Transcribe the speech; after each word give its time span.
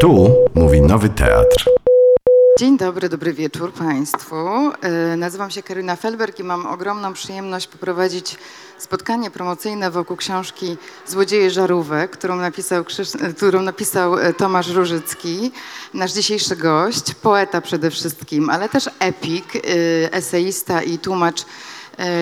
Tu 0.00 0.36
mówi 0.54 0.80
Nowy 0.80 1.08
Teatr. 1.08 1.70
Dzień 2.58 2.78
dobry, 2.78 3.08
dobry 3.08 3.32
wieczór 3.32 3.72
Państwu. 3.72 4.36
E, 4.36 5.16
Nazywam 5.16 5.50
się 5.50 5.62
Karyna 5.62 5.96
Felberg 5.96 6.38
i 6.38 6.44
mam 6.44 6.66
ogromną 6.66 7.12
przyjemność 7.12 7.66
poprowadzić 7.66 8.36
spotkanie 8.78 9.30
promocyjne 9.30 9.90
wokół 9.90 10.16
książki 10.16 10.76
Złodzieje 11.06 11.50
Żarówek, 11.50 12.10
którą 12.10 12.36
napisał, 12.36 12.84
e, 13.20 13.32
którą 13.32 13.62
napisał 13.62 14.18
e, 14.18 14.32
Tomasz 14.32 14.68
Różycki, 14.68 15.52
nasz 15.94 16.12
dzisiejszy 16.12 16.56
gość, 16.56 17.14
poeta 17.14 17.60
przede 17.60 17.90
wszystkim, 17.90 18.50
ale 18.50 18.68
też 18.68 18.90
epik, 18.98 19.44
eseista 20.12 20.82
i 20.82 20.98
tłumacz 20.98 21.44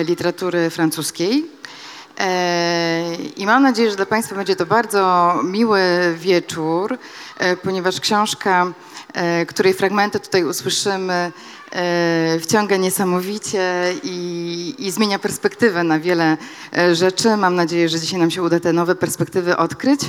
literatury 0.07 0.69
francuskiej. 0.69 1.45
I 3.37 3.45
mam 3.45 3.63
nadzieję, 3.63 3.89
że 3.89 3.95
dla 3.95 4.05
Państwa 4.05 4.35
będzie 4.35 4.55
to 4.55 4.65
bardzo 4.65 5.33
miły 5.43 5.81
wieczór, 6.17 6.97
ponieważ 7.63 7.99
książka, 7.99 8.73
e, 9.13 9.45
której 9.45 9.73
fragmenty 9.73 10.19
tutaj 10.19 10.43
usłyszymy, 10.43 11.31
e, 11.71 12.39
wciąga 12.41 12.77
niesamowicie 12.77 13.93
i, 14.03 14.75
i 14.79 14.91
zmienia 14.91 15.19
perspektywę 15.19 15.83
na 15.83 15.99
wiele 15.99 16.37
e, 16.77 16.95
rzeczy. 16.95 17.37
Mam 17.37 17.55
nadzieję, 17.55 17.89
że 17.89 17.99
dzisiaj 17.99 18.19
nam 18.19 18.31
się 18.31 18.43
uda 18.43 18.59
te 18.59 18.73
nowe 18.73 18.95
perspektywy 18.95 19.57
odkryć. 19.57 20.01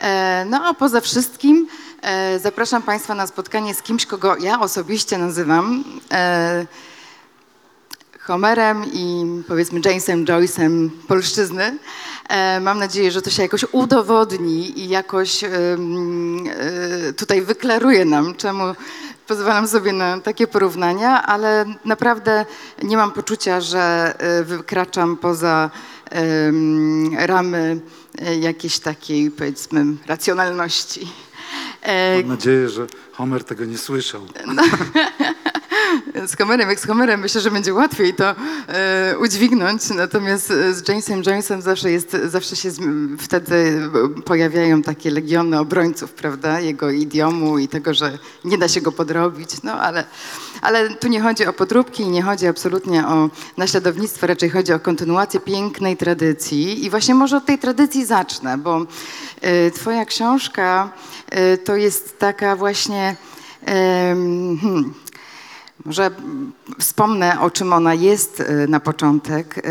E, 0.00 0.44
No 0.48 0.66
a 0.66 0.74
poza 0.74 1.00
wszystkim 1.00 1.68
e, 2.02 2.38
zapraszam 2.38 2.82
Państwa 2.82 3.14
na 3.14 3.26
spotkanie 3.26 3.74
z 3.74 3.82
kimś, 3.82 4.06
kogo 4.06 4.36
ja 4.36 4.60
osobiście 4.60 5.18
nazywam 5.18 5.84
e, 6.12 6.66
Homerem 8.28 8.84
i 8.92 9.26
powiedzmy 9.48 9.80
Jamesem 9.84 10.24
Joyce'em 10.24 10.88
polszczyzny. 11.08 11.78
E, 12.28 12.60
mam 12.60 12.78
nadzieję, 12.78 13.10
że 13.10 13.22
to 13.22 13.30
się 13.30 13.42
jakoś 13.42 13.64
udowodni 13.72 14.80
i 14.80 14.88
jakoś 14.88 15.44
e, 15.44 15.50
tutaj 17.16 17.42
wyklaruje 17.42 18.04
nam, 18.04 18.34
czemu 18.34 18.64
pozwalam 19.26 19.68
sobie 19.68 19.92
na 19.92 20.20
takie 20.20 20.46
porównania, 20.46 21.22
ale 21.22 21.64
naprawdę 21.84 22.46
nie 22.82 22.96
mam 22.96 23.12
poczucia, 23.12 23.60
że 23.60 24.14
e, 24.18 24.44
wykraczam 24.44 25.16
poza 25.16 25.70
ramy 27.16 27.80
jakiejś 28.40 28.78
takiej 28.78 29.30
powiedzmy 29.30 29.84
racjonalności. 30.06 31.08
Mam 32.16 32.28
nadzieję, 32.28 32.68
że 32.68 32.86
Homer 33.12 33.44
tego 33.44 33.64
nie 33.64 33.78
słyszał. 33.78 34.22
z 36.26 36.36
Homerem, 36.36 36.68
jak 36.68 36.80
z 36.80 36.86
Homerem 36.86 37.20
myślę, 37.20 37.40
że 37.40 37.50
będzie 37.50 37.74
łatwiej 37.74 38.14
to 38.14 38.34
e, 38.68 39.14
udźwignąć, 39.18 39.90
natomiast 39.90 40.50
e, 40.50 40.74
z 40.74 40.88
Jamesem 40.88 41.22
Jonesem 41.26 41.62
zawsze 41.62 41.90
jest, 41.90 42.16
zawsze 42.24 42.56
się 42.56 42.70
zm- 42.70 43.16
wtedy 43.18 43.80
pojawiają 44.24 44.82
takie 44.82 45.10
legiony 45.10 45.58
obrońców, 45.58 46.12
prawda, 46.12 46.60
jego 46.60 46.90
idiomu 46.90 47.58
i 47.58 47.68
tego, 47.68 47.94
że 47.94 48.18
nie 48.44 48.58
da 48.58 48.68
się 48.68 48.80
go 48.80 48.92
podrobić, 48.92 49.62
no 49.62 49.72
ale, 49.72 50.04
ale 50.62 50.90
tu 50.90 51.08
nie 51.08 51.20
chodzi 51.20 51.46
o 51.46 51.52
podróbki 51.52 52.02
i 52.02 52.08
nie 52.08 52.22
chodzi 52.22 52.46
absolutnie 52.46 53.06
o 53.06 53.30
naśladownictwo, 53.56 54.26
raczej 54.26 54.50
chodzi 54.50 54.72
o 54.72 54.80
kontynuację 54.80 55.40
pięknej 55.40 55.96
tradycji. 55.96 56.84
I 56.84 56.90
właśnie 56.90 57.14
może 57.14 57.36
od 57.36 57.46
tej 57.46 57.58
tradycji 57.58 58.06
zacznę, 58.06 58.58
bo 58.58 58.86
e, 59.40 59.70
twoja 59.70 60.04
książka 60.04 60.92
e, 61.30 61.58
to 61.58 61.76
jest 61.76 62.18
taka 62.18 62.56
właśnie 62.56 63.16
hmm, 63.66 64.94
może 65.84 66.10
wspomnę, 66.78 67.40
o 67.40 67.50
czym 67.50 67.72
ona 67.72 67.94
jest 67.94 68.40
y, 68.40 68.68
na 68.68 68.80
początek. 68.80 69.58
Y, 69.58 69.62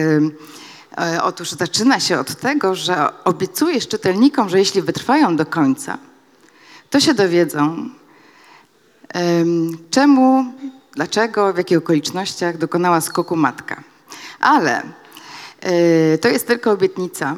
y, 1.16 1.22
Otóż 1.22 1.52
zaczyna 1.52 2.00
się 2.00 2.20
od 2.20 2.36
tego, 2.36 2.76
że 2.76 3.24
obiecujesz 3.24 3.88
czytelnikom, 3.88 4.50
że 4.50 4.60
jeśli 4.60 4.82
wytrwają 4.82 5.36
do 5.36 5.46
końca, 5.46 5.98
to 6.90 7.00
się 7.00 7.14
dowiedzą, 7.14 7.90
em, 9.10 9.78
czemu, 9.90 10.54
dlaczego, 10.96 11.54
w 11.54 11.58
jakich 11.58 11.78
okolicznościach 11.78 12.58
dokonała 12.58 13.02
skoku 13.02 13.36
matka. 13.36 13.84
Ale 14.40 14.84
to 16.22 16.28
jest 16.28 16.48
tylko 16.48 16.72
obietnica, 16.72 17.36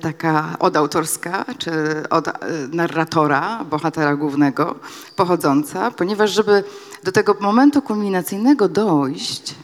taka 0.00 0.56
odautorska, 0.58 1.44
czy 1.58 1.70
od 2.10 2.28
y, 2.28 2.32
narratora, 2.72 3.64
bohatera 3.70 4.16
głównego, 4.16 4.74
pochodząca, 5.16 5.90
ponieważ 5.90 6.30
żeby 6.30 6.64
do 7.04 7.12
tego 7.12 7.36
momentu 7.40 7.82
kulminacyjnego 7.82 8.68
dojść, 8.68 9.54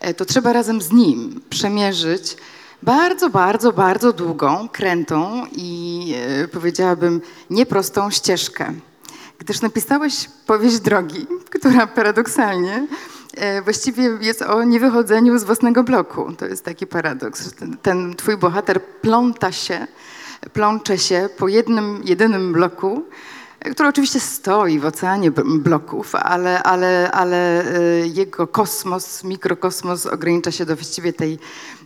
e, 0.00 0.14
to 0.14 0.24
trzeba 0.24 0.52
razem 0.52 0.82
z 0.82 0.92
nim 0.92 1.40
przemierzyć 1.50 2.36
bardzo, 2.82 3.30
bardzo, 3.30 3.72
bardzo 3.72 4.12
długą, 4.12 4.68
krętą 4.72 5.46
i 5.52 6.14
e, 6.16 6.48
powiedziałabym 6.48 7.20
nieprostą 7.50 8.10
ścieżkę. 8.10 8.72
Gdyż 9.38 9.60
napisałeś 9.60 10.28
powieść 10.46 10.80
drogi, 10.80 11.26
która 11.50 11.86
paradoksalnie 11.86 12.74
e, 12.74 13.11
właściwie 13.64 14.02
jest 14.20 14.42
o 14.42 14.64
niewychodzeniu 14.64 15.38
z 15.38 15.44
własnego 15.44 15.84
bloku. 15.84 16.32
To 16.38 16.46
jest 16.46 16.64
taki 16.64 16.86
paradoks. 16.86 17.54
Ten, 17.54 17.76
ten 17.76 18.14
twój 18.14 18.36
bohater 18.36 18.82
pląta 18.82 19.52
się, 19.52 19.86
plącze 20.52 20.98
się 20.98 21.28
po 21.38 21.48
jednym, 21.48 22.00
jedynym 22.04 22.52
bloku, 22.52 23.04
który 23.70 23.88
oczywiście 23.88 24.20
stoi 24.20 24.78
w 24.78 24.86
oceanie 24.86 25.30
bloków, 25.44 26.14
ale, 26.14 26.62
ale, 26.62 27.10
ale 27.12 27.64
e, 27.64 28.06
jego 28.06 28.46
kosmos, 28.46 29.24
mikrokosmos 29.24 30.06
ogranicza 30.06 30.50
się 30.50 30.66
do 30.66 30.76
właściwie 30.76 31.12
tej, 31.12 31.38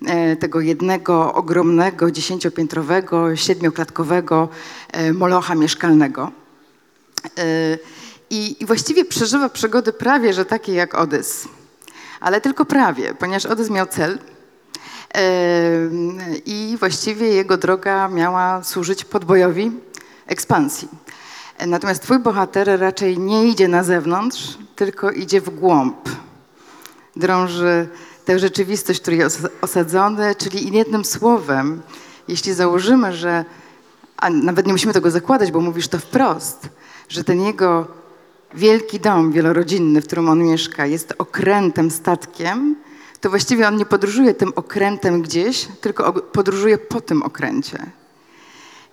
e, 0.06 0.36
tego 0.36 0.60
jednego 0.60 1.34
ogromnego, 1.34 2.10
dziesięciopiętrowego, 2.10 3.36
siedmioklatkowego 3.36 4.48
e, 4.92 5.12
molocha 5.12 5.54
mieszkalnego. 5.54 6.32
I, 8.30 8.56
właściwie 8.66 9.04
przeżywa 9.04 9.48
przygody 9.48 9.92
prawie, 9.92 10.32
że 10.32 10.44
takie 10.44 10.74
jak 10.74 10.94
Odys. 10.94 11.48
Ale 12.20 12.40
tylko 12.40 12.64
prawie, 12.64 13.14
ponieważ 13.14 13.46
Odys 13.46 13.70
miał 13.70 13.86
cel 13.86 14.18
i 16.46 16.76
właściwie 16.78 17.28
jego 17.28 17.56
droga 17.56 18.08
miała 18.08 18.64
służyć 18.64 19.04
podbojowi 19.04 19.72
ekspansji. 20.26 20.88
Natomiast 21.66 22.02
twój 22.02 22.18
bohater 22.18 22.80
raczej 22.80 23.18
nie 23.18 23.48
idzie 23.48 23.68
na 23.68 23.84
zewnątrz, 23.84 24.58
tylko 24.76 25.10
idzie 25.10 25.40
w 25.40 25.50
głąb. 25.50 26.08
Drąży 27.16 27.88
tę 28.24 28.38
rzeczywistość, 28.38 28.98
w 28.98 29.02
której 29.02 29.20
jest 29.20 29.44
os- 29.44 29.50
osadzony, 29.60 30.34
czyli 30.34 30.76
jednym 30.76 31.04
słowem, 31.04 31.82
jeśli 32.28 32.52
założymy, 32.52 33.12
że 33.12 33.44
a 34.16 34.30
nawet 34.30 34.66
nie 34.66 34.72
musimy 34.72 34.92
tego 34.92 35.10
zakładać, 35.10 35.52
bo 35.52 35.60
mówisz 35.60 35.88
to 35.88 35.98
wprost, 35.98 36.68
że 37.08 37.24
ten 37.24 37.40
jego 37.40 37.88
wielki 38.56 39.00
dom 39.00 39.32
wielorodzinny, 39.32 40.00
w 40.00 40.06
którym 40.06 40.28
on 40.28 40.44
mieszka, 40.44 40.86
jest 40.86 41.14
okrętem, 41.18 41.90
statkiem, 41.90 42.76
to 43.20 43.30
właściwie 43.30 43.68
on 43.68 43.76
nie 43.76 43.86
podróżuje 43.86 44.34
tym 44.34 44.52
okrętem 44.56 45.22
gdzieś, 45.22 45.68
tylko 45.80 46.12
podróżuje 46.12 46.78
po 46.78 47.00
tym 47.00 47.22
okręcie. 47.22 47.78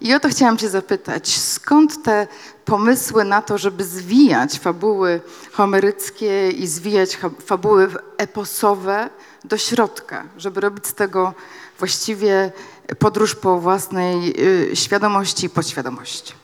I 0.01 0.13
o 0.13 0.19
to 0.19 0.29
chciałam 0.29 0.57
Cię 0.57 0.69
zapytać, 0.69 1.27
skąd 1.37 2.03
te 2.03 2.27
pomysły 2.65 3.23
na 3.23 3.41
to, 3.41 3.57
żeby 3.57 3.83
zwijać 3.83 4.59
fabuły 4.59 5.21
homeryckie 5.51 6.49
i 6.49 6.67
zwijać 6.67 7.17
fabuły 7.45 7.89
eposowe 8.17 9.09
do 9.43 9.57
środka, 9.57 10.23
żeby 10.37 10.61
robić 10.61 10.87
z 10.87 10.93
tego 10.93 11.33
właściwie 11.79 12.51
podróż 12.99 13.35
po 13.35 13.59
własnej 13.59 14.33
y, 14.71 14.75
świadomości 14.75 15.45
i 15.45 15.49
podświadomości? 15.49 16.42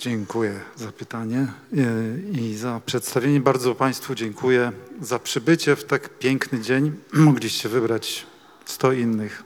Dziękuję 0.00 0.60
za 0.76 0.92
pytanie 0.92 1.46
e, 1.76 2.40
i 2.40 2.56
za 2.56 2.80
przedstawienie. 2.86 3.40
Bardzo 3.40 3.74
Państwu 3.74 4.14
dziękuję 4.14 4.72
za 5.02 5.18
przybycie 5.18 5.76
w 5.76 5.84
tak 5.84 6.18
piękny 6.18 6.60
dzień. 6.60 6.92
Mogliście 7.12 7.68
wybrać 7.68 8.26
100 8.64 8.92
innych 8.92 9.42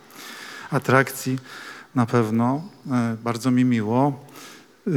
atrakcji 0.71 1.39
na 1.95 2.07
pewno. 2.07 2.69
E, 2.91 3.17
Bardzo 3.25 3.51
mi 3.51 3.65
miło. 3.65 4.25
E, 4.87 4.91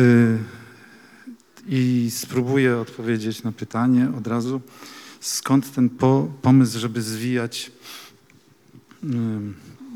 I 1.67 2.11
spróbuję 2.11 2.77
odpowiedzieć 2.77 3.43
na 3.43 3.51
pytanie 3.51 4.11
od 4.17 4.27
razu. 4.27 4.61
Skąd 5.19 5.73
ten 5.75 5.89
po, 5.89 6.27
pomysł, 6.41 6.79
żeby 6.79 7.01
zwijać 7.01 7.71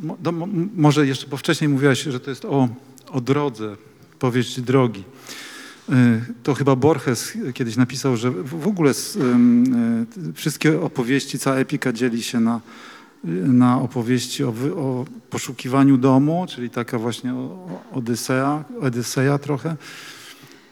mo- 0.01 0.47
może 0.75 1.07
jeszcze, 1.07 1.27
bo 1.27 1.37
wcześniej 1.37 1.69
mówiłaś, 1.69 2.03
że 2.03 2.19
to 2.19 2.29
jest 2.29 2.45
o, 2.45 2.67
o 3.11 3.21
drodze, 3.21 3.75
powieść 4.19 4.61
drogi. 4.61 5.03
Y, 5.91 6.21
To 6.43 6.53
chyba 6.53 6.75
Borges 6.75 7.37
kiedyś 7.53 7.75
napisał, 7.75 8.17
że 8.17 8.31
w 8.31 8.67
ogóle 8.67 8.91
y, 8.91 10.33
wszystkie 10.33 10.81
opowieści, 10.81 11.39
cała 11.39 11.55
epika 11.57 11.93
dzieli 11.93 12.23
się 12.23 12.39
na, 12.39 12.61
y, 13.25 13.27
na 13.47 13.81
opowieści 13.81 14.43
o, 14.43 14.49
o 14.75 15.05
poszukiwaniu 15.29 15.97
domu, 15.97 16.45
czyli 16.49 16.69
taka 16.69 16.99
właśnie 16.99 17.33
Odysea, 17.91 18.63
Odyseja 18.81 19.37
trochę, 19.37 19.75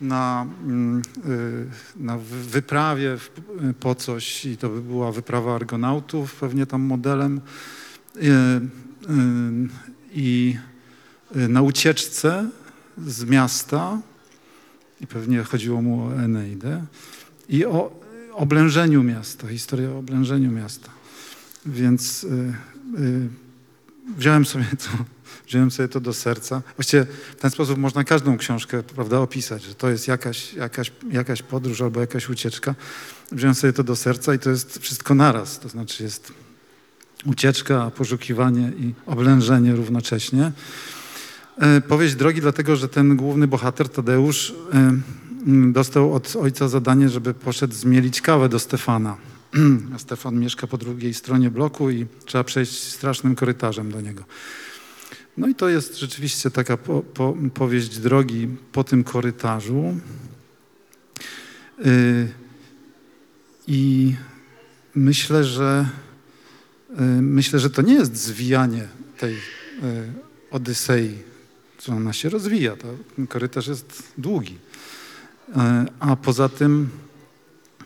na, 0.01 0.45
mm, 0.63 1.01
na 1.95 2.18
wy- 2.18 2.44
wyprawie 2.44 3.18
po 3.80 3.95
coś 3.95 4.45
i 4.45 4.57
to 4.57 4.69
by 4.69 4.81
była 4.81 5.12
wyprawa 5.12 5.56
argonautów, 5.56 6.36
pewnie 6.36 6.65
tam 6.65 6.81
modelem. 6.81 7.42
I 10.13 10.56
na 11.36 11.62
ucieczce 11.62 12.50
z 13.07 13.24
miasta 13.24 13.98
i 15.01 15.07
pewnie 15.07 15.44
chodziło 15.44 15.81
mu 15.81 16.06
o 16.06 16.24
Eneidę 16.24 16.86
i 17.50 17.66
o 17.66 18.00
oblężeniu 18.34 19.04
miasta, 19.04 19.48
historię 19.48 19.92
o 19.92 19.98
oblężeniu 19.98 20.51
miasta. 20.51 20.90
Więc 21.66 22.24
y, 22.24 22.28
y, 23.00 23.30
wziąłem 24.18 24.46
sobie 24.46 24.66
to, 24.66 25.06
wziąłem 25.48 25.72
sobie 25.72 25.90
to 25.90 26.00
do 26.00 26.13
serca. 26.13 26.62
Właściwie 26.78 27.06
w 27.38 27.42
ten 27.42 27.51
sposób 27.51 27.78
można 27.78 28.04
każdą 28.04 28.38
książkę 28.38 28.84
prawda, 28.84 29.19
opisać, 29.19 29.63
że 29.63 29.75
to 29.75 29.90
jest 29.90 30.07
jakaś, 30.07 30.54
jakaś, 30.54 30.92
jakaś 31.12 31.42
podróż 31.42 31.81
albo 31.81 32.00
jakaś 32.00 32.30
ucieczka. 32.30 32.75
Wziąłem 33.31 33.56
sobie 33.56 33.74
to 33.74 33.84
do 33.84 33.96
serca 33.96 34.34
i 34.34 34.40
to 34.40 34.50
jest 34.50 34.80
wszystko 34.80 35.16
naraz. 35.16 35.60
To 35.60 35.69
znaczy 35.69 36.04
jest 36.04 36.34
ucieczka, 37.25 37.92
poszukiwanie 37.92 38.72
i 38.78 38.94
oblężenie 39.06 39.75
równocześnie. 39.75 40.51
E, 41.60 41.82
Powieść 41.82 42.16
drogi, 42.16 42.42
dlatego 42.42 42.76
że 42.76 42.88
ten 42.90 43.16
główny 43.16 43.48
bohater, 43.48 43.90
Tadeusz, 43.90 44.54
e, 44.74 44.78
m, 45.48 45.74
dostał 45.74 46.14
od 46.14 46.36
ojca 46.36 46.68
zadanie, 46.68 47.10
żeby 47.10 47.34
poszedł 47.34 47.74
zmielić 47.74 48.22
kawę 48.22 48.50
do 48.50 48.60
Stefana. 48.60 49.18
A 49.96 50.00
Stefan 50.00 50.40
mieszka 50.40 50.68
po 50.68 50.78
drugiej 50.78 51.14
stronie 51.14 51.50
bloku 51.52 51.90
i 51.90 52.06
trzeba 52.26 52.44
przejść 52.44 52.84
strasznym 52.84 53.36
korytarzem 53.36 53.92
do 53.92 54.02
niego. 54.02 54.24
No 55.38 55.48
i 55.48 55.56
to 55.56 55.70
jest 55.70 55.98
rzeczywiście 55.98 56.52
taka 56.52 56.78
po, 56.78 57.02
po, 57.02 57.38
powieść 57.54 58.00
drogi 58.00 58.48
po 58.72 58.84
tym 58.84 59.04
korytarzu. 59.04 59.98
Y, 61.86 62.30
I 63.68 64.16
myślę, 64.96 65.44
że 65.44 65.90
y, 66.92 67.02
myślę, 67.22 67.60
że 67.60 67.70
to 67.70 67.82
nie 67.82 67.94
jest 67.94 68.16
zwijanie 68.16 68.88
tej 69.18 69.34
y, 69.34 69.40
Odysei, 70.52 71.29
że 71.86 71.96
ona 71.96 72.14
się 72.14 72.30
rozwija. 72.30 72.76
To, 72.76 72.88
ten 73.16 73.28
korytarz 73.28 73.68
jest 73.68 74.04
długi. 74.18 74.58
Y, 75.50 75.54
A 76.00 76.16
poza 76.16 76.50
tym 76.50 76.90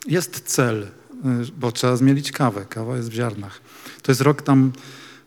jest 0.08 0.40
cel, 0.40 0.84
y, 0.84 0.88
bo 1.58 1.72
trzeba 1.72 1.96
zmielić 1.96 2.32
kawę. 2.32 2.66
Kawa 2.70 2.98
jest 2.98 3.10
w 3.10 3.14
ziarnach. 3.14 3.62
To 4.02 4.12
jest 4.12 4.22
rok 4.22 4.42
tam 4.42 4.72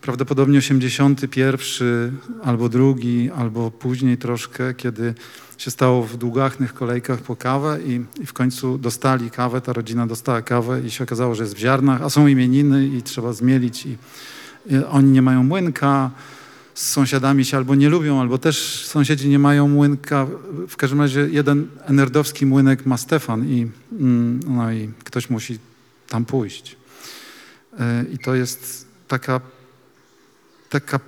prawdopodobnie 0.00 0.58
81 0.58 2.18
albo 2.42 2.68
drugi, 2.68 3.30
albo 3.30 3.70
później 3.70 4.18
troszkę, 4.18 4.74
kiedy 4.74 5.14
się 5.58 5.70
stało 5.70 6.02
w 6.02 6.16
długachnych 6.16 6.74
kolejkach 6.74 7.20
po 7.20 7.36
kawę 7.36 7.78
i, 7.86 8.00
i 8.22 8.26
w 8.26 8.32
końcu 8.32 8.78
dostali 8.78 9.30
kawę, 9.30 9.60
ta 9.60 9.72
rodzina 9.72 10.06
dostała 10.06 10.42
kawę 10.42 10.80
i 10.80 10.90
się 10.90 11.04
okazało, 11.04 11.34
że 11.34 11.42
jest 11.42 11.54
w 11.54 11.58
ziarnach, 11.58 12.02
a 12.02 12.10
są 12.10 12.26
imieniny 12.26 12.86
i 12.86 13.02
trzeba 13.02 13.32
zmielić 13.32 13.86
i, 13.86 13.96
i 14.66 14.76
oni 14.90 15.10
nie 15.10 15.22
mają 15.22 15.42
młynka, 15.42 16.10
z 16.76 16.90
sąsiadami 16.90 17.44
się 17.44 17.56
albo 17.56 17.74
nie 17.74 17.88
lubią, 17.88 18.20
albo 18.20 18.38
też 18.38 18.86
sąsiedzi 18.86 19.28
nie 19.28 19.38
mają 19.38 19.68
młynka. 19.68 20.26
W 20.68 20.76
każdym 20.76 21.00
razie 21.00 21.28
jeden 21.30 21.68
enerdowski 21.84 22.46
młynek 22.46 22.86
ma 22.86 22.96
Stefan 22.96 23.48
i, 23.48 23.66
mm, 23.92 24.40
no 24.46 24.72
i 24.72 24.90
ktoś 25.04 25.30
musi 25.30 25.58
tam 26.08 26.24
pójść. 26.24 26.76
E, 27.78 28.04
I 28.12 28.18
to 28.18 28.34
jest 28.34 28.86
taka, 29.08 29.40
taka 30.68 31.00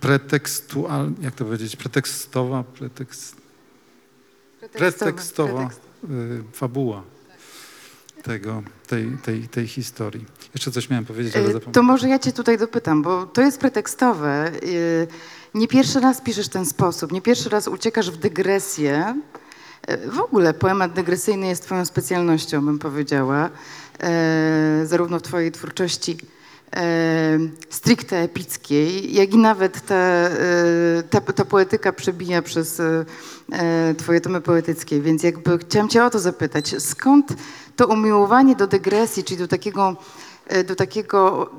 pretekstual, 0.00 1.12
jak 1.20 1.34
to 1.34 1.44
powiedzieć, 1.44 1.76
pretekstowa, 1.76 2.64
pretekst, 2.64 3.36
pretekstowa 4.72 5.70
y, 6.10 6.42
fabuła 6.52 7.02
tego, 8.22 8.62
tej, 8.86 9.18
tej, 9.22 9.48
tej 9.48 9.66
historii. 9.68 10.24
Jeszcze 10.54 10.70
coś 10.70 10.90
miałem 10.90 11.04
powiedzieć, 11.04 11.34
ale 11.36 11.44
E, 11.44 11.46
zapomniałem. 11.46 11.72
To 11.72 11.82
może 11.82 12.08
ja 12.08 12.18
cię 12.18 12.32
tutaj 12.32 12.58
dopytam, 12.58 13.02
bo 13.02 13.26
to 13.26 13.40
jest 13.42 13.58
pretekstowe. 13.60 14.46
E, 14.46 14.50
Nie 15.54 15.68
pierwszy 15.68 16.00
raz 16.00 16.20
piszesz 16.20 16.46
w 16.46 16.50
ten 16.50 16.66
sposób, 16.66 17.12
nie 17.12 17.22
pierwszy 17.22 17.48
raz 17.48 17.68
uciekasz 17.68 18.10
w 18.10 18.16
dygresję. 18.16 19.14
E, 19.86 20.08
W 20.08 20.20
ogóle 20.20 20.54
poemat 20.54 20.92
dygresyjny 20.92 21.46
jest 21.46 21.62
twoją 21.62 21.84
specjalnością, 21.84 22.64
bym 22.66 22.78
powiedziała, 22.78 23.50
zarówno 24.84 25.18
w 25.18 25.22
twojej 25.22 25.52
twórczości 25.52 26.16
stricte 27.70 28.16
epickiej, 28.18 29.14
jak 29.14 29.34
i 29.34 29.38
nawet 29.38 29.86
ta, 29.86 30.28
ta, 31.10 31.20
ta 31.20 31.44
poetyka 31.44 31.92
przebija 31.92 32.42
przez 32.42 32.82
twoje 33.98 34.20
tomy 34.20 34.40
poetyckie. 34.40 35.00
Więc 35.00 35.22
jakby 35.22 35.58
chciałam 35.58 35.88
cię 35.88 36.04
o 36.04 36.10
to 36.10 36.18
zapytać, 36.18 36.74
skąd 36.82 37.32
to 37.76 37.86
umiłowanie 37.86 38.56
do 38.56 38.66
dygresji, 38.66 39.24
czyli 39.24 39.38
do 39.38 39.48
takiego, 39.48 39.96
do 40.66 40.76
takiego 40.76 41.50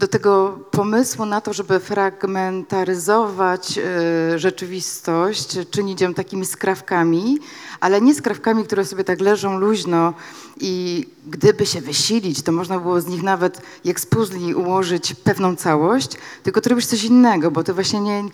do 0.00 0.08
tego 0.08 0.58
pomysłu 0.70 1.26
na 1.26 1.40
to, 1.40 1.52
żeby 1.52 1.80
fragmentaryzować 1.80 3.78
e, 3.78 4.38
rzeczywistość, 4.38 5.58
czynić 5.70 6.00
ją 6.00 6.14
takimi 6.14 6.46
skrawkami, 6.46 7.38
ale 7.80 8.00
nie 8.00 8.14
skrawkami, 8.14 8.64
które 8.64 8.84
sobie 8.84 9.04
tak 9.04 9.20
leżą 9.20 9.58
luźno 9.58 10.14
i 10.60 11.06
gdyby 11.26 11.66
się 11.66 11.80
wysilić, 11.80 12.42
to 12.42 12.52
można 12.52 12.80
było 12.80 13.00
z 13.00 13.06
nich 13.06 13.22
nawet 13.22 13.62
jak 13.84 14.00
z 14.00 14.06
puzli 14.06 14.54
ułożyć 14.54 15.14
pewną 15.14 15.56
całość, 15.56 16.10
tylko 16.42 16.60
ty 16.60 16.70
robisz 16.70 16.86
coś 16.86 17.04
innego, 17.04 17.50
bo 17.50 17.64
ty 17.64 17.72
właśnie 17.72 18.00
nie, 18.00 18.24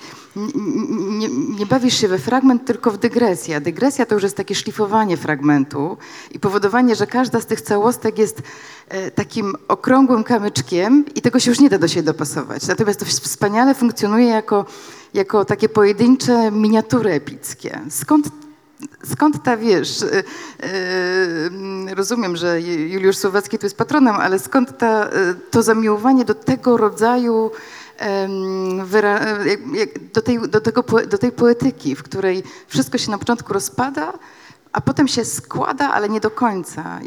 nie, 1.19 1.29
nie, 1.59 1.67
bawisz 1.67 2.01
się 2.01 2.09
we 2.09 2.19
fragment, 2.19 2.65
tylko 2.65 2.91
w 2.91 2.99
dygresję. 2.99 3.61
Dygresja 3.61 4.07
to 4.07 4.15
już 4.15 4.23
jest 4.23 4.37
takie 4.37 4.55
szlifowanie 4.55 5.17
fragmentu 5.17 5.97
i 6.31 6.39
powodowanie, 6.39 6.95
że 6.95 7.07
każda 7.07 7.41
z 7.41 7.47
tych 7.47 7.61
całostek 7.61 8.19
jest 8.19 8.43
e, 8.89 9.11
takim 9.11 9.55
okrągłym 9.69 10.25
kamyczkiem 10.25 11.05
i 11.15 11.23
tego 11.23 11.41
się 11.41 11.51
już 11.51 11.61
nie 11.61 11.71
da 11.71 11.79
do 11.79 11.89
siebie 11.89 12.03
dopasować. 12.03 12.67
Natomiast 12.67 13.01
to 13.01 13.07
wspaniale 13.07 13.75
funkcjonuje 13.75 14.27
jako, 14.27 14.67
jako 15.15 15.45
takie 15.45 15.69
pojedyncze 15.69 16.51
miniatury 16.51 17.11
epickie. 17.11 17.81
Skąd 17.91 18.46
Skąd 19.05 19.43
ta, 19.43 19.57
wiesz, 19.57 20.03
y, 20.03 20.25
y, 20.65 21.95
rozumiem, 21.95 22.37
że 22.37 22.61
Juliusz 22.61 23.17
Słowacki 23.17 23.59
tu 23.59 23.67
jest 23.67 23.77
patronem, 23.77 24.17
ale 24.17 24.39
skąd 24.39 24.79
ta, 24.79 25.07
y, 25.07 25.11
to 25.51 25.63
zamiłowanie 25.63 26.25
do 26.25 26.35
tego 26.35 26.77
rodzaju, 26.77 27.51
do, 30.15 30.23
tej, 30.23 30.41
do, 30.49 30.61
tego, 30.61 30.85
do 31.07 31.19
tej 31.19 31.33
poetyki, 31.33 31.97
w 31.97 32.03
której 32.03 32.43
wszystko 32.69 32.99
się 32.99 33.11
na 33.11 33.19
początku 33.19 33.53
rozpada, 33.53 34.13
a 34.73 34.81
potem 34.81 35.09
się 35.09 35.25
składa, 35.25 35.93
ale 35.93 36.09
nie 36.09 36.21
do 36.21 36.31
końca. 36.31 37.01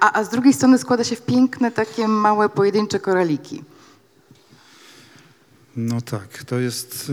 A, 0.00 0.12
a 0.12 0.24
z 0.24 0.28
drugiej 0.28 0.52
strony 0.52 0.78
składa 0.78 1.04
się 1.04 1.16
w 1.16 1.22
piękne, 1.22 1.70
takie 1.70 2.08
małe, 2.08 2.48
pojedyncze 2.48 3.00
koraliki. 3.00 3.64
No 5.76 6.00
tak, 6.00 6.44
to 6.46 6.58
jest, 6.58 7.12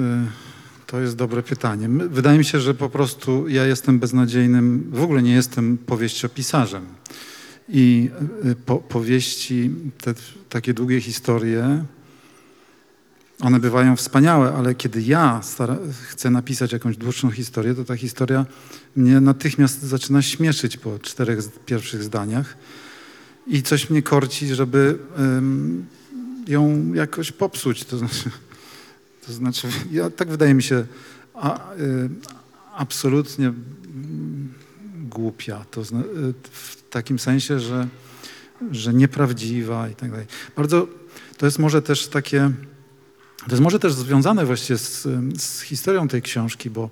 to 0.91 0.99
jest 0.99 1.15
dobre 1.15 1.43
pytanie. 1.43 1.89
Wydaje 1.89 2.37
mi 2.37 2.45
się, 2.45 2.59
że 2.59 2.73
po 2.73 2.89
prostu 2.89 3.47
ja 3.47 3.65
jestem 3.65 3.99
beznadziejnym, 3.99 4.91
w 4.93 5.01
ogóle 5.01 5.21
nie 5.21 5.33
jestem 5.33 5.77
powieściopisarzem. 5.77 6.85
I 7.69 8.09
y, 8.45 8.55
po, 8.55 8.77
powieści, 8.77 9.71
te 10.01 10.13
takie 10.49 10.73
długie 10.73 11.01
historie, 11.01 11.85
one 13.39 13.59
bywają 13.59 13.95
wspaniałe, 13.95 14.53
ale 14.53 14.75
kiedy 14.75 15.01
ja 15.01 15.41
stara, 15.43 15.77
chcę 16.07 16.29
napisać 16.29 16.71
jakąś 16.71 16.97
dłuższą 16.97 17.31
historię, 17.31 17.75
to 17.75 17.83
ta 17.83 17.95
historia 17.95 18.45
mnie 18.95 19.21
natychmiast 19.21 19.81
zaczyna 19.83 20.21
śmieszyć 20.21 20.77
po 20.77 20.99
czterech 20.99 21.39
pierwszych 21.65 22.03
zdaniach 22.03 22.57
i 23.47 23.63
coś 23.63 23.89
mnie 23.89 24.01
korci, 24.01 24.55
żeby 24.55 24.97
ym, 25.19 25.85
ją 26.47 26.93
jakoś 26.93 27.31
popsuć. 27.31 27.85
To 27.85 27.97
znaczy, 27.97 28.31
to 29.25 29.33
znaczy 29.33 29.67
ja, 29.91 30.09
tak 30.09 30.29
wydaje 30.29 30.53
mi 30.53 30.63
się 30.63 30.85
a, 31.33 31.73
y, 31.73 32.09
absolutnie 32.75 33.53
głupia. 35.09 35.65
To 35.71 35.83
zna, 35.83 35.99
y, 35.99 36.33
w 36.51 36.89
takim 36.89 37.19
sensie, 37.19 37.59
że, 37.59 37.87
że 38.71 38.93
nieprawdziwa 38.93 39.89
i 39.89 39.95
tak 39.95 40.11
dalej. 40.11 40.25
Bardzo, 40.55 40.87
to 41.37 41.45
jest 41.45 41.59
może 41.59 41.81
też 41.81 42.07
takie, 42.07 42.51
to 43.39 43.51
jest 43.51 43.61
może 43.61 43.79
też 43.79 43.93
związane 43.93 44.45
właściwie 44.45 44.79
z, 44.79 45.07
z 45.41 45.61
historią 45.61 46.07
tej 46.07 46.21
książki, 46.21 46.69
bo, 46.69 46.89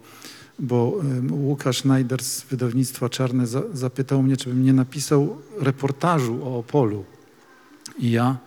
bo 0.60 1.00
ym, 1.02 1.34
Łukasz 1.34 1.84
Najder 1.84 2.24
z 2.24 2.44
wydawnictwa 2.44 3.10
Czarne 3.10 3.48
za, 3.48 3.62
zapytał 3.74 4.24
mnie, 4.24 4.38
czy 4.38 4.50
bym 4.50 4.64
nie 4.64 4.74
napisał 4.74 5.38
reportażu 5.60 6.40
o 6.44 6.58
Opolu. 6.60 7.06
I 8.00 8.12
ja 8.12 8.38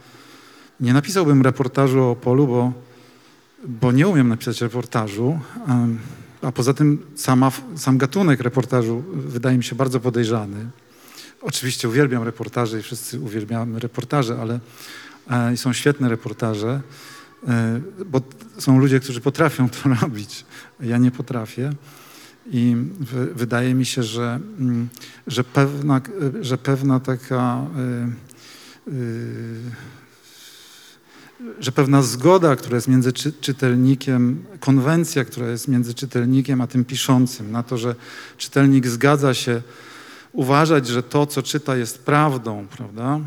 nie 0.80 0.92
napisałbym 0.92 1.42
reportażu 1.42 2.00
o 2.00 2.10
Opolu, 2.10 2.46
bo, 2.46 2.72
bo 3.68 3.92
nie 3.92 4.08
umiem 4.08 4.28
napisać 4.28 4.60
reportażu, 4.60 5.40
a 6.42 6.52
poza 6.52 6.74
tym 6.74 7.06
sama, 7.14 7.52
sam 7.76 7.98
gatunek 7.98 8.40
reportażu 8.40 9.02
wydaje 9.14 9.58
mi 9.58 9.64
się 9.64 9.76
bardzo 9.76 10.00
podejrzany. 10.00 10.70
Oczywiście 11.42 11.88
uwielbiam 11.88 12.22
reportaże 12.22 12.78
i 12.78 12.82
wszyscy 12.82 13.20
uwielbiamy 13.20 13.80
reportaże, 13.80 14.38
ale 14.40 14.60
e, 15.30 15.54
i 15.54 15.56
są 15.56 15.72
świetne 15.72 16.08
reportaże, 16.08 16.80
e, 17.48 17.80
bo 18.06 18.20
są 18.58 18.78
ludzie, 18.78 19.00
którzy 19.00 19.20
potrafią 19.20 19.68
to 19.68 19.88
robić. 20.02 20.44
Ja 20.80 20.98
nie 20.98 21.10
potrafię. 21.10 21.72
I 22.46 22.76
wydaje 23.34 23.74
mi 23.74 23.86
się, 23.86 24.02
że, 24.02 24.40
mm, 24.58 24.88
że, 25.26 25.44
pewna, 25.44 26.00
że 26.40 26.58
pewna 26.58 27.00
taka 27.00 27.66
że 31.60 31.72
pewna 31.72 32.02
zgoda, 32.02 32.56
która 32.56 32.74
jest 32.74 32.88
między 32.88 33.12
czy, 33.12 33.32
czytelnikiem, 33.32 34.44
konwencja, 34.60 35.24
która 35.24 35.48
jest 35.48 35.68
między 35.68 35.94
czytelnikiem 35.94 36.60
a 36.60 36.66
tym 36.66 36.84
piszącym, 36.84 37.52
na 37.52 37.62
to, 37.62 37.78
że 37.78 37.94
czytelnik 38.36 38.86
zgadza 38.86 39.34
się 39.34 39.62
uważać, 40.32 40.86
że 40.86 41.02
to, 41.02 41.26
co 41.26 41.42
czyta, 41.42 41.76
jest 41.76 42.04
prawdą, 42.04 42.66
prawda? 42.76 43.20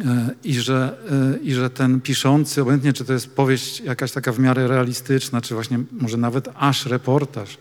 E, 0.00 0.34
I 0.44 0.54
że, 0.54 0.98
e, 1.34 1.38
I 1.38 1.54
że 1.54 1.70
ten 1.70 2.00
piszący, 2.00 2.62
obojętnie 2.62 2.92
czy 2.92 3.04
to 3.04 3.12
jest 3.12 3.34
powieść 3.34 3.80
jakaś 3.80 4.12
taka 4.12 4.32
w 4.32 4.38
miarę 4.38 4.68
realistyczna, 4.68 5.40
czy 5.40 5.54
właśnie 5.54 5.80
może 5.92 6.16
nawet 6.16 6.48
aż 6.54 6.86
reportaż, 6.86 7.58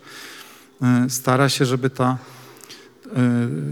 e, 0.81 1.05
stara 1.09 1.49
się, 1.49 1.65
żeby 1.65 1.89
ta, 1.89 2.17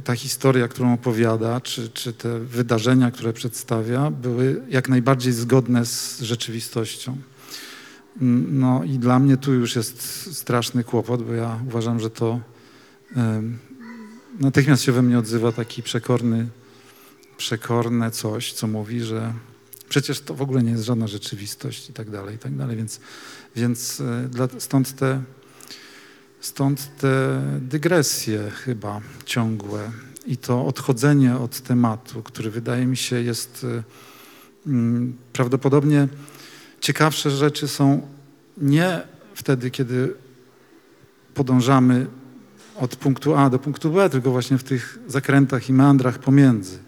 ta 0.03 0.15
historia, 0.15 0.67
którą 0.67 0.93
opowiada, 0.93 1.61
czy, 1.61 1.89
czy 1.89 2.13
te 2.13 2.39
wydarzenia, 2.39 3.11
które 3.11 3.33
przedstawia, 3.33 4.11
były 4.11 4.61
jak 4.69 4.89
najbardziej 4.89 5.33
zgodne 5.33 5.85
z 5.85 6.21
rzeczywistością. 6.21 7.17
No 8.51 8.83
i 8.83 8.99
dla 8.99 9.19
mnie 9.19 9.37
tu 9.37 9.53
już 9.53 9.75
jest 9.75 10.01
straszny 10.37 10.83
kłopot, 10.83 11.23
bo 11.23 11.33
ja 11.33 11.59
uważam, 11.67 11.99
że 11.99 12.09
to 12.09 12.39
natychmiast 14.39 14.83
się 14.83 14.91
we 14.91 15.01
mnie 15.01 15.19
odzywa 15.19 15.51
taki 15.51 15.83
przekorny 15.83 16.47
przekorne 17.39 18.11
coś, 18.11 18.53
co 18.53 18.67
mówi, 18.67 19.01
że 19.01 19.33
przecież 19.89 20.21
to 20.21 20.35
w 20.35 20.41
ogóle 20.41 20.63
nie 20.63 20.71
jest 20.71 20.83
żadna 20.83 21.07
rzeczywistość 21.07 21.89
i 21.89 21.93
tak 21.93 22.09
dalej, 22.09 22.35
i 22.35 22.37
tak 22.37 22.55
dalej. 22.55 22.77
Więc, 22.77 22.99
więc 23.55 24.01
e, 24.55 24.59
stąd, 24.59 24.95
te, 24.95 25.21
stąd 26.41 26.97
te 26.97 27.41
dygresje 27.61 28.51
chyba 28.51 29.01
ciągłe 29.25 29.91
i 30.25 30.37
to 30.37 30.65
odchodzenie 30.65 31.37
od 31.37 31.61
tematu, 31.61 32.23
który 32.23 32.51
wydaje 32.51 32.85
mi 32.85 32.97
się 32.97 33.21
jest 33.21 33.65
e, 33.69 33.83
mm, 34.67 35.17
prawdopodobnie 35.33 36.07
ciekawsze 36.81 37.31
rzeczy 37.31 37.67
są 37.67 38.07
nie 38.57 39.01
wtedy, 39.35 39.71
kiedy 39.71 40.13
podążamy 41.33 42.07
od 42.75 42.95
punktu 42.95 43.35
A 43.35 43.49
do 43.49 43.59
punktu 43.59 43.91
B, 43.91 44.09
tylko 44.09 44.31
właśnie 44.31 44.57
w 44.57 44.63
tych 44.63 44.99
zakrętach 45.07 45.69
i 45.69 45.73
meandrach 45.73 46.19
pomiędzy 46.19 46.79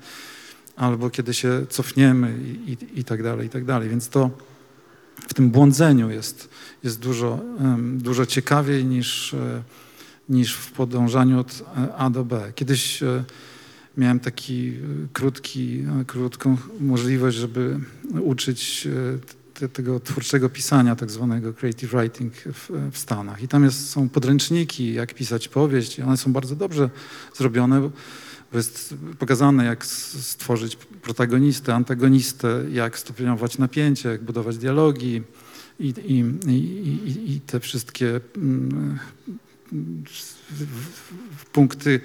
albo 0.76 1.10
kiedy 1.10 1.34
się 1.34 1.66
cofniemy 1.70 2.38
i, 2.44 2.72
i, 2.72 3.00
i 3.00 3.04
tak 3.04 3.24
dalej, 3.24 3.48
i 3.48 3.50
tak 3.50 3.66
dalej. 3.66 3.90
Więc 3.90 4.10
to 4.10 4.30
w 5.28 5.34
tym 5.34 5.50
błądzeniu 5.50 6.10
jest, 6.10 6.50
jest 6.84 7.00
dużo, 7.00 7.40
dużo 7.98 8.26
ciekawiej 8.26 8.86
niż, 8.86 9.34
e, 9.34 9.64
niż 10.30 10.54
w 10.54 10.72
podążaniu 10.72 11.40
od 11.40 11.64
e, 11.78 11.96
A 11.96 12.10
do 12.10 12.26
B. 12.26 12.52
Kiedyś 12.56 13.04
e, 13.04 13.24
miałem 13.98 14.20
taki 14.20 14.74
krótki, 15.14 15.84
krótką 16.08 16.58
możliwość, 16.80 17.38
żeby 17.38 17.80
uczyć 18.20 18.88
te, 19.54 19.70
tego 19.70 20.00
twórczego 20.00 20.50
pisania, 20.50 20.96
tak 20.96 21.12
zwanego 21.12 21.54
creative 21.54 21.92
writing 21.92 22.34
w, 22.34 22.70
w 22.92 22.98
Stanach. 22.98 23.44
I 23.44 23.48
tam 23.48 23.64
jest, 23.64 23.90
są 23.90 24.10
podręczniki, 24.10 24.94
jak 24.94 25.14
pisać 25.14 25.48
powieść 25.48 26.00
i 26.00 26.02
one 26.02 26.18
są 26.18 26.34
bardzo 26.34 26.56
dobrze 26.56 26.90
zrobione, 27.34 27.82
bo 27.82 27.92
jest 28.58 28.96
pokazane, 29.20 29.66
jak 29.66 29.86
stworzyć 29.86 30.76
protagonistę, 30.76 31.76
antagonistę, 31.76 32.64
jak 32.72 33.00
stopniować 33.00 33.58
napięcie, 33.58 34.10
jak 34.10 34.24
budować 34.24 34.58
dialogi 34.58 35.22
i, 35.80 35.94
i, 36.06 36.20
i, 36.50 37.36
i 37.36 37.42
te 37.42 37.60
wszystkie 37.60 38.20
mm, 38.38 39.00
punkty, 41.52 42.02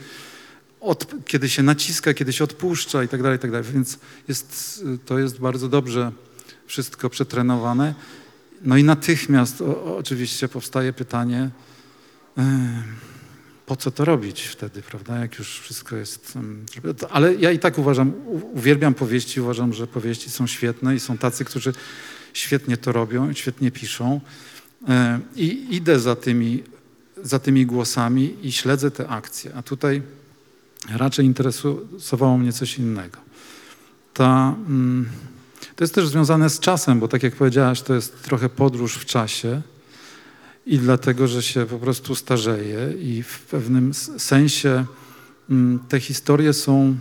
od, 0.80 1.24
kiedy 1.24 1.48
się 1.48 1.62
naciska, 1.62 2.14
kiedy 2.14 2.32
się 2.32 2.44
odpuszcza 2.44 3.02
i 3.02 3.08
tak 3.08 3.22
dalej, 3.22 3.38
i 3.38 3.40
tak 3.40 3.50
dalej. 3.50 3.66
Więc 3.72 3.98
jest, 4.28 4.84
to 5.06 5.18
jest 5.18 5.38
bardzo 5.40 5.68
dobrze 5.68 6.12
wszystko 6.66 7.10
przetrenowane. 7.10 7.94
No 8.62 8.76
i 8.76 8.84
natychmiast 8.84 9.60
o, 9.60 9.96
oczywiście 9.96 10.48
powstaje 10.48 10.92
pytanie, 10.92 11.50
yy, 12.36 12.44
po 13.66 13.76
co 13.76 13.90
to 13.90 14.04
robić 14.04 14.42
wtedy, 14.42 14.82
prawda, 14.82 15.18
jak 15.18 15.38
już 15.38 15.60
wszystko 15.60 15.96
jest... 15.96 16.38
Ale 17.10 17.34
ja 17.34 17.52
i 17.52 17.58
tak 17.58 17.78
uważam, 17.78 18.12
uwielbiam 18.54 18.94
powieści, 18.94 19.40
uważam, 19.40 19.72
że 19.72 19.86
powieści 19.86 20.30
są 20.30 20.46
świetne 20.46 20.94
i 20.94 21.00
są 21.00 21.18
tacy, 21.18 21.44
którzy 21.44 21.72
świetnie 22.32 22.76
to 22.76 22.92
robią, 22.92 23.32
świetnie 23.32 23.70
piszą. 23.70 24.20
E, 24.88 25.20
i 25.36 25.66
idę 25.70 26.00
za 26.00 26.16
tymi, 26.16 26.62
za 27.22 27.38
tymi 27.38 27.66
głosami 27.66 28.36
i 28.42 28.52
śledzę 28.52 28.90
te 28.90 29.08
akcje, 29.08 29.54
a 29.54 29.62
tutaj 29.62 30.02
raczej 30.88 31.26
interesowało 31.26 32.38
mnie 32.38 32.52
coś 32.52 32.78
innego. 32.78 33.18
Ta, 34.14 34.54
mm, 34.68 35.08
to 35.76 35.84
jest 35.84 35.94
też 35.94 36.08
związane 36.08 36.50
z 36.50 36.60
czasem, 36.60 37.00
bo 37.00 37.08
tak 37.08 37.22
jak 37.22 37.34
powiedziałaś, 37.34 37.82
to 37.82 37.94
jest 37.94 38.22
trochę 38.22 38.48
podróż 38.48 38.94
w 38.94 39.04
czasie, 39.04 39.62
i 40.66 40.78
dlatego, 40.78 41.28
że 41.28 41.42
się 41.42 41.66
po 41.66 41.78
prostu 41.78 42.14
starzeje 42.14 42.92
i 43.00 43.22
w 43.22 43.38
pewnym 43.38 43.94
sensie 44.18 44.84
mm, 45.50 45.78
te 45.88 46.00
historie 46.00 46.52
są 46.52 46.96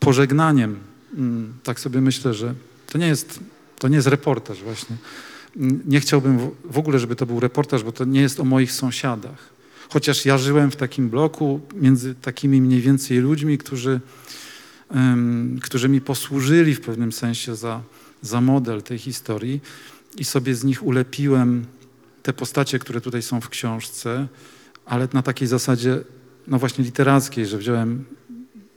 pożegnaniem. 0.00 0.78
Mm, 1.14 1.52
tak 1.62 1.80
sobie 1.80 2.00
myślę, 2.00 2.34
że 2.34 2.54
to 2.86 2.98
nie 2.98 3.06
jest, 3.06 3.40
to 3.78 3.88
nie 3.88 3.96
jest 3.96 4.08
reportaż 4.08 4.62
właśnie. 4.62 4.96
Mm, 5.56 5.80
nie 5.86 6.00
chciałbym 6.00 6.50
w 6.64 6.78
ogóle, 6.78 6.98
żeby 6.98 7.16
to 7.16 7.26
był 7.26 7.40
reportaż, 7.40 7.82
bo 7.82 7.92
to 7.92 8.04
nie 8.04 8.20
jest 8.20 8.40
o 8.40 8.44
moich 8.44 8.72
sąsiadach. 8.72 9.58
Chociaż 9.88 10.24
ja 10.24 10.38
żyłem 10.38 10.70
w 10.70 10.76
takim 10.76 11.08
bloku 11.08 11.60
między 11.74 12.14
takimi 12.14 12.60
mniej 12.60 12.80
więcej 12.80 13.18
ludźmi, 13.18 13.58
którzy, 13.58 14.00
um, 14.90 15.58
którzy 15.62 15.88
mi 15.88 16.00
posłużyli 16.00 16.74
w 16.74 16.80
pewnym 16.80 17.12
sensie 17.12 17.56
za, 17.56 17.82
za 18.22 18.40
model 18.40 18.82
tej 18.82 18.98
historii 18.98 19.60
i 20.18 20.24
sobie 20.24 20.54
z 20.54 20.64
nich 20.64 20.82
ulepiłem 20.82 21.66
te 22.28 22.32
postacie, 22.32 22.78
które 22.78 23.00
tutaj 23.00 23.22
są 23.22 23.40
w 23.40 23.48
książce, 23.48 24.28
ale 24.86 25.08
na 25.12 25.22
takiej 25.22 25.48
zasadzie, 25.48 26.00
no 26.46 26.58
właśnie 26.58 26.84
literackiej, 26.84 27.46
że 27.46 27.58
wziąłem 27.58 28.04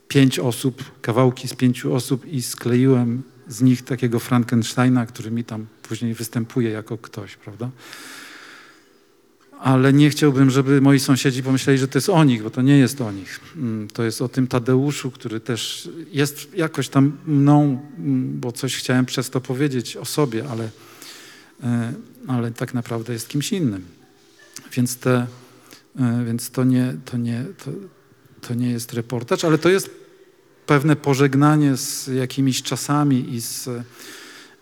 pięć 0.08 0.38
osób, 0.38 1.00
kawałki 1.00 1.48
z 1.48 1.54
pięciu 1.54 1.94
osób 1.94 2.26
i 2.26 2.42
skleiłem 2.42 3.22
z 3.48 3.62
nich 3.62 3.82
takiego 3.82 4.18
Frankensteina, 4.18 5.06
który 5.06 5.30
mi 5.30 5.44
tam 5.44 5.66
później 5.82 6.14
występuje 6.14 6.70
jako 6.70 6.98
ktoś, 6.98 7.36
prawda? 7.36 7.70
Ale 9.60 9.92
nie 9.92 10.10
chciałbym, 10.10 10.50
żeby 10.50 10.80
moi 10.80 11.00
sąsiedzi 11.00 11.42
pomyśleli, 11.42 11.78
że 11.78 11.88
to 11.88 11.98
jest 11.98 12.08
o 12.08 12.24
nich, 12.24 12.42
bo 12.42 12.50
to 12.50 12.62
nie 12.62 12.78
jest 12.78 13.00
o 13.00 13.12
nich. 13.12 13.40
Mm, 13.56 13.88
to 13.88 14.02
jest 14.02 14.22
o 14.22 14.28
tym 14.28 14.46
Tadeuszu, 14.46 15.10
który 15.10 15.40
też 15.40 15.88
jest 16.12 16.54
jakoś 16.54 16.88
tam 16.88 17.12
mną, 17.26 17.80
mm, 17.98 18.40
bo 18.40 18.52
coś 18.52 18.76
chciałem 18.76 19.06
przez 19.06 19.30
to 19.30 19.40
powiedzieć 19.40 19.96
o 19.96 20.04
sobie, 20.04 20.44
ale 20.50 20.68
E, 21.62 21.92
ale 22.28 22.50
tak 22.50 22.74
naprawdę 22.74 23.12
jest 23.12 23.28
kimś 23.28 23.52
innym. 23.52 23.86
Więc, 24.72 24.96
te, 24.96 25.26
e, 26.00 26.24
więc 26.26 26.50
to, 26.50 26.64
nie, 26.64 26.94
to, 27.04 27.16
nie, 27.16 27.44
to, 27.64 27.70
to 28.48 28.54
nie 28.54 28.70
jest 28.70 28.92
reportaż, 28.92 29.44
ale 29.44 29.58
to 29.58 29.68
jest 29.68 29.90
pewne 30.66 30.96
pożegnanie 30.96 31.76
z 31.76 32.06
jakimiś 32.06 32.62
czasami 32.62 33.34
i 33.34 33.40
z, 33.40 33.68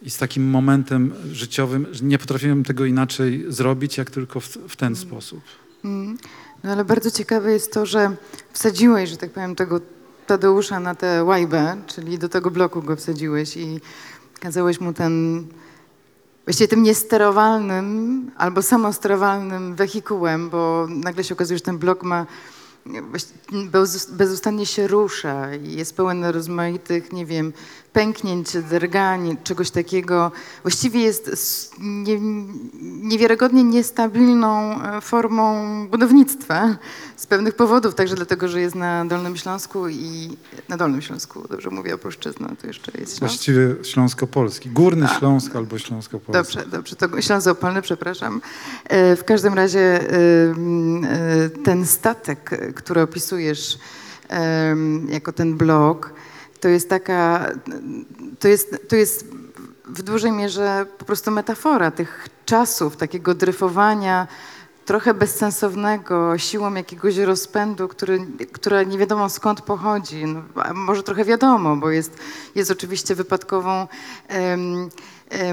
i 0.03 0.11
z 0.11 0.19
takim 0.19 0.51
momentem 0.51 1.15
życiowym. 1.33 1.87
Nie 2.03 2.19
potrafiłem 2.19 2.65
tego 2.65 2.85
inaczej 2.85 3.45
zrobić, 3.49 3.99
jak 3.99 4.11
tylko 4.11 4.41
w, 4.41 4.47
w 4.49 4.77
ten 4.77 4.97
sposób. 4.97 5.41
Mm. 5.85 6.19
No 6.65 6.73
ale 6.73 6.85
bardzo 6.85 7.11
ciekawe 7.11 7.53
jest 7.53 7.73
to, 7.73 7.87
że 7.87 8.17
wsadziłeś, 8.53 9.11
że 9.11 9.17
tak 9.17 9.31
powiem, 9.31 9.57
tego 9.57 9.81
Tadeusza 10.27 10.81
na 10.81 10.95
tę 10.95 11.25
łajbę, 11.25 11.77
czyli 11.87 12.19
do 12.19 12.29
tego 12.29 12.51
bloku 12.51 12.83
go 12.83 12.97
wsadziłeś 12.97 13.57
i 13.57 13.81
kazałeś 14.41 14.81
mu 14.81 14.93
ten 14.93 15.47
właściwie 16.51 16.69
tym 16.69 16.83
niesterowalnym 16.83 18.31
albo 18.37 18.63
samosterowalnym 18.63 19.75
wehikułem, 19.75 20.51
bo 20.51 20.87
nagle 20.89 21.25
się 21.25 21.35
okazuje, 21.35 21.59
że 21.59 21.65
ten 21.65 21.79
blok 21.79 22.03
ma 22.03 22.27
bezustannie 24.09 24.67
się 24.67 24.87
rusza 24.87 25.55
i 25.55 25.73
jest 25.73 25.97
pełen 25.97 26.25
rozmaitych, 26.25 27.13
nie 27.13 27.27
wiem, 27.27 27.53
pęknięć, 27.93 28.57
drgań, 28.71 29.37
czegoś 29.45 29.71
takiego. 29.71 30.33
Właściwie 30.63 31.01
jest 31.01 31.75
nie, 31.79 32.21
niewiarygodnie 33.03 33.65
niestabilną 33.65 34.83
e, 34.83 35.01
formą 35.01 35.87
budownictwa 35.89 36.77
z 37.17 37.27
pewnych 37.27 37.55
powodów, 37.55 37.95
także 37.95 38.15
dlatego, 38.17 38.49
że 38.49 38.61
jest 38.61 38.75
na 38.75 39.05
Dolnym 39.05 39.37
Śląsku 39.37 39.89
i 39.89 40.37
na 40.69 40.77
Dolnym 40.77 41.03
Śląsku, 41.03 41.49
dobrze 41.51 41.71
mówię, 41.71 41.95
opolszczyzna, 41.95 42.49
to 42.61 42.67
jeszcze 42.67 42.93
jest 42.99 43.19
Śląsk. 43.19 43.35
Właściwie 43.35 43.75
Śląsko-Polski, 43.83 44.71
Górny 44.71 45.07
A. 45.07 45.19
Śląsk 45.19 45.57
albo 45.57 45.79
Śląsko-Polski. 45.79 46.33
Dobrze, 46.33 46.71
dobrze, 46.71 46.97
to 46.97 47.23
Śląsko-Opolny, 47.23 47.83
przepraszam. 47.83 48.41
E, 48.85 49.17
w 49.17 49.25
każdym 49.25 49.55
razie 49.55 49.81
e, 49.81 51.51
ten 51.65 51.87
statek, 51.87 52.51
który 52.75 53.01
opisujesz 53.01 53.79
jako 55.09 55.33
ten 55.33 55.57
blok, 55.57 56.13
to 56.61 56.69
jest 56.69 56.89
taka, 56.89 57.47
to 58.39 58.49
jest, 58.49 58.89
to 58.89 58.97
jest 58.97 59.27
w 59.85 60.03
dużej 60.03 60.33
mierze 60.33 60.87
po 60.99 61.05
prostu 61.05 61.31
metafora 61.31 61.91
tych 61.91 62.29
czasów, 62.45 62.97
takiego 62.97 63.35
dryfowania 63.35 64.27
trochę 64.85 65.15
bezsensownego, 65.15 66.39
siłą 66.39 66.75
jakiegoś 66.75 67.17
rozpędu, 67.17 67.89
który, 67.89 68.27
która 68.53 68.83
nie 68.83 68.99
wiadomo 68.99 69.29
skąd 69.29 69.61
pochodzi. 69.61 70.25
No, 70.27 70.43
może 70.75 71.03
trochę 71.03 71.25
wiadomo, 71.25 71.77
bo 71.77 71.91
jest, 71.91 72.19
jest 72.55 72.71
oczywiście 72.71 73.15
wypadkową 73.15 73.87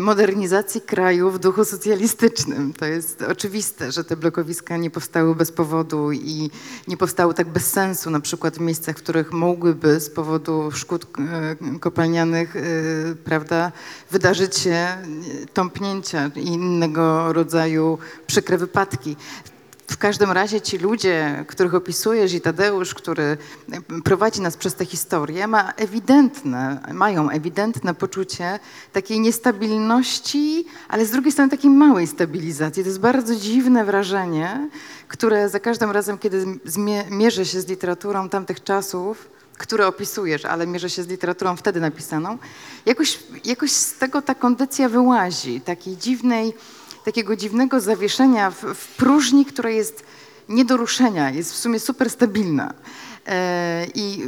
modernizacji 0.01 0.81
kraju 0.81 1.31
w 1.31 1.39
duchu 1.39 1.65
socjalistycznym. 1.65 2.73
To 2.73 2.85
jest 2.85 3.21
oczywiste, 3.21 3.91
że 3.91 4.03
te 4.03 4.17
blokowiska 4.17 4.77
nie 4.77 4.89
powstały 4.89 5.35
bez 5.35 5.51
powodu 5.51 6.11
i 6.11 6.49
nie 6.87 6.97
powstały 6.97 7.33
tak 7.33 7.47
bez 7.49 7.71
sensu, 7.71 8.09
na 8.09 8.19
przykład 8.19 8.57
w 8.57 8.59
miejscach, 8.59 8.97
w 8.97 9.01
których 9.03 9.31
mogłyby 9.31 9.99
z 9.99 10.09
powodu 10.09 10.71
szkód 10.71 11.07
e, 11.19 11.79
kopalnianych, 11.79 12.55
e, 12.55 12.61
prawda, 13.15 13.71
wydarzyć 14.11 14.57
się 14.57 14.69
e, 14.71 14.97
tąpnięcia 15.53 16.31
i 16.35 16.47
innego 16.47 17.33
rodzaju 17.33 17.97
przykre 18.27 18.57
wypadki. 18.57 19.15
W 19.87 19.97
każdym 19.97 20.31
razie 20.31 20.61
ci 20.61 20.77
ludzie, 20.77 21.45
których 21.47 21.75
opisujesz 21.75 22.33
i 22.33 22.41
Tadeusz, 22.41 22.93
który 22.93 23.37
prowadzi 24.03 24.41
nas 24.41 24.57
przez 24.57 24.75
tę 24.75 24.85
historię, 24.85 25.47
ma 25.47 25.71
ewidentne, 25.71 26.79
mają 26.93 27.29
ewidentne 27.29 27.93
poczucie 27.93 28.59
takiej 28.93 29.19
niestabilności, 29.19 30.65
ale 30.87 31.05
z 31.05 31.11
drugiej 31.11 31.31
strony 31.31 31.51
takiej 31.51 31.69
małej 31.71 32.07
stabilizacji. 32.07 32.83
To 32.83 32.89
jest 32.89 32.99
bardzo 32.99 33.35
dziwne 33.35 33.85
wrażenie, 33.85 34.69
które 35.07 35.49
za 35.49 35.59
każdym 35.59 35.91
razem, 35.91 36.17
kiedy 36.17 36.45
mierzę 37.09 37.45
się 37.45 37.61
z 37.61 37.67
literaturą 37.67 38.29
tamtych 38.29 38.63
czasów, 38.63 39.29
które 39.57 39.87
opisujesz, 39.87 40.45
ale 40.45 40.67
mierzę 40.67 40.89
się 40.89 41.03
z 41.03 41.07
literaturą 41.07 41.55
wtedy 41.55 41.79
napisaną, 41.79 42.37
jakoś, 42.85 43.19
jakoś 43.45 43.71
z 43.71 43.97
tego 43.97 44.21
ta 44.21 44.35
kondycja 44.35 44.89
wyłazi, 44.89 45.61
takiej 45.61 45.97
dziwnej, 45.97 46.53
takiego 47.07 47.35
dziwnego 47.35 47.79
zawieszenia 47.79 48.51
w, 48.51 48.61
w 48.61 48.87
próżni, 48.87 49.45
która 49.45 49.69
jest 49.69 50.03
nie 50.49 50.65
do 50.65 50.77
ruszenia, 50.77 51.31
jest 51.31 51.53
w 51.53 51.55
sumie 51.55 51.79
super 51.79 52.09
stabilna. 52.09 52.73
E, 53.27 53.85
I 53.95 54.23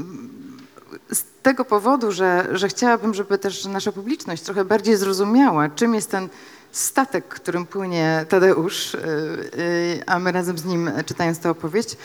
z 1.11 1.23
tego 1.43 1.65
powodu, 1.65 2.11
że, 2.11 2.47
że 2.51 2.67
chciałabym, 2.67 3.13
żeby 3.13 3.37
też 3.37 3.65
nasza 3.65 3.91
publiczność 3.91 4.43
trochę 4.43 4.65
bardziej 4.65 4.97
zrozumiała, 4.97 5.69
czym 5.69 5.93
jest 5.93 6.11
ten 6.11 6.29
statek, 6.71 7.27
którym 7.27 7.65
płynie 7.65 8.25
Tadeusz, 8.29 8.93
y, 8.93 8.97
y, 8.97 10.03
a 10.05 10.19
my 10.19 10.31
razem 10.31 10.57
z 10.57 10.65
nim 10.65 10.91
czytając 11.05 11.39
tę 11.39 11.49
opowieść, 11.49 11.97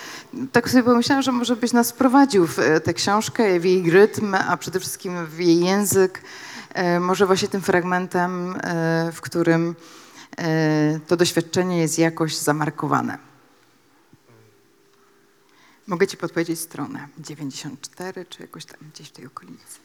tak 0.53 0.71
sobie 0.71 0.83
pomyślałam, 0.83 1.23
że 1.23 1.33
może 1.33 1.57
byś 1.57 1.73
nas 1.73 1.91
wprowadził 1.91 2.47
w 2.47 2.59
e, 2.59 2.81
tę 2.81 2.95
książkę, 2.95 3.61
w 3.61 3.65
jej 3.65 3.91
rytm, 3.91 4.35
a 4.49 4.57
przede 4.57 4.81
wszystkim 4.81 5.27
w 5.27 5.39
jej 5.39 5.61
język, 5.61 6.21
e, 6.75 7.01
może 7.01 7.27
właśnie 7.27 7.49
tym 7.49 7.61
fragmentem, 7.61 8.57
e, 8.63 9.13
w 9.13 9.21
którym 9.21 9.71
e, 9.71 10.04
to 11.07 11.17
doświadczenie 11.17 11.79
jest 11.79 11.99
jakoś 11.99 12.37
zamarkowane. 12.37 13.19
Mogę 15.87 16.07
ci 16.07 16.17
podpowiedzieć 16.17 16.61
stronę 16.61 17.09
94, 17.19 18.27
czy 18.27 18.43
jakoś 18.43 18.65
tam 18.65 18.81
gdzieś 18.95 19.09
w 19.09 19.13
tej 19.13 19.27
okolicy. 19.27 19.79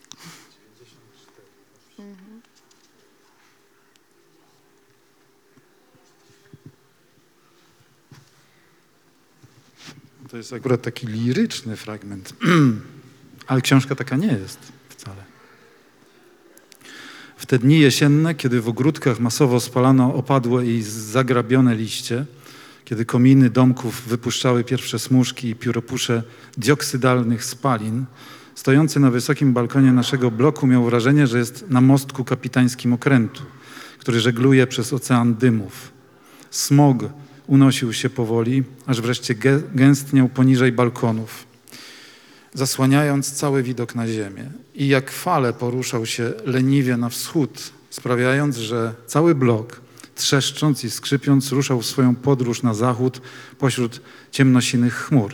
To 10.29 10.37
jest 10.37 10.53
akurat 10.53 10.81
taki 10.81 11.07
liryczny 11.07 11.75
fragment, 11.75 12.33
ale 13.47 13.61
książka 13.61 13.95
taka 13.95 14.15
nie 14.15 14.27
jest 14.27 14.78
te 17.49 17.59
dni 17.59 17.79
jesienne, 17.79 18.35
kiedy 18.35 18.61
w 18.61 18.67
ogródkach 18.67 19.19
masowo 19.19 19.59
spalano 19.59 20.13
opadłe 20.13 20.65
i 20.65 20.81
zagrabione 20.81 21.75
liście, 21.75 22.25
kiedy 22.85 23.05
kominy 23.05 23.49
domków 23.49 24.07
wypuszczały 24.07 24.63
pierwsze 24.63 24.99
smuszki 24.99 25.49
i 25.49 25.55
pióropusze 25.55 26.23
dioksydalnych 26.57 27.43
spalin, 27.43 28.05
stojący 28.55 28.99
na 28.99 29.11
wysokim 29.11 29.53
balkonie 29.53 29.91
naszego 29.91 30.31
bloku 30.31 30.67
miał 30.67 30.85
wrażenie, 30.85 31.27
że 31.27 31.37
jest 31.37 31.65
na 31.69 31.81
mostku 31.81 32.23
kapitańskim 32.23 32.93
okrętu, 32.93 33.43
który 33.99 34.19
żegluje 34.19 34.67
przez 34.67 34.93
ocean 34.93 35.35
dymów. 35.35 35.91
Smog 36.51 37.03
unosił 37.47 37.93
się 37.93 38.09
powoli, 38.09 38.63
aż 38.85 39.01
wreszcie 39.01 39.35
gę- 39.35 39.61
gęstniał 39.75 40.29
poniżej 40.29 40.71
balkonów, 40.71 41.45
zasłaniając 42.53 43.31
cały 43.31 43.63
widok 43.63 43.95
na 43.95 44.07
ziemię. 44.07 44.51
I 44.75 44.87
jak 44.87 45.11
fale 45.11 45.53
poruszał 45.53 46.05
się 46.05 46.33
leniwie 46.45 46.97
na 46.97 47.09
wschód, 47.09 47.71
sprawiając, 47.89 48.57
że 48.57 48.93
cały 49.07 49.35
blok, 49.35 49.81
trzeszcząc 50.15 50.83
i 50.83 50.89
skrzypiąc, 50.89 51.51
ruszał 51.51 51.81
w 51.81 51.85
swoją 51.85 52.15
podróż 52.15 52.63
na 52.63 52.73
zachód 52.73 53.21
pośród 53.59 54.01
ciemnosinych 54.31 54.93
chmur. 54.93 55.33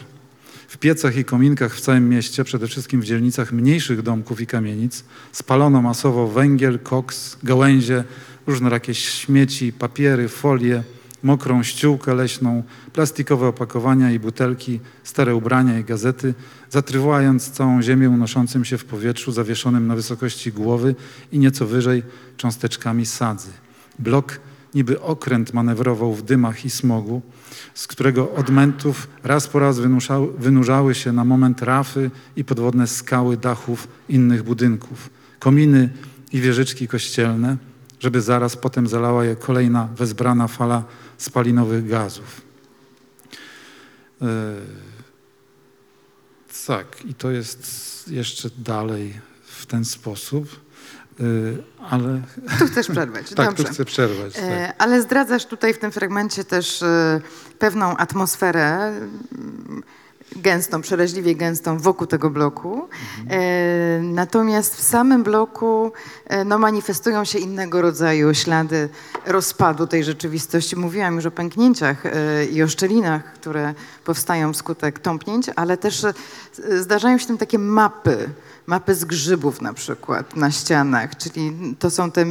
W 0.67 0.78
piecach 0.78 1.17
i 1.17 1.25
kominkach 1.25 1.75
w 1.75 1.82
całym 1.82 2.10
mieście, 2.10 2.43
przede 2.43 2.67
wszystkim 2.67 3.01
w 3.01 3.06
dzielnicach 3.06 3.51
mniejszych 3.51 4.01
domków 4.01 4.41
i 4.41 4.47
kamienic, 4.47 5.04
spalono 5.32 5.82
masowo 5.82 6.28
węgiel, 6.28 6.80
koks, 6.80 7.38
gałęzie, 7.43 8.04
różnorakie 8.47 8.93
śmieci, 8.93 9.73
papiery, 9.73 10.28
folie, 10.28 10.84
mokrą 11.25 11.63
ściółkę 11.63 12.15
leśną, 12.15 12.63
plastikowe 12.93 13.47
opakowania 13.47 14.11
i 14.11 14.19
butelki, 14.19 14.79
stare 15.03 15.35
ubrania 15.35 15.79
i 15.79 15.83
gazety, 15.83 16.33
zatrywając 16.69 17.49
całą 17.51 17.81
ziemię 17.81 18.09
unoszącym 18.09 18.65
się 18.65 18.77
w 18.77 18.85
powietrzu, 18.85 19.31
zawieszonym 19.31 19.88
na 19.88 19.95
wysokości 19.95 20.51
głowy 20.51 20.95
i 21.31 21.39
nieco 21.39 21.65
wyżej 21.65 22.03
cząsteczkami 22.38 23.05
sadzy. 23.05 23.49
Blok 23.99 24.39
niby 24.75 25.01
okręt 25.01 25.53
manewrował 25.53 26.13
w 26.13 26.21
dymach 26.21 26.65
i 26.65 26.69
smogu, 26.69 27.21
z 27.73 27.88
którego 27.88 28.31
odmętów 28.31 29.07
raz 29.23 29.47
po 29.47 29.59
raz 29.59 29.79
wynurzały 30.38 30.95
się 30.95 31.11
na 31.11 31.25
moment 31.25 31.61
rafy 31.61 32.11
i 32.35 32.43
podwodne 32.43 32.88
skały 32.88 33.38
dachów 33.38 33.88
innych 34.09 34.43
budynków, 34.43 35.09
kominy 35.39 35.89
i 36.31 36.41
wieżyczki 36.41 36.88
kościelne, 36.88 37.57
żeby 37.99 38.21
zaraz 38.21 38.55
potem 38.55 38.88
zalała 38.88 39.25
je 39.25 39.35
kolejna 39.35 39.88
wezbrana 39.97 40.47
fala 40.47 40.83
spalinowych 41.17 41.88
gazów. 41.88 42.41
E, 44.21 44.25
tak, 46.67 47.06
i 47.06 47.13
to 47.13 47.32
jest 47.32 47.67
jeszcze 48.08 48.49
dalej 48.58 49.19
w 49.43 49.65
ten 49.65 49.86
sposób, 49.86 50.60
e, 51.19 51.23
ale 51.89 52.21
Tu 52.60 52.67
chcesz 52.67 52.88
przerwać. 52.88 53.30
tak, 53.36 53.47
Dobrze. 53.49 53.63
tu 53.63 53.73
chcę 53.73 53.86
przerwać. 53.86 54.34
Tak. 54.34 54.43
E, 54.43 54.73
Ale 54.78 55.01
zdradzasz 55.01 55.45
tutaj 55.45 55.73
w 55.73 55.80
tym 55.80 55.91
fragmencie 55.91 56.43
też 56.43 56.84
pewną 57.60 57.97
atmosferę 57.97 58.93
gęstą, 60.36 60.82
przeraźliwie 60.82 61.36
gęstą 61.36 61.78
wokół 61.78 62.08
tego 62.08 62.30
bloku. 62.30 62.89
E, 63.30 64.00
Natomiast 64.02 64.76
w 64.76 64.82
samym 64.84 65.24
bloku 65.24 65.91
e, 66.26 66.45
no, 66.45 66.58
manifestują 66.58 67.26
się 67.26 67.39
innego 67.39 67.82
rodzaju 67.82 68.34
ślady 68.34 68.89
rozpadu 69.26 69.88
tej 69.88 70.04
rzeczywistości. 70.04 70.76
Mówiłam 70.76 71.15
już 71.15 71.26
o 71.26 71.32
pęknięciach 71.32 72.06
e, 72.06 72.45
i 72.45 72.63
o 72.63 72.67
szczelinach, 72.67 73.34
które 73.34 73.74
powstają 74.06 74.54
wskutek 74.54 75.00
tąpnięć, 75.00 75.45
ale 75.56 75.78
też 75.78 76.06
zdarzają 76.80 77.17
się 77.17 77.28
tam 77.28 77.38
takie 77.38 77.60
mapy, 77.60 78.30
mapy 78.67 78.95
z 78.95 79.06
grzybów 79.06 79.62
na 79.62 79.74
przykład 79.74 80.36
na 80.36 80.52
ścianach, 80.52 81.17
czyli 81.17 81.76
to 81.80 81.89
są 81.89 82.12
te 82.12 82.26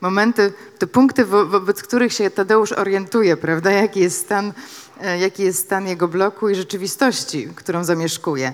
momenty, 0.00 0.52
te 0.78 0.86
punkty, 0.86 1.24
wo- 1.24 1.46
wobec 1.46 1.82
których 1.82 2.12
się 2.12 2.30
Tadeusz 2.30 2.72
orientuje, 2.72 3.36
prawda, 3.36 3.70
jaki 3.70 4.00
jest 4.00 4.20
stan, 4.20 4.52
jaki 5.20 5.42
jest 5.42 5.58
stan 5.58 5.86
jego 5.86 6.08
bloku 6.08 6.48
i 6.48 6.54
rzeczywistości, 6.54 7.48
którą 7.54 7.84
zamieszkuje. 7.84 8.52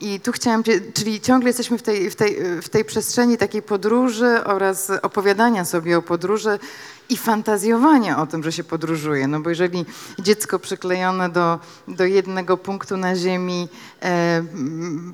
I 0.00 0.20
tu 0.20 0.32
chciałam, 0.32 0.62
czyli 0.94 1.20
ciągle 1.20 1.48
jesteśmy 1.48 1.78
w 1.78 1.82
tej, 1.82 2.10
w, 2.10 2.16
tej, 2.16 2.36
w 2.62 2.68
tej 2.68 2.84
przestrzeni 2.84 3.36
takiej 3.36 3.62
podróży 3.62 4.44
oraz 4.44 4.90
opowiadania 4.90 5.64
sobie 5.64 5.98
o 5.98 6.02
podróży 6.02 6.58
i 7.10 7.16
fantazjowania 7.16 8.18
o 8.22 8.26
tym, 8.26 8.42
że 8.42 8.52
się 8.52 8.64
podróżuje. 8.64 9.28
No 9.28 9.40
bo 9.40 9.50
jeżeli 9.50 9.84
dziecko 10.18 10.58
przyklejone 10.58 11.28
do, 11.28 11.58
do 11.88 12.04
jednego 12.04 12.56
punktu 12.56 12.96
na 12.96 13.16
ziemi, 13.16 13.68
e, 14.02 14.44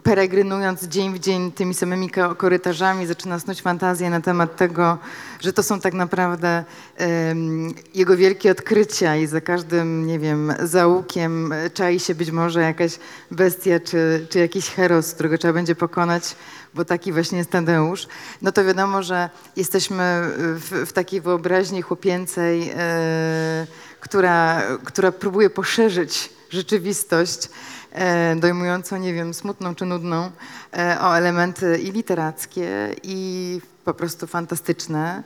peregrynując 0.02 0.84
dzień 0.84 1.14
w 1.14 1.18
dzień 1.18 1.52
tymi 1.52 1.74
samymi 1.74 2.10
ko- 2.10 2.34
korytarzami, 2.34 3.06
zaczyna 3.06 3.38
snuć 3.38 3.62
fantazję 3.62 4.10
na 4.10 4.20
temat 4.20 4.56
tego, 4.56 4.98
że 5.40 5.52
to 5.52 5.62
są 5.62 5.80
tak 5.80 5.94
naprawdę 5.94 6.64
em, 6.96 7.74
jego 7.94 8.16
wielkie 8.16 8.50
odkrycia 8.50 9.16
i 9.16 9.26
za 9.26 9.40
każdym, 9.40 10.06
nie 10.06 10.18
wiem, 10.18 10.52
zaułkiem 10.62 11.52
e, 11.52 11.70
czai 11.70 12.00
się 12.00 12.14
być 12.14 12.30
może 12.30 12.60
jakaś 12.60 12.98
bestia 13.30 13.80
czy, 13.80 14.26
czy 14.30 14.38
jakiś 14.38 14.70
heros, 14.70 15.14
którego 15.14 15.38
trzeba 15.38 15.54
będzie 15.54 15.74
pokonać, 15.74 16.36
bo 16.76 16.84
taki 16.84 17.12
właśnie 17.12 17.38
jest 17.38 17.50
Tadeusz, 17.50 18.08
no 18.42 18.52
to 18.52 18.64
wiadomo, 18.64 19.02
że 19.02 19.30
jesteśmy 19.56 20.22
w, 20.36 20.84
w 20.86 20.92
takiej 20.92 21.20
wyobraźni 21.20 21.82
chłopięcej, 21.82 22.70
e, 22.76 23.66
która, 24.00 24.62
która 24.84 25.12
próbuje 25.12 25.50
poszerzyć 25.50 26.30
rzeczywistość, 26.50 27.48
e, 27.92 28.36
dojmującą, 28.36 28.96
nie 28.96 29.14
wiem, 29.14 29.34
smutną 29.34 29.74
czy 29.74 29.86
nudną, 29.86 30.30
e, 30.76 30.98
o 31.00 31.16
elementy 31.16 31.78
i 31.78 31.92
literackie, 31.92 32.96
i 33.02 33.60
po 33.84 33.94
prostu 33.94 34.26
fantastyczne, 34.26 35.22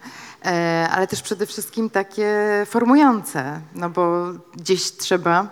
ale 0.90 1.06
też 1.06 1.22
przede 1.22 1.46
wszystkim 1.46 1.90
takie 1.90 2.36
formujące, 2.66 3.60
no 3.74 3.90
bo 3.90 4.26
gdzieś 4.56 4.92
trzeba 4.92 5.48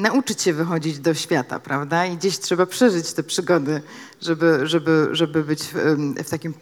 nauczyć 0.00 0.42
się 0.42 0.52
wychodzić 0.52 0.98
do 0.98 1.14
świata, 1.14 1.60
prawda? 1.60 2.06
I 2.06 2.16
gdzieś 2.16 2.38
trzeba 2.38 2.66
przeżyć 2.66 3.12
te 3.12 3.22
przygody, 3.22 3.82
żeby, 4.20 4.60
żeby, 4.62 5.08
żeby 5.12 5.44
być 5.44 5.62
w, 5.62 5.96
w 6.24 6.30
takim 6.30 6.54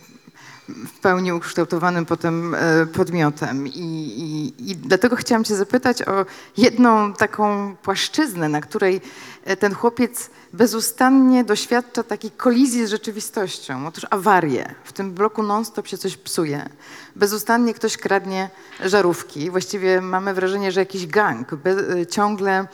w 0.68 1.00
pełni 1.00 1.32
ukształtowanym 1.32 2.06
potem 2.06 2.54
e, 2.54 2.86
podmiotem. 2.86 3.66
I, 3.66 3.78
i, 3.78 4.70
I 4.70 4.76
dlatego 4.76 5.16
chciałam 5.16 5.44
Cię 5.44 5.56
zapytać 5.56 6.02
o 6.02 6.26
jedną 6.56 7.12
taką 7.12 7.76
płaszczyznę, 7.76 8.48
na 8.48 8.60
której 8.60 9.00
e, 9.44 9.56
ten 9.56 9.74
chłopiec 9.74 10.30
bezustannie 10.52 11.44
doświadcza 11.44 12.02
takiej 12.02 12.30
kolizji 12.30 12.86
z 12.86 12.90
rzeczywistością. 12.90 13.86
Otóż 13.86 14.06
awarię. 14.10 14.74
W 14.84 14.92
tym 14.92 15.12
bloku 15.12 15.42
non-stop 15.42 15.88
się 15.88 15.98
coś 15.98 16.16
psuje. 16.16 16.68
Bezustannie 17.16 17.74
ktoś 17.74 17.96
kradnie 17.96 18.50
żarówki. 18.84 19.50
Właściwie 19.50 20.00
mamy 20.00 20.34
wrażenie, 20.34 20.72
że 20.72 20.80
jakiś 20.80 21.06
gang 21.06 21.52
e, 21.52 22.06
ciągle 22.06 22.66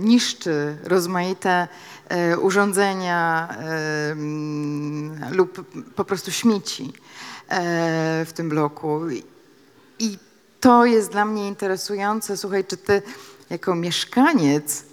niszczy 0.00 0.76
rozmaite 0.84 1.68
e, 2.08 2.38
urządzenia 2.38 3.48
e, 3.50 4.14
lub 5.30 5.64
po 5.94 6.04
prostu 6.04 6.30
śmieci 6.30 6.92
e, 7.48 8.24
w 8.26 8.32
tym 8.32 8.48
bloku. 8.48 9.00
I 9.98 10.18
to 10.60 10.84
jest 10.84 11.10
dla 11.10 11.24
mnie 11.24 11.48
interesujące. 11.48 12.36
Słuchaj, 12.36 12.64
czy 12.64 12.76
ty 12.76 13.02
jako 13.50 13.74
mieszkaniec 13.74 14.84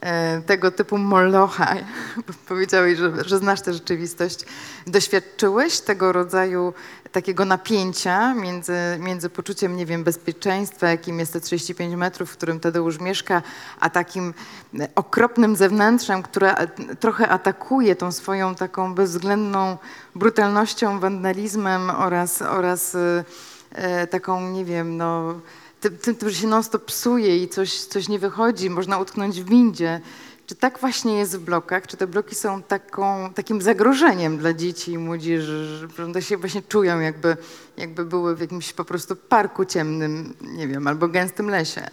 e, 0.00 0.40
tego 0.40 0.70
typu 0.70 0.98
molocha, 0.98 1.74
powiedziałeś, 2.48 2.98
że, 2.98 3.12
że 3.24 3.38
znasz 3.38 3.60
tę 3.60 3.72
rzeczywistość, 3.72 4.44
doświadczyłeś 4.86 5.80
tego 5.80 6.12
rodzaju 6.12 6.74
takiego 7.14 7.44
napięcia 7.44 8.34
między, 8.34 8.72
między 8.98 9.30
poczuciem, 9.30 9.76
nie 9.76 9.86
wiem, 9.86 10.04
bezpieczeństwa, 10.04 10.88
jakim 10.88 11.18
jest 11.18 11.32
te 11.32 11.40
35 11.40 11.94
metrów, 11.94 12.30
w 12.30 12.36
którym 12.36 12.60
Tadeusz 12.60 13.00
mieszka, 13.00 13.42
a 13.80 13.90
takim 13.90 14.34
e, 14.80 14.88
okropnym 14.94 15.56
zewnętrzem, 15.56 16.22
które 16.22 16.56
a- 16.56 16.66
trochę 17.00 17.28
atakuje 17.28 17.96
tą 17.96 18.12
swoją 18.12 18.54
taką 18.54 18.94
bezwzględną 18.94 19.78
brutalnością, 20.14 21.00
wandalizmem 21.00 21.90
oraz, 21.90 22.42
oraz 22.42 22.94
e, 22.94 23.24
e, 23.72 24.06
taką, 24.06 24.50
nie 24.50 24.64
wiem, 24.64 24.96
no, 24.96 25.34
tym, 25.80 26.16
tym, 26.16 26.30
że 26.30 26.34
się 26.36 26.46
non-stop 26.46 26.84
psuje 26.84 27.42
i 27.42 27.48
coś, 27.48 27.80
coś 27.80 28.08
nie 28.08 28.18
wychodzi, 28.18 28.70
można 28.70 28.98
utknąć 28.98 29.40
w 29.40 29.48
windzie. 29.48 30.00
Czy 30.46 30.54
tak 30.54 30.78
właśnie 30.78 31.18
jest 31.18 31.36
w 31.36 31.40
blokach? 31.40 31.86
Czy 31.86 31.96
te 31.96 32.06
bloki 32.06 32.34
są 32.34 32.62
taką, 32.62 33.32
takim 33.34 33.62
zagrożeniem 33.62 34.38
dla 34.38 34.54
dzieci 34.54 34.92
i 34.92 34.98
młodzieży, 34.98 35.88
że 35.96 36.04
one 36.04 36.22
się 36.22 36.36
właśnie 36.36 36.62
czują 36.62 37.00
jakby, 37.00 37.36
jakby 37.76 38.04
były 38.04 38.36
w 38.36 38.40
jakimś 38.40 38.72
po 38.72 38.84
prostu 38.84 39.16
parku 39.16 39.64
ciemnym, 39.64 40.34
nie 40.40 40.68
wiem, 40.68 40.86
albo 40.86 41.08
gęstym 41.08 41.50
lesie? 41.50 41.90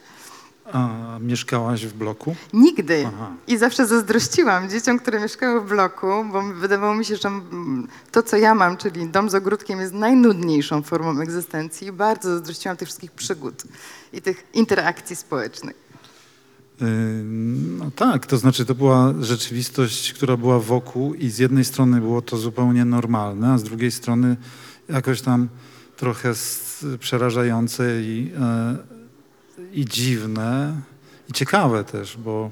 A 0.74 0.90
mieszkałaś 1.20 1.86
w 1.86 1.94
bloku? 1.94 2.36
Nigdy. 2.54 3.04
Aha. 3.08 3.32
I 3.48 3.58
zawsze 3.58 3.88
zazdrościłam 3.88 4.70
dzieciom, 4.70 5.00
które 5.00 5.20
mieszkały 5.20 5.62
w 5.62 5.70
bloku, 5.70 6.08
bo 6.32 6.42
wydawało 6.42 6.96
mi 6.96 7.06
się, 7.06 7.16
że 7.16 7.30
to, 8.12 8.24
co 8.24 8.38
ja 8.38 8.56
mam, 8.56 8.78
czyli 8.78 9.08
dom 9.08 9.30
z 9.30 9.36
ogródkiem, 9.36 9.80
jest 9.80 9.94
najnudniejszą 9.94 10.82
formą 10.82 11.22
egzystencji. 11.22 11.88
I 11.88 11.92
bardzo 11.92 12.30
zazdrościłam 12.30 12.78
tych 12.78 12.88
wszystkich 12.88 13.12
przygód 13.12 13.64
i 14.14 14.22
tych 14.22 14.44
interakcji 14.54 15.16
społecznych. 15.16 15.91
No 17.78 17.92
tak, 17.92 18.26
to 18.26 18.38
znaczy 18.38 18.66
to 18.66 18.76
była 18.76 19.14
rzeczywistość, 19.22 20.14
która 20.14 20.38
była 20.38 20.60
wokół 20.60 21.14
i 21.14 21.30
z 21.30 21.38
jednej 21.38 21.66
strony 21.66 22.02
było 22.02 22.22
to 22.22 22.38
zupełnie 22.38 22.86
normalne, 22.86 23.54
a 23.54 23.58
z 23.58 23.64
drugiej 23.64 23.92
strony 23.92 24.38
jakoś 24.90 25.22
tam 25.22 25.48
trochę 25.98 26.34
przerażające 27.00 28.02
i, 28.02 28.32
e, 28.40 28.78
i 29.74 29.86
dziwne 29.86 30.82
i 31.30 31.34
ciekawe 31.34 31.84
też, 31.84 32.18
bo, 32.18 32.52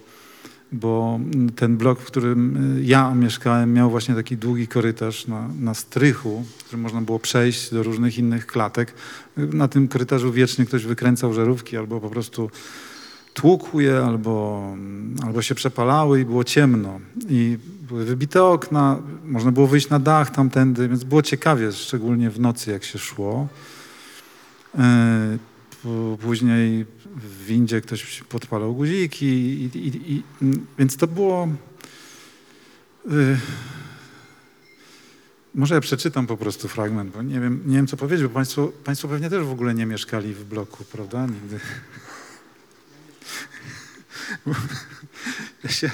bo 0.72 1.20
ten 1.56 1.78
blok, 1.78 2.00
w 2.00 2.06
którym 2.06 2.58
y, 2.78 2.84
ja 2.84 3.16
mieszkałem, 3.16 3.74
miał 3.74 3.90
właśnie 3.90 4.16
taki 4.16 4.38
długi 4.38 4.68
korytarz 4.68 5.28
na, 5.28 5.50
na 5.60 5.74
strychu, 5.74 6.44
w 6.58 6.64
którym 6.64 6.82
można 6.82 7.02
było 7.02 7.20
przejść 7.20 7.72
do 7.72 7.84
różnych 7.84 8.18
innych 8.18 8.46
klatek. 8.48 8.94
Na 9.38 9.68
tym 9.68 9.88
korytarzu 9.88 10.32
wiecznie 10.32 10.66
ktoś 10.66 10.86
wykręcał 10.86 11.34
żarówki 11.34 11.78
albo 11.78 12.02
po 12.02 12.10
prostu 12.10 12.50
tłukł 13.34 13.80
je, 13.80 13.98
albo, 14.06 14.64
albo 15.24 15.42
się 15.42 15.56
przepalały 15.56 16.22
i 16.22 16.26
było 16.26 16.44
ciemno. 16.44 17.00
I 17.30 17.58
były 17.82 18.06
wybite 18.06 18.44
okna, 18.44 18.98
można 19.24 19.52
było 19.52 19.68
wyjść 19.68 19.90
na 19.90 20.00
dach 20.00 20.32
tamtędy, 20.32 20.88
więc 20.88 21.04
było 21.04 21.22
ciekawie, 21.22 21.72
szczególnie 21.72 22.30
w 22.30 22.40
nocy, 22.40 22.72
jak 22.72 22.84
się 22.84 23.00
szło. 23.00 23.48
E, 24.80 25.38
Później 26.22 26.86
w 27.16 27.46
windzie 27.46 27.82
ktoś 27.82 28.24
podpalał 28.24 28.76
guziki, 28.76 29.26
i, 29.26 29.78
i, 29.78 30.14
i, 30.14 30.24
więc 30.80 30.98
to 30.98 31.08
było... 31.08 31.48
y, 33.12 33.38
Może 35.56 35.76
ja 35.76 35.82
przeczytam 35.82 36.28
po 36.28 36.38
prostu 36.38 36.68
fragment, 36.68 37.14
bo 37.14 37.22
nie 37.22 37.40
wiem, 37.40 37.62
nie 37.66 37.76
wiem 37.76 37.88
co 37.88 37.98
powiedzieć, 37.98 38.28
bo 38.28 38.34
państwo, 38.34 38.72
państwo 38.84 39.08
pewnie 39.08 39.30
też 39.30 39.46
w 39.46 39.52
ogóle 39.52 39.74
nie 39.74 39.86
mieszkali 39.86 40.34
w 40.34 40.44
bloku, 40.46 40.84
prawda? 40.92 41.26
Nigdy. 41.26 41.60
Ja 45.64 45.70
się, 45.70 45.92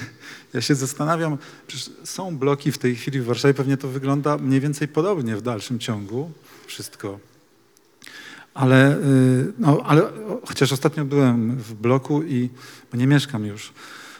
ja 0.54 0.60
się 0.60 0.74
zastanawiam, 0.74 1.38
przecież 1.66 1.90
są 2.04 2.38
bloki 2.38 2.72
w 2.72 2.78
tej 2.78 2.96
chwili 2.96 3.20
w 3.20 3.24
Warszawie, 3.24 3.54
pewnie 3.54 3.76
to 3.76 3.88
wygląda 3.88 4.38
mniej 4.38 4.60
więcej 4.60 4.88
podobnie 4.88 5.36
w 5.36 5.42
dalszym 5.42 5.78
ciągu, 5.78 6.30
wszystko. 6.66 7.18
Ale, 8.54 8.96
y, 8.96 9.52
no, 9.58 9.82
ale 9.84 10.02
chociaż 10.46 10.72
ostatnio 10.72 11.04
byłem 11.04 11.56
w 11.56 11.74
bloku 11.74 12.22
i, 12.22 12.50
bo 12.92 12.98
nie 12.98 13.06
mieszkam 13.06 13.46
już 13.46 13.72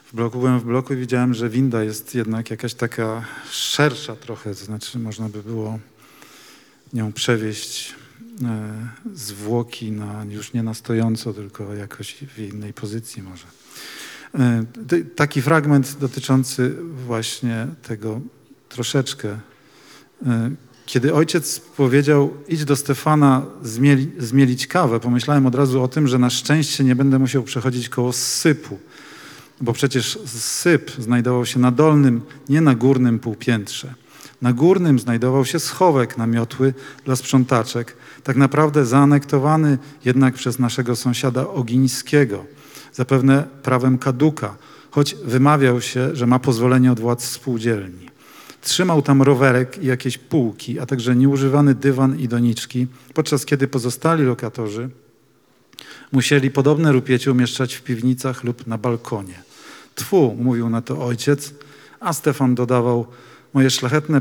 w 0.07 0.15
bloku, 0.15 0.39
byłem 0.39 0.61
w 0.61 0.65
bloku 0.65 0.95
i 0.95 0.97
widziałem, 0.97 1.35
że 1.35 1.49
winda 1.49 1.83
jest 1.83 2.15
jednak 2.15 2.51
jakaś 2.51 2.75
taka 2.75 3.25
szersza 3.51 4.17
trochę, 4.17 4.55
to 4.55 4.65
znaczy 4.65 4.99
można 4.99 5.29
by 5.29 5.43
było 5.43 5.79
nią 6.93 7.13
przewieźć 7.13 7.95
e, 8.45 8.89
zwłoki 9.15 9.93
na, 9.93 10.25
już 10.31 10.53
nie 10.53 10.63
na 10.63 10.75
stojąco, 10.75 11.33
tylko 11.33 11.75
jakoś 11.75 12.15
w 12.15 12.39
innej 12.39 12.73
pozycji 12.73 13.23
może. 13.23 13.47
E, 14.35 14.65
Taki 15.17 15.43
fragment 15.43 15.97
dotyczący 16.01 16.77
właśnie 17.07 17.67
tego 17.83 18.21
troszeczkę. 18.69 19.29
e, 20.27 20.51
Kiedy 20.87 21.15
ojciec 21.15 21.61
powiedział, 21.61 22.35
idź 22.49 22.65
do 22.65 22.77
Stefana 22.77 23.43
zmieli, 23.63 24.11
zmielić 24.19 24.67
kawę, 24.67 25.01
pomyślałem 25.01 25.47
od 25.47 25.55
razu 25.55 25.83
o 25.83 25.89
tym, 25.89 26.09
że 26.09 26.19
na 26.19 26.31
szczęście 26.31 26.85
nie 26.85 26.97
będę 26.97 27.19
musiał 27.19 27.43
przechodzić 27.43 27.89
koło 27.89 28.13
sypu, 28.13 28.79
bo 29.61 29.73
przecież 29.73 30.19
syp 30.27 30.91
znajdował 30.99 31.47
się 31.47 31.59
na 31.59 31.71
dolnym, 31.71 32.21
nie 32.49 32.61
na 32.61 32.75
górnym 32.75 33.19
półpiętrze. 33.19 33.95
Na 34.43 34.53
górnym 34.53 34.99
znajdował 34.99 35.45
się 35.45 35.59
schowek 35.59 36.19
na 36.19 36.27
miotły 36.27 36.75
dla 37.05 37.17
sprzątaczek, 37.17 37.97
tak 38.25 38.37
naprawdę 38.37 38.87
zaanektowany 38.87 39.79
jednak 40.05 40.35
przez 40.35 40.59
naszego 40.59 40.97
sąsiada 40.97 41.49
Ogińskiego, 41.49 42.45
zapewne 42.97 43.45
prawem 43.63 43.99
kaduka, 43.99 44.57
choć 44.91 45.15
wymawiał 45.15 45.81
się, 45.81 46.17
że 46.17 46.27
ma 46.27 46.39
pozwolenie 46.39 46.93
od 46.93 47.01
władz 47.01 47.25
spółdzielni. 47.25 48.07
Trzymał 48.61 49.03
tam 49.03 49.23
rowerek 49.23 49.79
i 49.83 49.87
jakieś 49.87 50.19
półki, 50.19 50.81
a 50.81 50.87
także 50.87 51.17
nieużywany 51.17 51.75
dywan 51.75 52.19
i 52.19 52.29
doniczki, 52.29 52.87
podczas 53.15 53.45
kiedy 53.45 53.69
pozostali 53.69 54.25
lokatorzy 54.25 54.91
musieli 56.13 56.51
podobne 56.51 56.93
rupiecie 56.93 57.33
umieszczać 57.33 57.75
w 57.75 57.83
piwnicach 57.83 58.45
lub 58.45 58.67
na 58.67 58.79
balkonie. 58.79 59.43
Tfu, 59.95 60.37
mówił 60.39 60.71
na 60.71 60.83
to 60.83 61.05
ojciec, 61.05 61.55
a 62.01 62.13
Stefan 62.13 62.55
dodawał, 62.55 63.07
moje 63.55 63.71
szlachetne 63.71 64.21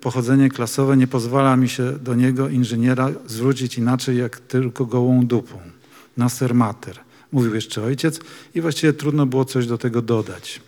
pochodzenie 0.00 0.48
klasowe 0.48 0.96
nie 0.96 1.06
pozwala 1.06 1.56
mi 1.56 1.68
się 1.68 1.92
do 1.92 2.14
niego, 2.14 2.48
inżyniera, 2.48 3.10
zwrócić 3.26 3.78
inaczej 3.78 4.16
jak 4.16 4.40
tylko 4.40 4.86
gołą 4.86 5.26
dupą. 5.26 5.58
Naser 6.16 6.54
mater, 6.54 7.05
mówił 7.36 7.54
jeszcze 7.54 7.82
ojciec 7.82 8.20
i 8.54 8.60
właściwie 8.60 8.92
trudno 8.92 9.26
było 9.26 9.44
coś 9.44 9.66
do 9.66 9.78
tego 9.78 10.02
dodać. 10.02 10.60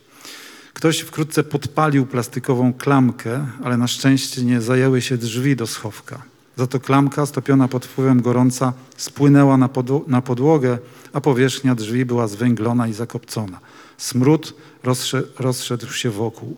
Ktoś 0.73 0.99
wkrótce 1.01 1.45
podpalił 1.45 2.07
plastikową 2.07 2.73
klamkę, 2.73 3.47
ale 3.65 3.77
na 3.77 3.89
szczęście 3.89 4.45
nie 4.45 4.61
zajęły 4.61 5.01
się 5.03 5.17
drzwi 5.17 5.57
do 5.57 5.67
schowka. 5.67 6.23
Za 6.57 6.67
to 6.67 6.81
klamka, 6.81 7.27
stopiona 7.27 7.69
pod 7.69 7.87
wpływem 7.87 8.23
gorąca, 8.23 8.73
spłynęła 8.97 9.57
na, 9.57 9.69
podło- 9.69 10.05
na 10.09 10.23
podłogę, 10.23 10.79
a 11.13 11.21
powierzchnia 11.21 11.75
drzwi 11.75 12.05
była 12.05 12.29
zwęglona 12.29 12.89
i 12.89 12.93
zakopcona. 12.93 13.61
Smród 13.99 14.55
rozsze- 14.85 15.23
rozszedł 15.39 15.93
się 15.93 16.11
wokół. 16.11 16.57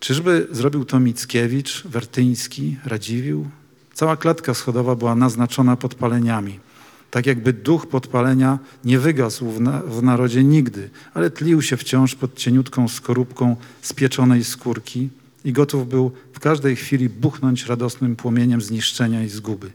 Czyżby 0.00 0.46
zrobił 0.50 0.84
to 0.84 1.00
Mickiewicz, 1.00 1.82
Wertyński, 1.84 2.76
Radziwiłł? 2.84 3.46
Cała 3.94 4.16
klatka 4.16 4.54
schodowa 4.54 4.94
była 4.96 5.14
naznaczona 5.14 5.76
podpaleniami. 5.76 6.60
Tak 7.10 7.26
jakby 7.26 7.52
duch 7.52 7.86
podpalenia 7.86 8.58
nie 8.84 8.98
wygasł 8.98 9.50
w, 9.50 9.60
na, 9.60 9.82
w 9.82 10.02
narodzie 10.02 10.44
nigdy, 10.44 10.90
ale 11.14 11.30
tlił 11.30 11.62
się 11.62 11.76
wciąż 11.76 12.14
pod 12.14 12.34
cieniutką 12.34 12.88
skorupką 12.88 13.56
spieczonej 13.82 14.44
skórki 14.44 15.08
i 15.44 15.52
gotów 15.52 15.88
był 15.88 16.12
w 16.32 16.40
każdej 16.40 16.76
chwili 16.76 17.08
buchnąć 17.08 17.66
radosnym 17.66 18.16
płomieniem 18.16 18.60
zniszczenia 18.60 19.22
i 19.22 19.28
zguby. 19.28 19.70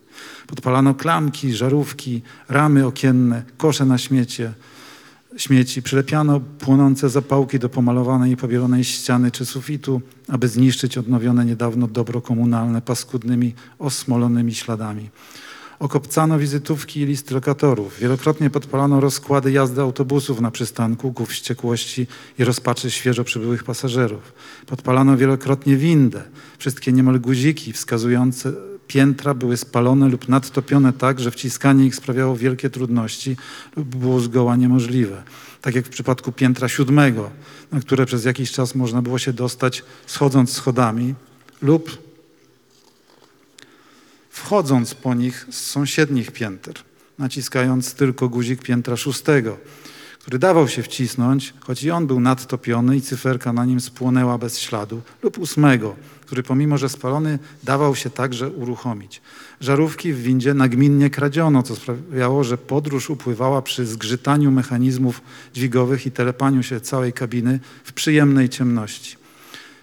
Podpalano 0.47 0.93
klamki, 0.93 1.53
żarówki, 1.53 2.21
ramy 2.49 2.85
okienne, 2.85 3.43
kosze 3.57 3.85
na 3.85 3.97
śmiecie, 3.97 4.53
śmieci. 5.37 5.81
Przylepiano 5.81 6.39
płonące 6.39 7.09
zapałki 7.09 7.59
do 7.59 7.69
pomalowanej 7.69 8.31
i 8.31 8.37
pobielonej 8.37 8.83
ściany 8.83 9.31
czy 9.31 9.45
sufitu, 9.45 10.01
aby 10.27 10.47
zniszczyć 10.47 10.97
odnowione 10.97 11.45
niedawno 11.45 11.87
dobro 11.87 12.21
komunalne 12.21 12.81
paskudnymi, 12.81 13.53
osmolonymi 13.79 14.55
śladami. 14.55 15.09
Okopcano 15.79 16.39
wizytówki 16.39 16.99
i 16.99 17.05
listy 17.05 17.33
lokatorów. 17.33 17.99
Wielokrotnie 17.99 18.49
podpalano 18.49 18.99
rozkłady 18.99 19.51
jazdy 19.51 19.81
autobusów 19.81 20.41
na 20.41 20.51
przystanku 20.51 21.13
ku 21.13 21.25
wściekłości 21.25 22.07
i 22.39 22.43
rozpaczy 22.43 22.91
świeżo 22.91 23.23
przybyłych 23.23 23.63
pasażerów. 23.63 24.33
Podpalano 24.65 25.17
wielokrotnie 25.17 25.77
windę. 25.77 26.23
Wszystkie 26.57 26.91
niemal 26.91 27.19
guziki 27.19 27.73
wskazujące 27.73 28.53
piętra 28.87 29.33
były 29.33 29.57
spalone 29.57 30.09
lub 30.09 30.29
nadtopione 30.29 30.93
tak, 30.93 31.19
że 31.19 31.31
wciskanie 31.31 31.85
ich 31.85 31.95
sprawiało 31.95 32.35
wielkie 32.35 32.69
trudności 32.69 33.37
lub 33.75 33.87
było 33.87 34.19
zgoła 34.19 34.55
niemożliwe. 34.55 35.23
Tak 35.61 35.75
jak 35.75 35.85
w 35.85 35.89
przypadku 35.89 36.31
piętra 36.31 36.69
siódmego, 36.69 37.29
na 37.71 37.79
które 37.79 38.05
przez 38.05 38.25
jakiś 38.25 38.51
czas 38.51 38.75
można 38.75 39.01
było 39.01 39.19
się 39.19 39.33
dostać 39.33 39.83
schodząc 40.05 40.53
schodami 40.53 41.15
lub 41.61 42.02
wchodząc 44.33 44.93
po 44.93 45.13
nich 45.13 45.47
z 45.51 45.59
sąsiednich 45.65 46.31
pięter, 46.31 46.75
naciskając 47.17 47.93
tylko 47.93 48.29
guzik 48.29 48.63
piętra 48.63 48.97
szóstego, 48.97 49.57
który 50.19 50.39
dawał 50.39 50.67
się 50.67 50.83
wcisnąć, 50.83 51.53
choć 51.59 51.83
i 51.83 51.91
on 51.91 52.07
był 52.07 52.19
nadtopiony 52.19 52.97
i 52.97 53.01
cyferka 53.01 53.53
na 53.53 53.65
nim 53.65 53.81
spłonęła 53.81 54.37
bez 54.37 54.59
śladu, 54.59 55.01
lub 55.23 55.37
ósmego, 55.37 55.95
który 56.21 56.43
pomimo, 56.43 56.77
że 56.77 56.89
spalony, 56.89 57.39
dawał 57.63 57.95
się 57.95 58.09
także 58.09 58.49
uruchomić. 58.49 59.21
Żarówki 59.61 60.13
w 60.13 60.21
windzie 60.21 60.53
nagminnie 60.53 61.09
kradziono, 61.09 61.63
co 61.63 61.75
sprawiało, 61.75 62.43
że 62.43 62.57
podróż 62.57 63.09
upływała 63.09 63.61
przy 63.61 63.85
zgrzytaniu 63.85 64.51
mechanizmów 64.51 65.21
dźwigowych 65.53 66.05
i 66.05 66.11
telepaniu 66.11 66.63
się 66.63 66.79
całej 66.79 67.13
kabiny 67.13 67.59
w 67.83 67.93
przyjemnej 67.93 68.49
ciemności. 68.49 69.15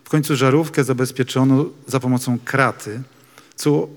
W 0.05 0.09
końcu 0.09 0.37
żarówkę 0.37 0.85
zabezpieczono 0.85 1.65
za 1.87 2.01
pomocą 2.01 2.39
kraty, 2.45 3.03
co 3.61 3.89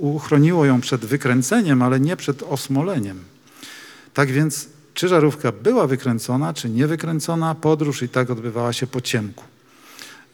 uchroniło 0.00 0.64
ją 0.64 0.80
przed 0.80 1.04
wykręceniem, 1.04 1.82
ale 1.82 2.00
nie 2.00 2.16
przed 2.16 2.42
osmoleniem. 2.42 3.24
Tak 4.14 4.30
więc, 4.30 4.68
czy 4.94 5.08
żarówka 5.08 5.52
była 5.52 5.86
wykręcona, 5.86 6.54
czy 6.54 6.70
nie 6.70 6.86
wykręcona, 6.86 7.54
podróż 7.54 8.02
i 8.02 8.08
tak 8.08 8.30
odbywała 8.30 8.72
się 8.72 8.86
po 8.86 9.00
ciemku. 9.00 9.44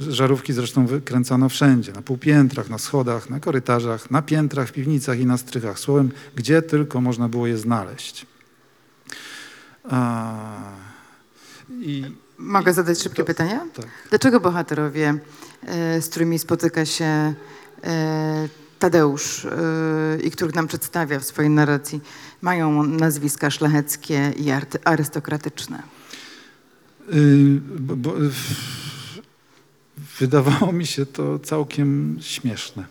Żarówki 0.00 0.52
zresztą 0.52 0.86
wykręcano 0.86 1.48
wszędzie, 1.48 1.92
na 1.92 2.02
półpiętrach, 2.02 2.70
na 2.70 2.78
schodach, 2.78 3.30
na 3.30 3.40
korytarzach, 3.40 4.10
na 4.10 4.22
piętrach, 4.22 4.68
w 4.68 4.72
piwnicach 4.72 5.18
i 5.18 5.26
na 5.26 5.38
strychach. 5.38 5.78
Słowem, 5.78 6.10
gdzie 6.34 6.62
tylko 6.62 7.00
można 7.00 7.28
było 7.28 7.46
je 7.46 7.58
znaleźć. 7.58 8.26
A, 9.84 10.34
i, 11.70 12.04
Mogę 12.38 12.72
zadać 12.72 13.02
szybkie 13.02 13.22
to, 13.22 13.26
pytania? 13.26 13.66
Tak. 13.74 13.86
Dlaczego 14.10 14.40
bohaterowie, 14.40 15.18
e, 15.66 16.02
z 16.02 16.08
którymi 16.08 16.38
spotyka 16.38 16.86
się 16.86 17.34
e, 17.84 18.48
Tadeusz 18.78 19.44
y, 19.44 19.48
i 20.24 20.30
których 20.30 20.54
nam 20.54 20.66
przedstawia 20.66 21.20
w 21.20 21.24
swojej 21.24 21.50
narracji, 21.50 22.00
mają 22.42 22.82
nazwiska 22.82 23.50
szlacheckie 23.50 24.32
i 24.36 24.50
arystokratyczne? 24.84 25.82
Yy, 27.12 27.60
bo, 27.78 28.14
wydawało 30.20 30.72
mi 30.72 30.86
się 30.86 31.06
to 31.06 31.38
całkiem 31.38 32.18
śmieszne. 32.20 32.84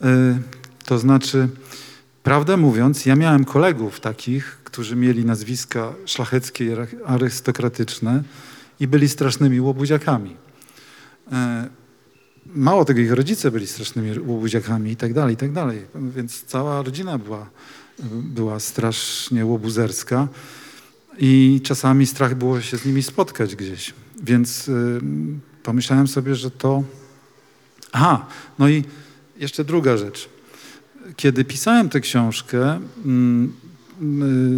Yy, 0.00 0.08
to 0.84 0.98
znaczy, 0.98 1.48
prawdę 2.22 2.56
mówiąc, 2.56 3.06
ja 3.06 3.16
miałem 3.16 3.44
kolegów 3.44 4.00
takich, 4.00 4.58
którzy 4.64 4.96
mieli 4.96 5.24
nazwiska 5.24 5.92
szlacheckie 6.06 6.64
i 6.64 6.70
arystokratyczne 7.04 8.22
i 8.80 8.86
byli 8.86 9.08
strasznymi 9.08 9.60
łobuziakami. 9.60 10.36
Mało 12.46 12.84
tego, 12.84 13.00
ich 13.00 13.12
rodzice 13.12 13.50
byli 13.50 13.66
strasznymi 13.66 14.18
łobuziakami 14.18 14.90
i 14.90 14.96
tak 14.96 15.14
dalej, 15.14 15.34
i 15.34 15.36
tak 15.36 15.52
dalej. 15.52 15.82
Więc 16.16 16.44
cała 16.44 16.82
rodzina 16.82 17.18
była, 17.18 17.50
była 18.12 18.60
strasznie 18.60 19.46
łobuzerska 19.46 20.28
i 21.18 21.60
czasami 21.64 22.06
strach 22.06 22.34
było 22.34 22.60
się 22.60 22.78
z 22.78 22.84
nimi 22.84 23.02
spotkać 23.02 23.56
gdzieś. 23.56 23.94
Więc 24.22 24.68
y, 24.68 25.00
pomyślałem 25.62 26.08
sobie, 26.08 26.34
że 26.34 26.50
to... 26.50 26.82
Aha, 27.92 28.26
no 28.58 28.68
i 28.68 28.84
jeszcze 29.36 29.64
druga 29.64 29.96
rzecz. 29.96 30.28
Kiedy 31.16 31.44
pisałem 31.44 31.88
tę 31.88 32.00
książkę, 32.00 32.80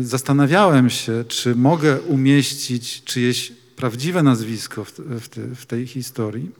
y, 0.01 0.05
zastanawiałem 0.05 0.91
się, 0.91 1.25
czy 1.29 1.55
mogę 1.55 2.01
umieścić 2.01 3.05
czyjeś 3.05 3.53
prawdziwe 3.77 4.23
nazwisko 4.23 4.85
w, 4.85 4.93
w, 4.99 5.29
te, 5.29 5.55
w 5.55 5.67
tej 5.67 5.87
historii. 5.87 6.51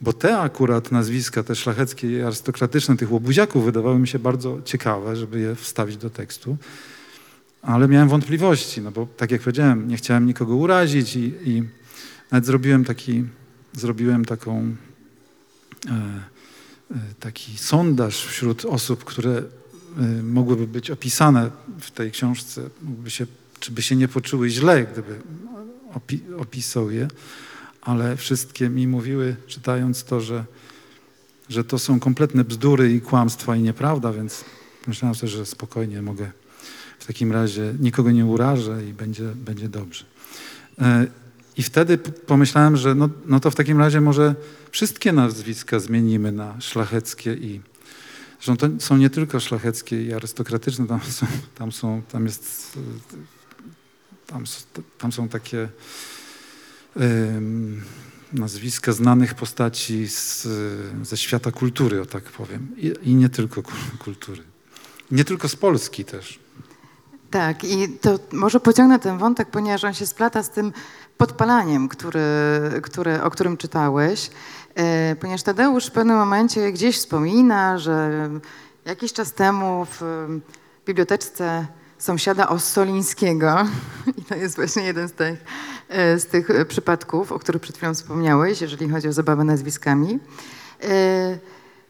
Bo 0.00 0.12
te 0.12 0.38
akurat 0.38 0.92
nazwiska, 0.92 1.42
te 1.42 1.54
szlacheckie 1.54 2.10
i 2.10 2.22
arystokratyczne 2.22 2.96
tych 2.96 3.12
łobuziaków 3.12 3.64
wydawały 3.64 3.98
mi 3.98 4.08
się 4.08 4.18
bardzo 4.18 4.58
ciekawe, 4.64 5.16
żeby 5.16 5.40
je 5.40 5.54
wstawić 5.54 5.96
do 5.96 6.10
tekstu. 6.10 6.56
Ale 7.62 7.88
miałem 7.88 8.08
wątpliwości, 8.08 8.80
no 8.80 8.90
bo 8.90 9.08
tak 9.16 9.30
jak 9.30 9.40
powiedziałem, 9.40 9.88
nie 9.88 9.96
chciałem 9.96 10.26
nikogo 10.26 10.56
urazić 10.56 11.16
i, 11.16 11.32
i 11.44 11.62
nawet 12.30 12.46
zrobiłem 12.46 12.84
taki, 12.84 13.24
zrobiłem 13.72 14.24
taką, 14.24 14.76
e, 15.86 15.90
e, 15.90 16.98
taki 17.20 17.58
sondaż 17.58 18.24
wśród 18.26 18.64
osób, 18.64 19.04
które 19.04 19.42
e, 19.98 20.22
mogłyby 20.22 20.66
być 20.66 20.90
opisane 20.90 21.50
w 21.80 21.90
tej 21.90 22.10
książce, 22.10 22.62
się, 23.08 23.26
czy 23.60 23.72
by 23.72 23.82
się 23.82 23.96
nie 23.96 24.08
poczuły 24.08 24.48
źle, 24.48 24.86
gdyby 24.92 25.18
opi 25.94 26.20
opisał 26.38 26.90
je 26.90 27.08
ale 27.84 28.16
wszystkie 28.16 28.68
mi 28.68 28.86
mówiły, 28.86 29.36
czytając 29.46 30.04
to, 30.04 30.20
że, 30.20 30.44
że 31.48 31.64
to 31.64 31.78
są 31.78 32.00
kompletne 32.00 32.44
bzdury 32.44 32.92
i 32.92 33.00
kłamstwa 33.00 33.56
i 33.56 33.62
nieprawda, 33.62 34.12
więc 34.12 34.44
myślałem 34.86 35.14
sobie, 35.14 35.30
że 35.30 35.46
spokojnie 35.46 36.02
mogę 36.02 36.30
w 36.98 37.06
takim 37.06 37.32
razie 37.32 37.74
nikogo 37.80 38.10
nie 38.10 38.26
urażę 38.26 38.84
i 38.84 38.92
będzie, 38.92 39.24
będzie 39.24 39.68
dobrze. 39.68 40.04
E, 40.78 41.06
I 41.56 41.62
wtedy 41.62 41.98
pomyślałem, 41.98 42.76
że 42.76 42.94
no, 42.94 43.08
no 43.26 43.40
to 43.40 43.50
w 43.50 43.54
takim 43.54 43.78
razie 43.78 44.00
może 44.00 44.34
wszystkie 44.70 45.12
nazwiska 45.12 45.80
zmienimy 45.80 46.32
na 46.32 46.60
szlacheckie 46.60 47.34
i 47.34 47.60
że 48.40 48.56
to 48.56 48.68
są 48.78 48.96
nie 48.96 49.10
tylko 49.10 49.40
szlacheckie 49.40 50.04
i 50.04 50.12
arystokratyczne, 50.12 50.86
tam 50.86 51.00
są, 51.02 51.26
tam 51.54 51.72
są, 51.72 52.02
tam 52.02 52.24
jest, 52.24 52.78
tam, 54.26 54.44
tam 54.98 55.12
są 55.12 55.28
takie 55.28 55.68
nazwiska 58.32 58.92
znanych 58.92 59.34
postaci 59.34 60.08
z, 60.08 60.48
ze 61.02 61.16
świata 61.16 61.50
kultury, 61.50 62.00
o 62.00 62.06
tak 62.06 62.24
powiem. 62.24 62.68
I, 62.76 62.94
I, 63.02 63.14
nie 63.14 63.28
tylko 63.28 63.62
kultury. 63.98 64.42
Nie 65.10 65.24
tylko 65.24 65.48
z 65.48 65.56
Polski 65.56 66.04
też. 66.04 66.38
Tak, 67.30 67.64
i 67.64 67.88
to 67.88 68.18
może 68.32 68.60
pociągnę 68.60 68.98
ten 68.98 69.18
wątek, 69.18 69.50
ponieważ 69.50 69.84
on 69.84 69.94
się 69.94 70.06
splata 70.06 70.42
z 70.42 70.50
tym 70.50 70.72
podpalaniem, 71.16 71.88
który, 71.88 72.20
który, 72.82 73.22
o 73.22 73.30
którym 73.30 73.56
czytałeś. 73.56 74.30
E, 74.74 75.16
ponieważ 75.16 75.42
Tadeusz 75.42 75.86
w 75.86 75.90
pewnym 75.90 76.16
momencie 76.16 76.72
gdzieś 76.72 76.96
wspomina, 76.96 77.78
że 77.78 78.28
jakiś 78.84 79.12
czas 79.12 79.32
temu 79.32 79.86
w 79.90 80.28
biblioteczce 80.86 81.66
sąsiada 82.04 82.48
Ossolińskiego, 82.48 83.66
i 84.18 84.24
to 84.24 84.34
jest 84.34 84.56
właśnie 84.56 84.82
jeden 84.82 85.08
z 85.08 85.12
tych, 85.12 85.44
e, 85.88 86.18
z 86.18 86.26
tych 86.26 86.48
przypadków, 86.68 87.32
o 87.32 87.38
których 87.38 87.62
przed 87.62 87.76
chwilą 87.76 87.94
wspomniałeś, 87.94 88.60
jeżeli 88.60 88.88
chodzi 88.88 89.08
o 89.08 89.12
zabawę 89.12 89.44
nazwiskami, 89.44 90.18
e, 90.82 91.38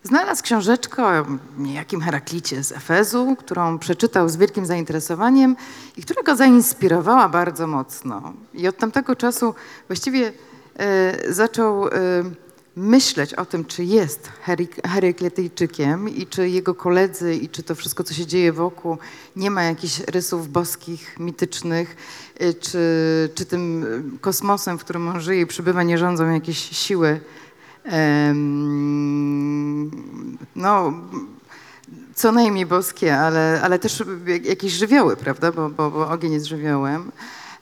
znalazł 0.03 0.43
książeczkę 0.43 1.07
o 1.07 1.27
niejakim 1.59 2.01
Heraklicie 2.01 2.65
z 2.65 2.73
Efezu, 2.73 3.37
którą 3.39 3.79
przeczytał 3.79 4.29
z 4.29 4.37
wielkim 4.37 4.67
zainteresowaniem 4.67 5.57
i 5.97 6.03
która 6.03 6.23
go 6.23 6.37
zainspirowała 6.37 7.29
bardzo 7.29 7.67
mocno. 7.67 8.33
I 8.55 8.69
od 8.69 8.77
tamtego 8.77 9.17
czasu 9.17 9.55
właściwie 9.89 10.33
e, 10.79 11.33
zaczął 11.33 11.89
myśleć 12.77 13.35
o 13.35 13.45
tym, 13.45 13.65
czy 13.65 13.85
jest 13.85 14.33
Herykletyjczykiem 14.87 16.09
i 16.09 16.27
czy 16.27 16.49
jego 16.49 16.75
koledzy 16.75 17.35
i 17.35 17.49
czy 17.49 17.63
to 17.63 17.75
wszystko, 17.75 18.05
co 18.05 18.15
się 18.15 18.27
dzieje 18.27 18.53
wokół, 18.53 18.99
nie 19.37 19.51
ma 19.51 19.63
jakichś 19.63 20.01
rysów 20.01 20.49
boskich, 20.49 21.19
mitycznych, 21.19 21.97
y, 22.43 22.55
czy, 22.55 22.79
czy 23.35 23.47
tym 23.47 23.87
kosmosem, 24.21 24.79
w 24.79 24.85
którym 24.85 25.09
on 25.09 25.21
żyje 25.21 25.41
i 25.41 25.47
przybywa, 25.47 25.83
nie 25.83 25.99
rządzą 25.99 26.31
jakieś 26.31 26.59
siły, 26.59 27.21
no, 30.57 30.93
co 32.15 32.33
najmniej 32.33 32.67
boskie, 32.67 33.19
ale, 33.19 33.61
ale 33.63 33.79
też 33.79 34.03
jakieś 34.43 34.73
żywioły, 34.73 35.17
prawda, 35.17 35.53
bo, 35.53 35.71
bo, 35.71 35.91
bo 35.91 36.09
ogień 36.09 36.33
jest 36.33 36.47
żywiołem. 36.47 37.13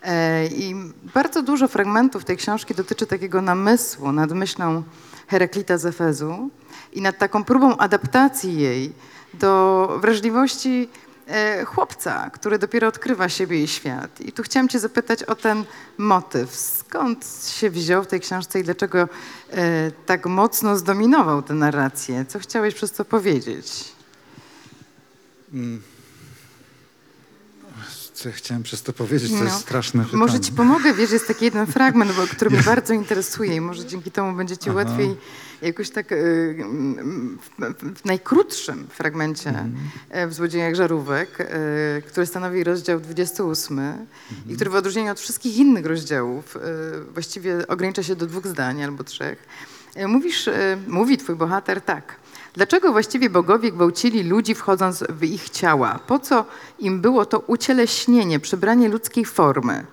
E, 0.05 0.47
I 0.47 0.75
bardzo 1.15 1.43
dużo 1.43 1.69
fragmentów 1.69 2.25
tej 2.25 2.37
książki 2.37 2.75
dotyczy 2.75 3.07
takiego 3.07 3.43
namysłu 3.43 4.13
nad 4.13 4.33
myślą 4.33 4.83
Heraklita 5.29 5.79
z 5.79 5.87
Efezu 5.87 6.51
i 6.93 7.03
nad 7.03 7.19
taką 7.19 7.45
próbą 7.45 7.77
adaptacji 7.77 8.61
jej 8.61 8.93
do 9.35 9.89
wrażliwości 10.01 10.89
e, 11.27 11.65
chłopca, 11.65 12.31
który 12.31 12.59
dopiero 12.59 12.89
odkrywa 12.89 13.29
siebie 13.29 13.63
i 13.63 13.69
świat. 13.69 14.21
I 14.21 14.33
tu 14.33 14.43
chciałam 14.43 14.69
cię 14.69 14.79
zapytać 14.79 15.23
o 15.23 15.35
ten 15.35 15.65
motyw. 15.99 16.57
Skąd 16.57 17.27
się 17.49 17.71
wziął 17.71 18.05
w 18.05 18.07
tej 18.07 18.21
książce 18.21 18.61
i 18.61 18.65
dlaczego 18.65 19.09
e, 19.51 19.91
tak 20.07 20.27
mocno 20.27 20.77
zdominował 20.77 21.43
tę 21.43 21.55
narrację? 21.55 22.25
Co 22.29 22.39
chciałeś 22.39 22.75
przez 22.75 22.93
to 22.93 23.05
powiedzieć? 23.05 23.85
Co 28.23 28.29
ja 28.29 28.35
chciałem 28.35 28.63
przez 28.63 28.83
to 28.83 28.93
powiedzieć, 28.93 29.31
to 29.31 29.37
No. 29.39 29.45
jest 29.45 29.57
straszne 29.57 30.05
pytanie. 30.05 30.19
Może 30.19 30.41
ci 30.41 30.53
pomogę, 30.53 30.95
wiesz, 30.95 31.11
jest 31.11 31.27
taki 31.29 31.45
jeden 31.45 31.67
fragment, 31.77 32.13
bo, 32.17 32.27
który 32.27 32.51
mnie 32.51 32.63
bardzo 32.63 32.95
interesuje 32.95 33.57
i 33.57 33.61
może 33.61 33.87
dzięki 33.87 34.11
temu 34.11 34.33
będzie 34.37 34.57
ci 34.57 34.71
Aha. 34.71 34.77
łatwiej 34.79 35.17
jakoś 35.63 35.91
tak 35.91 36.13
y, 36.13 36.17
mm, 36.59 37.39
w, 37.97 38.05
najkrótszym 38.05 38.87
fragmencie 38.91 39.51
Mhm. 39.51 39.75
e, 40.11 40.27
w 40.27 40.35
Złodziejach 40.35 40.75
Żarówek, 40.75 41.41
y, 41.41 41.47
który 42.07 42.27
stanowi 42.27 42.65
rozdział 42.65 43.01
28 43.01 43.79
Mhm. 43.79 44.07
i 44.49 44.55
który 44.57 44.71
w 44.71 44.75
odróżnieniu 44.75 45.13
od 45.13 45.21
wszystkich 45.21 45.57
innych 45.57 45.87
rozdziałów 45.87 46.57
y, 46.57 46.61
właściwie 47.13 47.67
ogranicza 47.69 48.03
się 48.03 48.17
do 48.17 48.27
dwóch 48.27 48.47
zdań 48.47 48.83
albo 48.83 49.05
trzech. 49.05 49.47
E, 49.95 50.09
Mówisz, 50.09 50.47
y, 50.49 50.79
mówi 50.87 51.19
twój 51.19 51.35
bohater 51.37 51.81
tak. 51.81 52.17
Dlaczego 52.55 52.93
właściwie 52.93 53.31
bogowie 53.31 53.73
gwałcili 53.73 54.23
ludzi 54.23 54.55
wchodząc 54.55 55.05
w 55.09 55.25
ich 55.25 55.51
ciała? 55.51 55.99
Po 56.07 56.19
co 56.19 56.45
im 56.79 57.01
było 57.01 57.27
to 57.27 57.39
ucieleśnienie, 57.39 58.41
przybranie 58.41 58.89
ludzkiej 58.89 59.25
formy? 59.25 59.87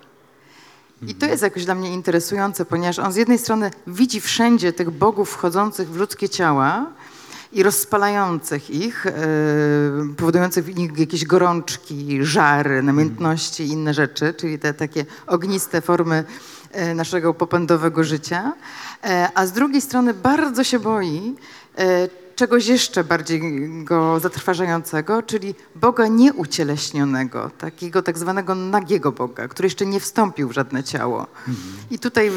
I 1.06 1.14
to 1.14 1.26
jest 1.26 1.42
jakoś 1.42 1.64
dla 1.64 1.74
mnie 1.74 1.92
interesujące, 1.92 2.64
ponieważ 2.64 2.98
on 2.98 3.12
z 3.12 3.16
jednej 3.16 3.38
strony 3.38 3.70
widzi 3.86 4.20
wszędzie 4.20 4.72
tych 4.72 4.90
bogów 4.90 5.30
wchodzących 5.30 5.88
w 5.88 5.96
ludzkie 5.96 6.28
ciała 6.28 6.86
i 7.52 7.62
rozpalających 7.62 8.70
ich, 8.70 9.06
e, 9.06 9.12
powodujących 10.16 10.64
w 10.64 10.76
nich 10.76 10.98
jakieś 10.98 11.24
gorączki, 11.24 12.18
żary, 12.22 12.82
namiętności 12.82 13.62
i 13.62 13.68
inne 13.68 13.94
rzeczy, 13.94 14.34
czyli 14.34 14.58
te 14.58 14.74
takie 14.74 15.04
ogniste 15.26 15.80
formy 15.80 16.24
e, 16.72 16.94
naszego 16.94 17.34
popędowego 17.34 18.04
życia. 18.04 18.52
E, 19.04 19.28
a 19.34 19.46
z 19.46 19.52
drugiej 19.52 19.80
strony 19.80 20.14
bardzo 20.14 20.64
się 20.64 20.78
boi 20.78 21.34
czegoś 22.40 22.66
jeszcze 22.66 23.04
bardziej 23.04 23.40
go 23.84 24.20
zatrważającego, 24.20 25.22
czyli 25.22 25.54
Boga 25.74 26.06
nieucieleśnionego, 26.06 27.50
takiego 27.58 28.02
tak 28.02 28.18
zwanego 28.18 28.54
nagiego 28.54 29.12
Boga, 29.12 29.48
który 29.48 29.66
jeszcze 29.66 29.86
nie 29.86 30.00
wstąpił 30.00 30.48
w 30.48 30.52
żadne 30.52 30.84
ciało. 30.84 31.26
I 31.90 31.98
tutaj 31.98 32.30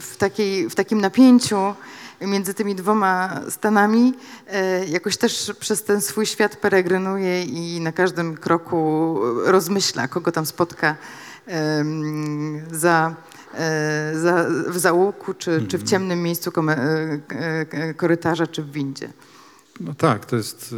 w, 0.00 0.16
takiej, 0.18 0.70
w 0.70 0.74
takim 0.74 1.00
napięciu 1.00 1.74
między 2.20 2.54
tymi 2.54 2.74
dwoma 2.74 3.40
stanami 3.48 4.14
e, 4.46 4.86
jakoś 4.86 5.16
też 5.16 5.52
przez 5.60 5.82
ten 5.84 6.00
swój 6.00 6.26
świat 6.26 6.56
peregrynuje 6.56 7.44
i 7.44 7.80
na 7.80 7.92
każdym 7.92 8.36
kroku 8.36 9.18
rozmyśla, 9.44 10.08
kogo 10.08 10.32
tam 10.32 10.46
spotka 10.46 10.96
za, 12.72 13.14
e, 13.54 14.12
za, 14.14 14.46
w 14.68 14.78
załuku, 14.78 15.34
czy, 15.34 15.66
czy 15.68 15.78
w 15.78 15.82
ciemnym 15.82 16.22
miejscu 16.22 16.52
e, 16.68 17.94
korytarza, 17.94 18.46
czy 18.46 18.62
w 18.62 18.72
windzie. 18.72 19.12
No 19.80 19.94
tak, 19.94 20.26
to 20.26 20.36
jest 20.36 20.74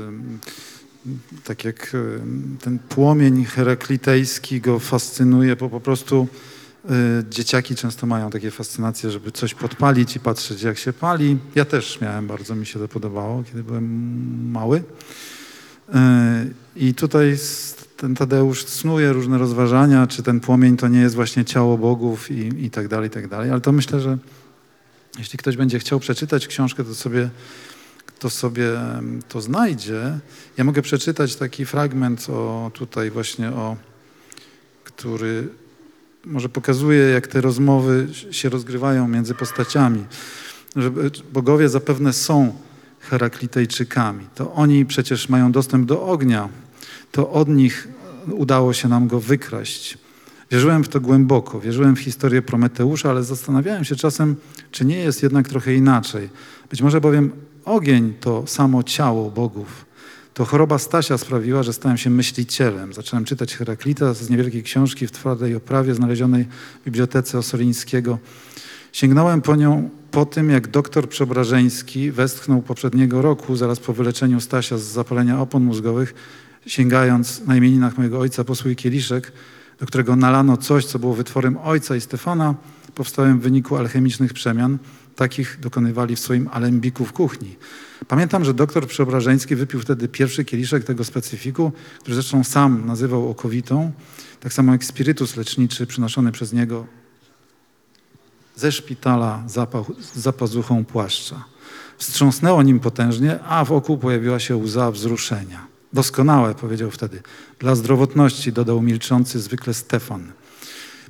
tak 1.45 1.65
jak 1.65 1.97
ten 2.61 2.79
płomień 2.79 3.45
heraklitejski 3.45 4.61
go 4.61 4.79
fascynuje, 4.79 5.57
bo 5.57 5.69
po 5.69 5.81
prostu 5.81 6.29
y, 6.85 6.88
dzieciaki 7.31 7.75
często 7.75 8.07
mają 8.07 8.31
takie 8.31 8.51
fascynacje, 8.51 9.11
żeby 9.11 9.33
coś 9.33 9.55
podpalić 9.55 10.17
i 10.17 10.21
patrzeć 10.21 10.62
jak 10.62 10.79
się 10.79 10.93
pali. 10.93 11.38
Ja 11.55 11.65
też 11.65 12.01
miałem, 12.01 12.27
bardzo 12.27 12.55
mi 12.55 12.67
się 12.67 12.79
to 12.79 12.88
podobało, 12.88 13.45
kiedy 13.45 13.65
byłem 13.65 14.51
mały. 14.51 14.79
Y, 14.79 15.93
I 16.77 16.95
tutaj 16.95 17.37
ten 17.97 18.15
Tadeusz 18.15 18.67
snuje 18.67 19.12
różne 19.12 19.38
rozważania, 19.38 20.07
czy 20.07 20.23
ten 20.23 20.41
płomień 20.41 20.77
to 20.77 20.88
nie 20.88 21.01
jest 21.01 21.15
właśnie 21.15 21.45
ciało 21.45 21.79
bogów 21.79 22.31
i, 22.31 22.65
i 22.65 22.71
tak 22.71 22.88
dalej, 22.88 23.09
i 23.09 23.11
tak 23.11 23.29
dalej. 23.29 23.51
Ale 23.51 23.61
to 23.61 23.73
myślę, 23.73 24.01
że 24.01 24.19
jeśli 25.19 25.38
ktoś 25.38 25.57
będzie 25.57 25.79
chciał 25.79 26.01
przeczytać 26.01 26.47
książkę, 26.47 26.85
to 26.85 26.95
sobie 26.95 27.31
to 28.22 28.30
sobie 28.30 28.70
to 29.28 29.40
znajdzie. 29.40 30.18
Ja 30.56 30.64
mogę 30.64 30.82
przeczytać 30.82 31.37
taki 31.37 31.66
fragment 31.66 32.30
o 32.30 32.70
tutaj 32.74 33.11
właśnie 33.11 33.48
o, 33.48 33.76
który 34.85 35.48
może 36.24 36.48
pokazuje, 36.48 36.98
jak 36.98 37.26
te 37.26 37.40
rozmowy 37.40 38.08
się 38.30 38.48
rozgrywają 38.48 39.08
między 39.08 39.35
postaciami. 39.35 40.04
Że 40.76 40.88
e, 40.88 40.92
bogowie 41.32 41.68
zapewne 41.68 42.12
są 42.12 42.54
Heraklitejczykami. 43.00 44.26
To 44.35 44.52
oni 44.52 44.87
przecież 44.87 45.28
mają 45.28 45.52
dostęp 45.52 45.87
do 45.87 46.02
ognia. 46.02 46.48
To 47.12 47.30
od 47.30 47.48
nich 47.48 47.88
udało 48.30 48.72
się 48.72 48.88
nam 48.88 49.08
go 49.08 49.20
wykraść. 49.20 49.98
Wierzyłem 50.50 50.85
w 50.85 50.88
to 50.88 51.00
głęboko, 51.00 51.61
wierzyłem 51.61 51.96
w 51.96 52.00
historię 52.00 52.42
Prometeusza, 52.42 53.11
ale 53.11 53.24
zastanawiałem 53.24 53.85
się 53.85 53.96
czasem, 53.96 54.37
czy 54.70 54.85
nie 54.85 54.98
jest 54.98 55.22
jednak 55.22 55.48
trochę 55.48 55.74
inaczej. 55.74 56.28
Być 56.70 56.82
może 56.82 57.00
bowiem 57.00 57.32
ogień 57.64 58.14
to 58.20 58.46
samo 58.46 58.83
ciało 58.83 59.31
bogów. 59.31 59.92
To 60.35 60.44
choroba 60.44 60.79
Stasia 60.79 61.18
sprawiła, 61.18 61.62
że 61.62 61.72
stałem 61.72 61.98
się 61.98 62.11
myślicielem. 62.11 62.92
Zacząłem 62.92 63.25
czytać 63.25 63.57
Heraklita 63.57 64.14
z 64.14 64.31
niewielkiej 64.31 64.62
książki 64.62 65.07
w 65.07 65.12
twardej 65.12 65.55
oprawie 65.55 65.94
znalezionej 65.94 66.44
w 66.81 66.85
bibliotece 66.85 67.38
Osolińskiego. 67.38 68.18
Sięgnąłem 68.92 69.42
po 69.42 69.57
nią 69.57 69.90
po 70.11 70.27
tym, 70.27 70.51
jak 70.51 70.68
doktor 70.68 71.09
Przeobrażeński 71.09 72.11
westchnął 72.11 72.62
poprzedniego 72.62 73.22
roku, 73.22 73.57
zaraz 73.57 73.81
po 73.81 73.92
wyleczeniu 73.92 74.40
Stasia 74.40 74.79
z 74.79 74.83
zapalenia 74.83 75.40
opon 75.40 75.64
mózgowych, 75.64 76.14
sięgając 76.66 77.46
na 77.46 77.57
imieninach 77.57 77.98
mojego 77.98 78.18
ojca 78.18 78.44
po 78.44 78.55
swój 78.55 78.77
kieliszek, 78.77 79.33
do 79.81 79.87
którego 79.87 80.16
nalano 80.16 80.57
coś, 80.57 80.85
co 80.85 80.98
było 80.98 81.14
wytworem 81.14 81.57
ojca 81.57 81.96
i 81.96 82.01
Stefana, 82.01 82.55
powstałym 82.94 83.40
w 83.40 83.42
wyniku 83.42 83.77
alchemicznych 83.77 84.33
przemian. 84.33 84.79
Takich 85.16 85.59
dokonywali 85.61 86.16
w 86.16 86.20
swoim 86.20 86.48
alembiku 86.53 87.05
w 87.05 87.12
kuchni. 87.12 87.57
Pamiętam, 88.09 88.44
że 88.44 88.55
doktor 88.55 88.87
Przeobrażeński 88.87 89.57
wypił 89.57 89.81
wtedy 89.81 90.09
pierwszy 90.09 90.44
kieliszek 90.44 90.85
tego 90.85 91.05
specyfiku, 91.05 91.72
który 92.01 92.14
zresztą 92.14 92.44
sam 92.44 92.87
nazywał 92.87 93.31
okowitą, 93.31 93.92
tak 94.40 94.53
samo 94.53 94.72
jak 94.72 94.85
spirytus 94.85 95.37
leczniczy 95.37 95.87
przynoszony 95.87 96.33
przez 96.33 96.53
niego 96.53 96.87
ze 98.57 98.72
szpitala 98.72 99.42
za, 99.46 99.66
za 100.14 100.33
pazuchą 100.33 100.85
płaszcza. 100.85 101.44
Wstrząsnęło 101.98 102.62
nim 102.62 102.81
potężnie, 102.81 103.40
a 103.40 103.64
wokół 103.64 103.98
pojawiła 103.98 104.38
się 104.38 104.57
łza 104.57 104.90
wzruszenia. 104.90 105.66
Doskonałe, 105.92 106.55
powiedział 106.55 106.90
wtedy. 106.90 107.22
Dla 107.59 107.75
zdrowotności, 107.75 108.53
dodał 108.53 108.83
milczący 108.83 109.40
zwykle 109.40 109.75
Stefan. 109.75 110.33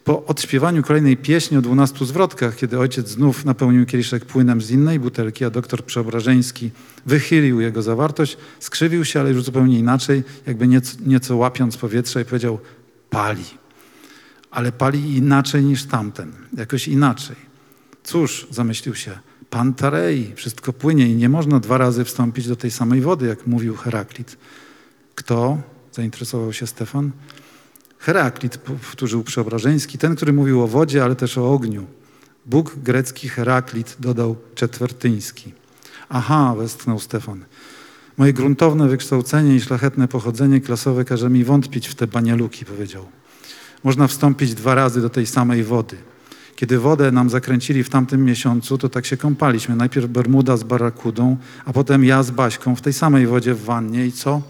Po 0.04 0.24
odśpiewaniu 0.24 0.82
kolejnej 0.82 1.16
pieśni 1.16 1.56
o 1.56 1.62
dwunastu 1.62 2.04
zwrotkach, 2.04 2.56
kiedy 2.56 2.78
ojciec 2.78 3.08
znów 3.08 3.44
napełnił 3.44 3.86
kieliszek 3.86 4.24
płynem 4.24 4.62
z 4.62 4.70
innej 4.70 5.00
butelki, 5.00 5.44
a 5.44 5.50
doktor 5.50 5.84
Przeobrażeński 5.84 6.70
wychylił 7.06 7.60
jego 7.60 7.82
zawartość, 7.82 8.36
skrzywił 8.60 9.04
się, 9.04 9.20
ale 9.20 9.30
już 9.30 9.42
zupełnie 9.42 9.78
inaczej, 9.78 10.22
jakby 10.46 10.68
nieco, 10.68 10.96
nieco 11.06 11.36
łapiąc 11.36 11.76
powietrze 11.76 12.22
i 12.22 12.24
powiedział 12.24 12.58
pali. 13.10 13.44
Ale 14.50 14.72
pali 14.72 15.16
inaczej 15.16 15.64
niż 15.64 15.84
tamten, 15.84 16.32
jakoś 16.56 16.88
inaczej. 16.88 17.36
Cóż, 18.04 18.46
zamyślił 18.50 18.94
się, 18.94 19.18
pan 19.50 19.74
Tarei, 19.74 20.32
wszystko 20.34 20.72
płynie 20.72 21.08
i 21.08 21.16
nie 21.16 21.28
można 21.28 21.60
dwa 21.60 21.78
razy 21.78 22.04
wstąpić 22.04 22.48
do 22.48 22.56
tej 22.56 22.70
samej 22.70 23.00
wody, 23.00 23.26
jak 23.26 23.46
mówił 23.46 23.76
Heraklit. 23.76 24.36
Kto? 25.14 25.58
Zainteresował 25.92 26.52
się 26.52 26.66
Stefan. 26.66 27.10
Heraklit, 28.02 28.58
powtórzył 28.58 29.22
Przeobrażeński, 29.22 29.98
ten, 29.98 30.16
który 30.16 30.32
mówił 30.32 30.62
o 30.62 30.68
wodzie, 30.68 31.04
ale 31.04 31.16
też 31.16 31.38
o 31.38 31.52
ogniu. 31.52 31.86
Bóg 32.46 32.76
grecki 32.76 33.28
Heraklit, 33.28 33.96
dodał 34.00 34.36
Czetwertyński. 34.54 35.52
Aha, 36.08 36.54
westchnął 36.58 36.98
Stefan. 36.98 37.44
Moje 38.16 38.32
gruntowne 38.32 38.88
wykształcenie 38.88 39.56
i 39.56 39.60
szlachetne 39.60 40.08
pochodzenie 40.08 40.60
klasowe 40.60 41.04
każe 41.04 41.30
mi 41.30 41.44
wątpić 41.44 41.88
w 41.88 41.94
te 41.94 42.06
banialuki, 42.06 42.64
powiedział. 42.64 43.06
Można 43.84 44.06
wstąpić 44.06 44.54
dwa 44.54 44.74
razy 44.74 45.02
do 45.02 45.10
tej 45.10 45.26
samej 45.26 45.64
wody. 45.64 45.96
Kiedy 46.56 46.78
wodę 46.78 47.12
nam 47.12 47.30
zakręcili 47.30 47.84
w 47.84 47.90
tamtym 47.90 48.24
miesiącu, 48.24 48.78
to 48.78 48.88
tak 48.88 49.06
się 49.06 49.16
kąpaliśmy. 49.16 49.76
Najpierw 49.76 50.06
Bermuda 50.06 50.56
z 50.56 50.62
barakudą, 50.62 51.36
a 51.64 51.72
potem 51.72 52.04
ja 52.04 52.22
z 52.22 52.30
Baśką 52.30 52.76
w 52.76 52.80
tej 52.80 52.92
samej 52.92 53.26
wodzie 53.26 53.54
w 53.54 53.64
wannie 53.64 54.06
i 54.06 54.12
co? 54.12 54.42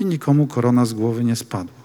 I 0.00 0.04
nikomu 0.04 0.46
korona 0.46 0.86
z 0.86 0.92
głowy 0.92 1.24
nie 1.24 1.36
spadła. 1.36 1.83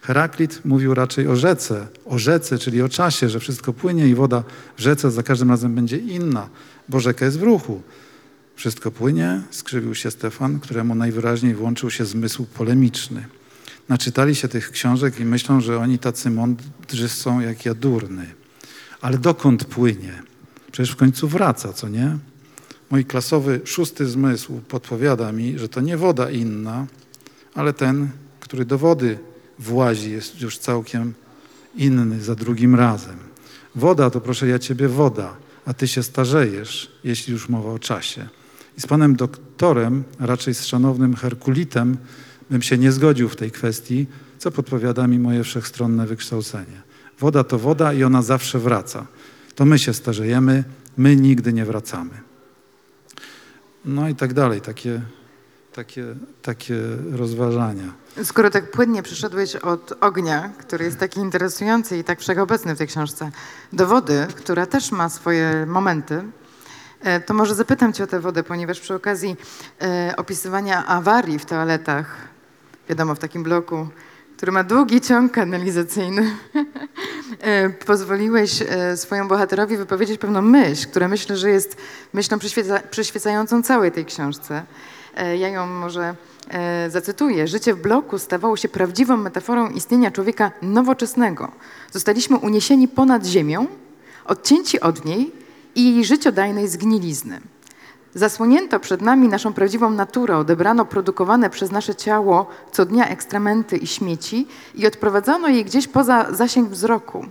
Heraklit 0.00 0.64
mówił 0.64 0.94
raczej 0.94 1.28
o 1.28 1.36
rzece, 1.36 1.86
o 2.04 2.18
rzece, 2.18 2.58
czyli 2.58 2.82
o 2.82 2.88
czasie, 2.88 3.28
że 3.28 3.40
wszystko 3.40 3.72
płynie 3.72 4.08
i 4.08 4.14
woda 4.14 4.44
w 4.76 4.80
rzece 4.80 5.10
za 5.10 5.22
każdym 5.22 5.50
razem 5.50 5.74
będzie 5.74 5.98
inna, 5.98 6.48
bo 6.88 7.00
rzeka 7.00 7.24
jest 7.24 7.38
w 7.38 7.42
ruchu. 7.42 7.82
Wszystko 8.56 8.90
płynie, 8.90 9.42
skrzywił 9.50 9.94
się 9.94 10.10
Stefan, 10.10 10.60
któremu 10.60 10.94
najwyraźniej 10.94 11.54
włączył 11.54 11.90
się 11.90 12.04
zmysł 12.04 12.46
polemiczny. 12.46 13.26
Naczytali 13.88 14.34
się 14.34 14.48
tych 14.48 14.70
książek 14.70 15.20
i 15.20 15.24
myślą, 15.24 15.60
że 15.60 15.78
oni 15.78 15.98
tacy 15.98 16.30
mądrzy 16.30 17.08
są 17.08 17.40
jak 17.40 17.64
ja 17.64 17.74
durny. 17.74 18.26
Ale 19.00 19.18
dokąd 19.18 19.64
płynie? 19.64 20.22
Przecież 20.72 20.92
w 20.94 20.96
końcu 20.96 21.28
wraca, 21.28 21.72
co 21.72 21.88
nie? 21.88 22.18
Mój 22.90 23.04
klasowy 23.04 23.60
szósty 23.64 24.06
zmysł 24.06 24.60
podpowiada 24.68 25.32
mi, 25.32 25.58
że 25.58 25.68
to 25.68 25.80
nie 25.80 25.96
woda 25.96 26.30
inna, 26.30 26.86
ale 27.54 27.72
ten, 27.72 28.08
który 28.40 28.64
do 28.64 28.78
wody 28.78 29.18
włazi, 29.60 30.10
jest 30.10 30.40
już 30.40 30.58
całkiem 30.58 31.14
inny 31.76 32.20
za 32.20 32.34
drugim 32.34 32.74
razem. 32.74 33.16
Woda 33.74 34.10
to 34.10 34.20
proszę 34.20 34.48
ja 34.48 34.58
ciebie 34.58 34.88
woda, 34.88 35.36
a 35.66 35.74
ty 35.74 35.88
się 35.88 36.02
starzejesz, 36.02 36.92
jeśli 37.04 37.32
już 37.32 37.48
mowa 37.48 37.72
o 37.72 37.78
czasie. 37.78 38.28
I 38.78 38.80
z 38.80 38.86
panem 38.86 39.16
doktorem, 39.16 40.04
raczej 40.20 40.54
z 40.54 40.64
szanownym 40.64 41.16
Herkulitem, 41.16 41.96
bym 42.50 42.62
się 42.62 42.78
nie 42.78 42.92
zgodził 42.92 43.28
w 43.28 43.36
tej 43.36 43.50
kwestii, 43.50 44.06
co 44.38 44.50
podpowiada 44.50 45.06
mi 45.06 45.18
moje 45.18 45.44
wszechstronne 45.44 46.06
wykształcenie. 46.06 46.82
Woda 47.20 47.44
to 47.44 47.58
woda 47.58 47.92
i 47.92 48.04
ona 48.04 48.22
zawsze 48.22 48.58
wraca. 48.58 49.06
To 49.54 49.64
my 49.64 49.78
się 49.78 49.94
starzejemy, 49.94 50.64
my 50.96 51.16
nigdy 51.16 51.52
nie 51.52 51.64
wracamy. 51.64 52.10
No 53.84 54.08
i 54.08 54.14
tak 54.14 54.34
dalej, 54.34 54.60
takie, 54.60 55.00
takie, 55.72 56.04
takie 56.42 56.74
rozważania. 57.12 57.92
Skoro 58.24 58.50
tak 58.50 58.70
płynnie 58.70 59.02
przeszedłeś 59.02 59.56
od 59.56 59.92
ognia, 60.00 60.50
który 60.58 60.84
jest 60.84 60.98
taki 60.98 61.20
interesujący 61.20 61.98
i 61.98 62.04
tak 62.04 62.20
wszechobecny 62.20 62.74
w 62.74 62.78
tej 62.78 62.86
książce, 62.86 63.30
do 63.72 63.86
wody, 63.86 64.26
która 64.36 64.66
też 64.66 64.92
ma 64.92 65.08
swoje 65.08 65.66
momenty, 65.66 66.22
e, 67.00 67.20
to 67.20 67.34
może 67.34 67.54
zapytam 67.54 67.92
cię 67.92 68.04
o 68.04 68.06
tę 68.06 68.20
wodę, 68.20 68.42
ponieważ 68.42 68.80
przy 68.80 68.94
okazji 68.94 69.36
e, 69.82 70.14
opisywania 70.16 70.86
awarii 70.86 71.38
w 71.38 71.44
toaletach, 71.44 72.16
wiadomo, 72.88 73.14
w 73.14 73.18
takim 73.18 73.42
bloku, 73.42 73.88
który 74.36 74.52
ma 74.52 74.64
długi 74.64 75.00
ciąg 75.00 75.32
kanalizacyjny, 75.32 76.30
e, 77.40 77.70
pozwoliłeś 77.70 78.62
swojemu 78.96 79.28
bohaterowi 79.28 79.76
wypowiedzieć 79.76 80.20
pewną 80.20 80.42
myśl, 80.42 80.88
która 80.88 81.08
myślę, 81.08 81.36
że 81.36 81.50
jest 81.50 81.76
myślą 82.12 82.38
przyświeca, 82.38 82.80
przyświecającą 82.90 83.62
całej 83.62 83.92
tej 83.92 84.04
książce. 84.04 84.62
E, 85.16 85.36
Ja 85.36 85.48
ją 85.48 85.66
może 85.66 86.14
e, 86.48 86.90
zacytuję. 86.90 87.48
Życie 87.48 87.74
w 87.74 87.82
bloku 87.82 88.18
stawało 88.18 88.56
się 88.56 88.68
prawdziwą 88.68 89.16
metaforą 89.16 89.70
istnienia 89.70 90.10
człowieka 90.10 90.52
nowoczesnego. 90.62 91.52
Zostaliśmy 91.90 92.36
uniesieni 92.36 92.88
ponad 92.88 93.26
ziemią, 93.26 93.66
odcięci 94.24 94.80
od 94.80 95.04
niej 95.04 95.32
i 95.74 95.94
jej 95.94 96.04
życiodajnej 96.04 96.68
zgnilizny. 96.68 97.40
Zasłonięto 98.14 98.80
przed 98.80 99.02
nami 99.02 99.28
naszą 99.28 99.52
prawdziwą 99.52 99.90
naturę, 99.90 100.36
odebrano 100.36 100.84
produkowane 100.84 101.50
przez 101.50 101.70
nasze 101.70 101.94
ciało 101.94 102.46
co 102.72 102.84
dnia 102.84 103.08
ekstrementy 103.08 103.76
i 103.76 103.86
śmieci 103.86 104.46
i 104.74 104.86
odprowadzono 104.86 105.48
je 105.48 105.64
gdzieś 105.64 105.88
poza 105.88 106.34
zasięg 106.34 106.68
wzroku. 106.68 107.26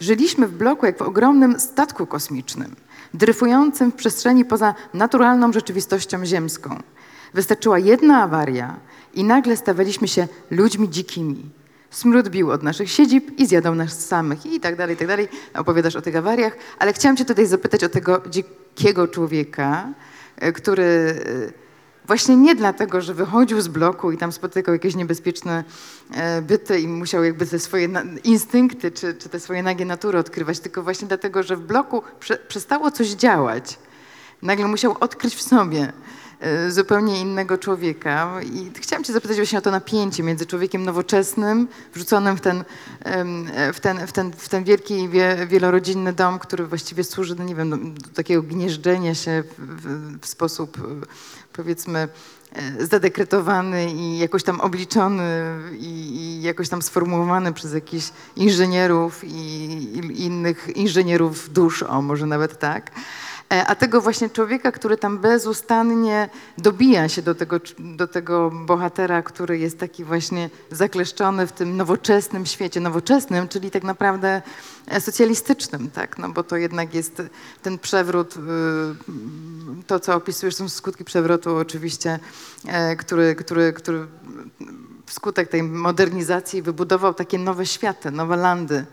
Żyliśmy 0.00 0.46
w 0.46 0.56
bloku 0.56 0.86
jak 0.86 0.98
w 0.98 1.02
ogromnym 1.02 1.60
statku 1.60 2.06
kosmicznym, 2.06 2.76
dryfującym 3.14 3.92
w 3.92 3.94
przestrzeni 3.94 4.44
poza 4.44 4.74
naturalną 4.94 5.52
rzeczywistością 5.52 6.26
ziemską. 6.26 6.82
Wystarczyła 7.34 7.78
jedna 7.78 8.22
awaria 8.22 8.76
i 9.14 9.24
nagle 9.24 9.56
stawaliśmy 9.56 10.08
się 10.08 10.28
ludźmi 10.50 10.90
dzikimi. 10.90 11.50
Smród 11.90 12.28
bił 12.28 12.50
od 12.50 12.62
naszych 12.62 12.90
siedzib 12.90 13.38
i 13.38 13.46
zjadał 13.46 13.74
nas 13.74 14.06
samych 14.06 14.46
i 14.46 14.60
tak 14.60 14.76
dalej, 14.76 14.94
i 14.94 14.98
tak 14.98 15.08
dalej. 15.08 15.28
Opowiadasz 15.54 15.96
o 15.96 16.02
tych 16.02 16.16
awariach, 16.16 16.56
ale 16.78 16.92
chciałam 16.92 17.16
cię 17.16 17.24
tutaj 17.24 17.46
zapytać 17.46 17.84
o 17.84 17.88
tego 17.88 18.22
dzikiego 18.30 19.08
człowieka, 19.08 19.88
e, 20.36 20.52
który 20.52 20.84
e, 20.84 21.67
właśnie 22.06 22.36
nie 22.36 22.54
dlatego, 22.54 23.00
że 23.00 23.14
wychodził 23.14 23.60
z 23.60 23.68
bloku 23.68 24.12
i 24.12 24.18
tam 24.18 24.32
spotykał 24.32 24.74
jakieś 24.74 24.96
niebezpieczne 24.96 25.64
e, 26.14 26.42
byty 26.42 26.80
i 26.80 26.88
musiał 26.88 27.24
jakby 27.24 27.46
te 27.46 27.58
swoje 27.58 27.88
instynkty 28.24 28.90
czy, 28.90 29.14
czy 29.14 29.28
te 29.28 29.40
swoje 29.40 29.62
nagie 29.62 29.84
natury 29.84 30.18
odkrywać, 30.18 30.60
tylko 30.60 30.82
właśnie 30.82 31.08
dlatego, 31.08 31.42
że 31.42 31.56
w 31.56 31.60
bloku 31.60 32.02
prze, 32.20 32.36
przestało 32.36 32.90
coś 32.90 33.08
działać. 33.08 33.78
Nagle 34.42 34.68
musiał 34.68 34.96
odkryć 35.00 35.34
w 35.34 35.42
sobie 35.42 35.92
e, 36.40 36.70
zupełnie 36.70 37.20
innego 37.20 37.58
człowieka. 37.58 38.40
I 38.42 38.70
chciałam 38.80 39.04
cię 39.04 39.12
zapytać 39.12 39.36
właśnie 39.36 39.58
o 39.58 39.62
to 39.62 39.70
napięcie 39.70 40.22
między 40.22 40.46
człowiekiem 40.46 40.84
nowoczesnym, 40.84 41.68
wrzuconym 41.94 42.36
w 42.36 42.40
ten, 42.40 42.64
e, 43.04 43.72
w 43.72 43.80
ten, 43.80 44.06
w 44.06 44.12
ten, 44.12 44.32
w 44.32 44.48
ten 44.48 44.64
wielki, 44.64 45.08
wie, 45.08 45.46
wielorodzinny 45.46 46.12
dom, 46.12 46.38
który 46.38 46.66
właściwie 46.66 47.04
służy, 47.04 47.34
no 47.34 47.44
nie 47.44 47.54
wiem, 47.54 47.70
do, 47.70 48.08
takiego 48.14 48.42
gnieżdżenia 48.42 49.14
się 49.14 49.42
w, 49.58 50.18
w, 50.20 50.26
sposób, 50.26 50.78
powiedzmy, 51.58 52.08
e, 52.52 52.86
zadekretowany 52.86 53.92
i 53.92 54.18
jakoś 54.18 54.42
tam 54.42 54.60
obliczony 54.60 55.24
i, 55.78 55.84
i 55.84 56.42
jakoś 56.42 56.68
tam 56.68 56.82
sformułowany 56.82 57.52
przez 57.52 57.74
jakichś 57.74 58.10
inżynierów 58.36 59.24
i, 59.24 59.28
i 59.28 60.22
innych 60.24 60.76
inżynierów 60.76 61.52
dusz, 61.52 61.82
o 61.82 62.02
może 62.02 62.26
nawet 62.26 62.58
tak. 62.58 62.90
E, 63.52 63.66
A 63.66 63.74
tego 63.74 64.00
właśnie 64.00 64.30
człowieka, 64.30 64.72
który 64.72 64.96
tam 64.96 65.18
bezustannie 65.18 66.28
dobija 66.58 67.08
się 67.08 67.22
do 67.22 67.34
tego, 67.34 67.60
do 67.78 68.06
tego 68.06 68.50
bohatera, 68.50 69.22
który 69.22 69.58
jest 69.58 69.78
taki 69.78 70.04
właśnie 70.04 70.50
zakleszczony 70.70 71.46
w 71.46 71.52
tym 71.52 71.76
nowoczesnym 71.76 72.46
świecie, 72.46 72.80
nowoczesnym, 72.80 73.48
czyli 73.48 73.70
tak 73.70 73.84
naprawdę 73.84 74.42
e, 74.86 75.00
socjalistycznym, 75.00 75.90
tak? 75.90 76.18
No 76.18 76.28
bo 76.28 76.42
to 76.42 76.56
jednak 76.56 76.94
jest 76.94 77.22
ten 77.62 77.78
przewrót, 77.78 78.36
y, 78.36 78.40
to 79.86 80.00
co 80.00 80.14
opisujesz 80.14 80.54
są 80.54 80.68
skutki 80.68 81.04
przewrotu 81.04 81.56
oczywiście, 81.56 82.18
e, 82.66 82.96
który, 82.96 83.34
który, 83.34 83.72
który 83.72 84.06
wskutek 85.06 85.48
tej 85.48 85.62
modernizacji 85.62 86.62
wybudował 86.62 87.14
takie 87.14 87.38
nowe 87.38 87.66
światy, 87.66 88.10
nowe 88.10 88.36
landy 88.36 88.86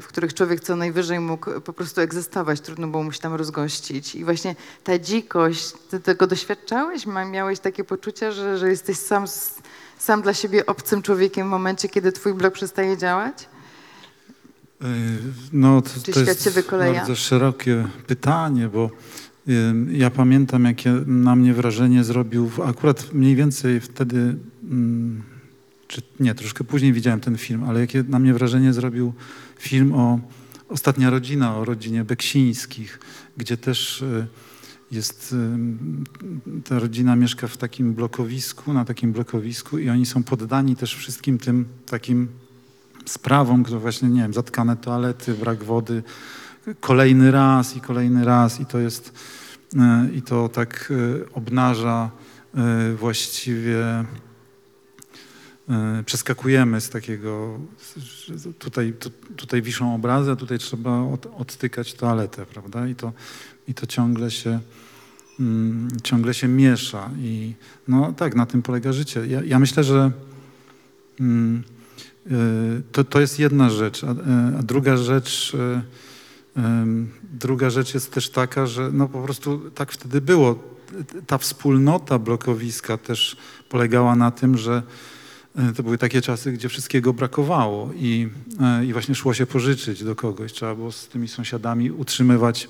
w 0.00 0.04
których 0.08 0.34
człowiek 0.34 0.60
co 0.60 0.76
najwyżej 0.76 1.20
mógł 1.20 1.60
po 1.60 1.72
prostu 1.72 2.00
egzystować, 2.00 2.60
trudno 2.60 2.88
było 2.88 3.02
mu 3.02 3.12
się 3.12 3.20
tam 3.20 3.34
rozgościć. 3.34 4.14
I 4.14 4.24
właśnie 4.24 4.56
ta 4.84 4.98
dzikość, 4.98 5.72
ty 5.90 6.00
tego 6.00 6.26
doświadczałeś? 6.26 7.06
Miałeś 7.06 7.58
takie 7.58 7.84
poczucie, 7.84 8.32
że, 8.32 8.58
że 8.58 8.68
jesteś 8.68 8.96
sam, 8.96 9.24
sam 9.98 10.22
dla 10.22 10.34
siebie 10.34 10.66
obcym 10.66 11.02
człowiekiem 11.02 11.46
w 11.46 11.50
momencie, 11.50 11.88
kiedy 11.88 12.12
twój 12.12 12.34
blog 12.34 12.54
przestaje 12.54 12.96
działać? 12.96 13.48
Yy, 14.80 14.88
No, 15.52 15.82
to, 15.82 15.90
Czy 16.04 16.12
to 16.12 16.20
jest 16.20 16.60
bardzo 16.70 17.16
szerokie 17.16 17.88
pytanie, 18.06 18.68
bo 18.68 18.90
yy, 19.46 19.74
ja 19.90 20.10
pamiętam, 20.10 20.64
jakie 20.64 20.90
na 21.06 21.36
mnie 21.36 21.54
wrażenie 21.54 22.04
zrobił, 22.04 22.50
akurat 22.64 23.12
mniej 23.12 23.36
więcej 23.36 23.80
wtedy, 23.80 24.36
mm, 24.62 25.31
czy 25.92 26.02
nie, 26.20 26.34
troszkę 26.34 26.64
później 26.64 26.92
widziałem 26.92 27.20
ten 27.20 27.38
film, 27.38 27.64
ale 27.64 27.80
jakie 27.80 28.02
na 28.02 28.18
mnie 28.18 28.34
wrażenie 28.34 28.72
zrobił 28.72 29.12
film 29.58 29.94
o 29.94 30.18
Ostatnia 30.68 31.10
Rodzina, 31.10 31.56
o 31.56 31.64
rodzinie 31.64 32.04
Beksińskich, 32.04 33.00
gdzie 33.36 33.56
też 33.56 34.04
yy, 34.12 34.26
jest, 34.90 35.34
yy, 36.46 36.62
ta 36.64 36.78
rodzina 36.78 37.16
mieszka 37.16 37.48
w 37.48 37.56
takim 37.56 37.94
blokowisku, 37.94 38.72
na 38.72 38.84
takim 38.84 39.12
blokowisku 39.12 39.78
i 39.78 39.90
oni 39.90 40.06
są 40.06 40.22
poddani 40.22 40.76
też 40.76 40.94
wszystkim 40.94 41.38
tym 41.38 41.64
takim 41.86 42.28
sprawom, 43.06 43.64
które 43.64 43.80
właśnie, 43.80 44.08
nie 44.08 44.22
wiem, 44.22 44.34
zatkane 44.34 44.76
toalety, 44.76 45.34
brak 45.34 45.64
wody, 45.64 46.02
kolejny 46.80 47.30
raz 47.30 47.76
i 47.76 47.80
kolejny 47.80 48.24
raz 48.24 48.60
i 48.60 48.66
to 48.66 48.78
jest, 48.78 49.12
e, 49.76 50.08
i 50.14 50.22
to 50.22 50.48
tak 50.48 50.92
obnaża 51.32 52.10
właściwie, 52.96 54.04
przeskakujemy 56.06 56.80
z 56.80 56.90
takiego, 56.90 57.60
tutaj, 58.58 58.92
tu, 58.92 59.10
tutaj 59.36 59.62
wiszą 59.62 59.94
obrazy, 59.94 60.30
a 60.30 60.36
tutaj 60.36 60.58
trzeba 60.58 61.00
od, 61.00 61.26
odtykać 61.26 61.94
toaletę, 61.94 62.46
prawda? 62.46 62.88
I 62.88 62.94
to, 62.94 63.12
i 63.68 63.74
to 63.74 63.86
ciągle 63.86 64.30
się, 64.30 64.60
mm, 65.40 65.88
ciągle 66.02 66.34
się 66.34 66.48
miesza 66.48 67.10
i 67.18 67.54
no 67.88 68.12
tak, 68.12 68.34
na 68.34 68.46
tym 68.46 68.62
polega 68.62 68.92
życie. 68.92 69.26
Ja, 69.26 69.42
ja 69.44 69.58
myślę, 69.58 69.84
że 69.84 70.10
mm, 71.20 71.62
Y, 72.26 72.82
To, 72.92 73.04
to 73.04 73.20
jest 73.20 73.38
jedna 73.38 73.70
rzecz, 73.70 74.04
a, 74.04 74.10
a 74.58 74.62
druga 74.62 74.96
rzecz, 74.96 75.54
y, 75.54 76.60
druga 77.32 77.70
rzecz 77.70 77.94
jest 77.94 78.12
też 78.12 78.30
taka, 78.30 78.66
że 78.66 78.90
no 78.92 79.08
po 79.08 79.22
prostu 79.22 79.70
tak 79.70 79.92
wtedy 79.92 80.20
było. 80.20 80.58
Ta 81.26 81.38
wspólnota 81.38 82.18
blokowiska 82.18 82.96
też 82.98 83.36
polegała 83.68 84.16
na 84.16 84.30
tym, 84.30 84.58
że 84.58 84.82
to 85.76 85.82
były 85.82 85.98
takie 85.98 86.22
czasy, 86.22 86.52
gdzie 86.52 86.68
wszystkiego 86.68 87.12
brakowało 87.12 87.90
i, 87.96 88.28
y, 88.82 88.86
i 88.86 88.92
właśnie 88.92 89.14
szło 89.14 89.34
się 89.34 89.46
pożyczyć 89.46 90.04
do 90.04 90.16
kogoś. 90.16 90.52
Trzeba 90.52 90.74
było 90.74 90.92
z 90.92 91.08
tymi 91.08 91.28
sąsiadami 91.28 91.90
utrzymywać 91.90 92.68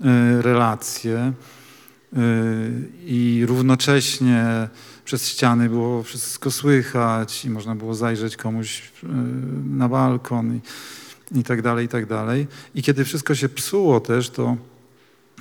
y, 0.00 0.42
relacje 0.42 1.32
i 3.06 3.44
równocześnie 3.46 4.68
przez 5.04 5.28
ściany 5.28 5.68
było 5.68 6.02
wszystko 6.02 6.50
słychać 6.50 7.44
i 7.44 7.50
można 7.50 7.74
było 7.74 7.94
zajrzeć 7.94 8.36
komuś 8.36 8.82
na 9.64 9.88
balkon 9.88 10.56
i, 10.56 11.38
i 11.38 11.42
tak 11.44 11.62
dalej, 11.62 11.86
i 11.86 11.88
tak 11.88 12.06
dalej. 12.06 12.46
I 12.74 12.82
kiedy 12.82 13.04
wszystko 13.04 13.34
się 13.34 13.48
psuło 13.48 14.00
też, 14.00 14.30
to 14.30 14.56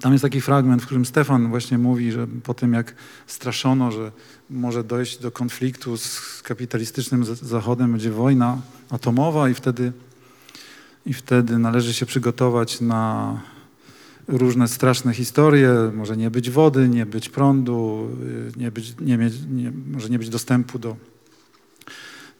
tam 0.01 0.11
jest 0.11 0.21
taki 0.21 0.41
fragment, 0.41 0.81
w 0.81 0.85
którym 0.85 1.05
Stefan 1.05 1.49
właśnie 1.49 1.77
mówi, 1.77 2.11
że 2.11 2.27
po 2.43 2.53
tym 2.53 2.73
jak 2.73 2.95
straszono, 3.27 3.91
że 3.91 4.11
może 4.49 4.83
dojść 4.83 5.17
do 5.17 5.31
konfliktu 5.31 5.97
z 5.97 6.41
kapitalistycznym 6.41 7.25
Zachodem, 7.25 7.91
będzie 7.91 8.11
wojna 8.11 8.61
atomowa 8.89 9.49
i 9.49 9.53
wtedy, 9.53 9.91
i 11.05 11.13
wtedy 11.13 11.57
należy 11.57 11.93
się 11.93 12.05
przygotować 12.05 12.81
na 12.81 13.41
różne 14.27 14.67
straszne 14.67 15.13
historie, 15.13 15.91
może 15.95 16.17
nie 16.17 16.31
być 16.31 16.49
wody, 16.49 16.89
nie 16.89 17.05
być 17.05 17.29
prądu, 17.29 18.09
y, 18.55 18.59
nie 18.59 18.71
być, 18.71 18.93
nie 19.01 19.17
mieć, 19.17 19.33
nie, 19.51 19.71
może 19.91 20.09
nie 20.09 20.19
być 20.19 20.29
dostępu 20.29 20.79
do, 20.79 20.95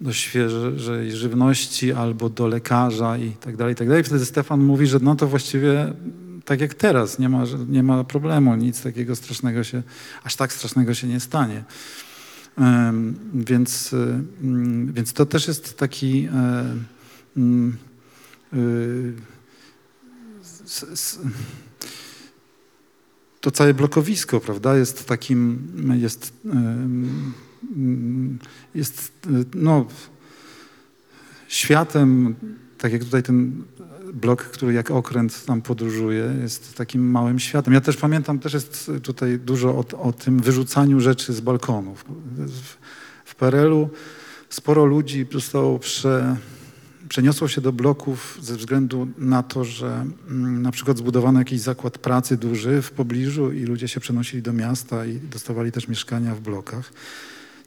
do 0.02 0.14
świeżej 0.14 1.12
żywności 1.12 1.94
albo 1.94 2.30
do 2.30 2.48
lekarza 2.48 3.18
i 3.18 3.32
tak 3.32 3.58
dalej, 3.58 3.74
i 3.74 3.76
tak 3.76 3.88
dalej. 3.88 4.04
Wtedy 4.04 4.26
Stefan 4.26 4.64
mówi, 4.64 4.88
że 4.88 5.00
no 5.02 5.16
to 5.16 5.28
właściwie 5.28 5.94
tak 6.50 6.62
jak 6.62 6.74
teraz, 6.74 7.20
nie 7.20 7.30
ma, 7.30 7.44
nie 7.68 7.84
ma 7.84 8.04
problemu, 8.04 8.56
nic 8.56 8.82
takiego 8.82 9.16
strasznego 9.16 9.64
się, 9.64 9.84
aż 10.24 10.36
tak 10.36 10.54
strasznego 10.54 10.94
się 10.94 11.08
nie 11.08 11.20
stanie. 11.20 11.64
Więc, 13.34 13.96
więc 14.86 15.14
to 15.14 15.26
też 15.26 15.48
jest 15.48 15.78
taki 15.78 16.28
e, 16.34 16.76
mm, 17.38 17.78
s- 20.66 21.20
to 23.42 23.52
całe 23.52 23.74
blokowisko, 23.74 24.40
prawda, 24.40 24.78
jest 24.78 25.06
takim, 25.06 25.68
jest, 26.02 26.34
jest 28.76 29.12
y, 29.28 29.46
no, 29.54 29.86
światem, 31.48 32.36
tak 32.78 32.94
jak 32.94 33.04
tutaj 33.04 33.24
ten 33.24 33.64
blok, 34.14 34.44
który 34.44 34.74
jak 34.74 34.92
okręt 34.92 35.46
tam 35.46 35.62
podróżuje, 35.62 36.36
jest 36.42 36.76
takim 36.76 37.12
małym 37.12 37.40
światem. 37.40 37.74
Ja 37.74 37.82
też 37.82 37.98
pamiętam, 37.98 38.40
też 38.40 38.54
jest 38.54 38.92
tutaj 39.04 39.40
dużo 39.40 39.70
o, 39.70 40.02
o 40.02 40.14
tym 40.14 40.40
wyrzucaniu 40.40 41.00
rzeczy 41.00 41.34
z 41.34 41.42
balkonów. 41.42 42.06
W, 42.38 42.76
w 43.26 43.36
PRL-u 43.36 43.90
sporo 44.50 44.86
ludzi 44.86 45.28
zostało 45.32 45.80
prze, 45.80 46.36
przeniosło 47.10 47.48
się 47.48 47.62
do 47.62 47.74
bloków 47.74 48.38
ze 48.42 48.56
względu 48.56 49.08
na 49.18 49.44
to, 49.44 49.64
że 49.64 50.06
mm, 50.30 50.62
na 50.62 50.72
przykład 50.72 50.98
zbudowano 50.98 51.40
jakiś 51.40 51.62
zakład 51.62 51.98
pracy 51.98 52.38
duży 52.38 52.82
w 52.82 52.92
pobliżu 52.92 53.52
i 53.52 53.64
ludzie 53.64 53.88
się 53.88 54.00
przenosili 54.00 54.42
do 54.42 54.54
miasta 54.54 55.06
i 55.06 55.20
dostawali 55.20 55.72
też 55.72 55.88
mieszkania 55.88 56.36
w 56.36 56.40
blokach. 56.40 56.92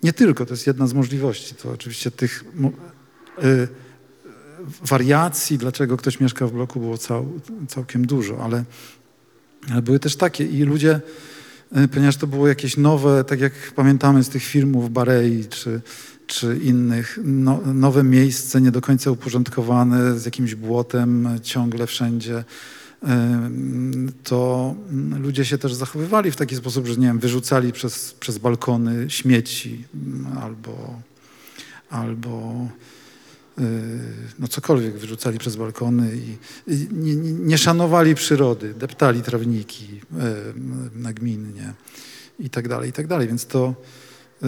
Nie 0.03 0.13
tylko, 0.13 0.47
to 0.47 0.53
jest 0.53 0.67
jedna 0.67 0.87
z 0.87 0.95
możliwości. 0.95 1.55
To 1.55 1.71
oczywiście 1.71 2.11
tych 2.11 2.45
y, 3.43 3.69
wariacji, 4.85 5.59
dlaczego 5.59 5.97
ktoś 5.97 6.21
mieszka 6.21 6.47
w 6.47 6.53
bloku 6.53 6.81
było 6.81 6.99
cał, 6.99 7.29
całkiem 7.69 8.07
dużo, 8.07 8.45
ale, 8.45 8.65
ale 9.71 9.83
były 9.83 9.99
też 9.99 10.17
takie 10.17 10.45
i 10.45 10.63
ludzie, 10.63 11.01
y, 11.77 11.89
ponieważ 11.89 12.17
to 12.17 12.27
było 12.27 12.49
jakieś 12.49 12.77
nowe, 12.77 13.25
tak 13.25 13.41
jak 13.41 13.53
pamiętamy 13.77 14.25
z 14.25 14.29
tych 14.29 14.45
filmów 14.45 14.91
Barei 14.91 15.45
czy, 15.45 15.81
czy 16.27 16.59
innych, 16.63 17.19
no, 17.25 17.61
nowe 17.75 18.03
miejsce, 18.05 18.61
nie 18.61 18.71
do 18.71 18.81
końca 18.81 19.11
uporządkowane, 19.11 20.19
z 20.19 20.25
jakimś 20.25 20.55
błotem 20.55 21.29
ciągle 21.43 21.87
wszędzie, 21.87 22.45
ym, 23.09 24.13
to 24.25 24.75
ludzie 25.21 25.45
się 25.45 25.59
też 25.59 25.75
zachowywali 25.75 26.31
w 26.31 26.37
taki 26.37 26.57
sposób, 26.57 26.87
że 26.87 26.97
nie 26.97 27.07
wiem, 27.07 27.19
wyrzucali 27.19 27.73
przez, 27.73 28.15
przez 28.21 28.39
balkony 28.39 29.11
śmieci 29.11 29.85
albo, 30.41 31.01
albo 31.91 32.67
no 34.39 34.49
cokolwiek 34.49 34.99
wyrzucali 34.99 35.39
przez 35.39 35.57
balkony 35.57 36.17
i, 36.17 36.37
i 36.73 36.89
nie, 36.93 37.17
nie, 37.17 37.59
szanowali 37.59 38.15
przyrody, 38.15 38.75
deptali 38.75 39.23
trawniki 39.23 39.85
y, 39.95 40.19
nagminnie 40.95 41.75
i 42.39 42.51
tak 42.51 42.69
dalej, 42.69 42.91
i 42.91 42.93
tak 42.93 43.07
dalej. 43.07 43.29
Więc 43.29 43.47
to, 43.47 43.75
y, 44.43 44.47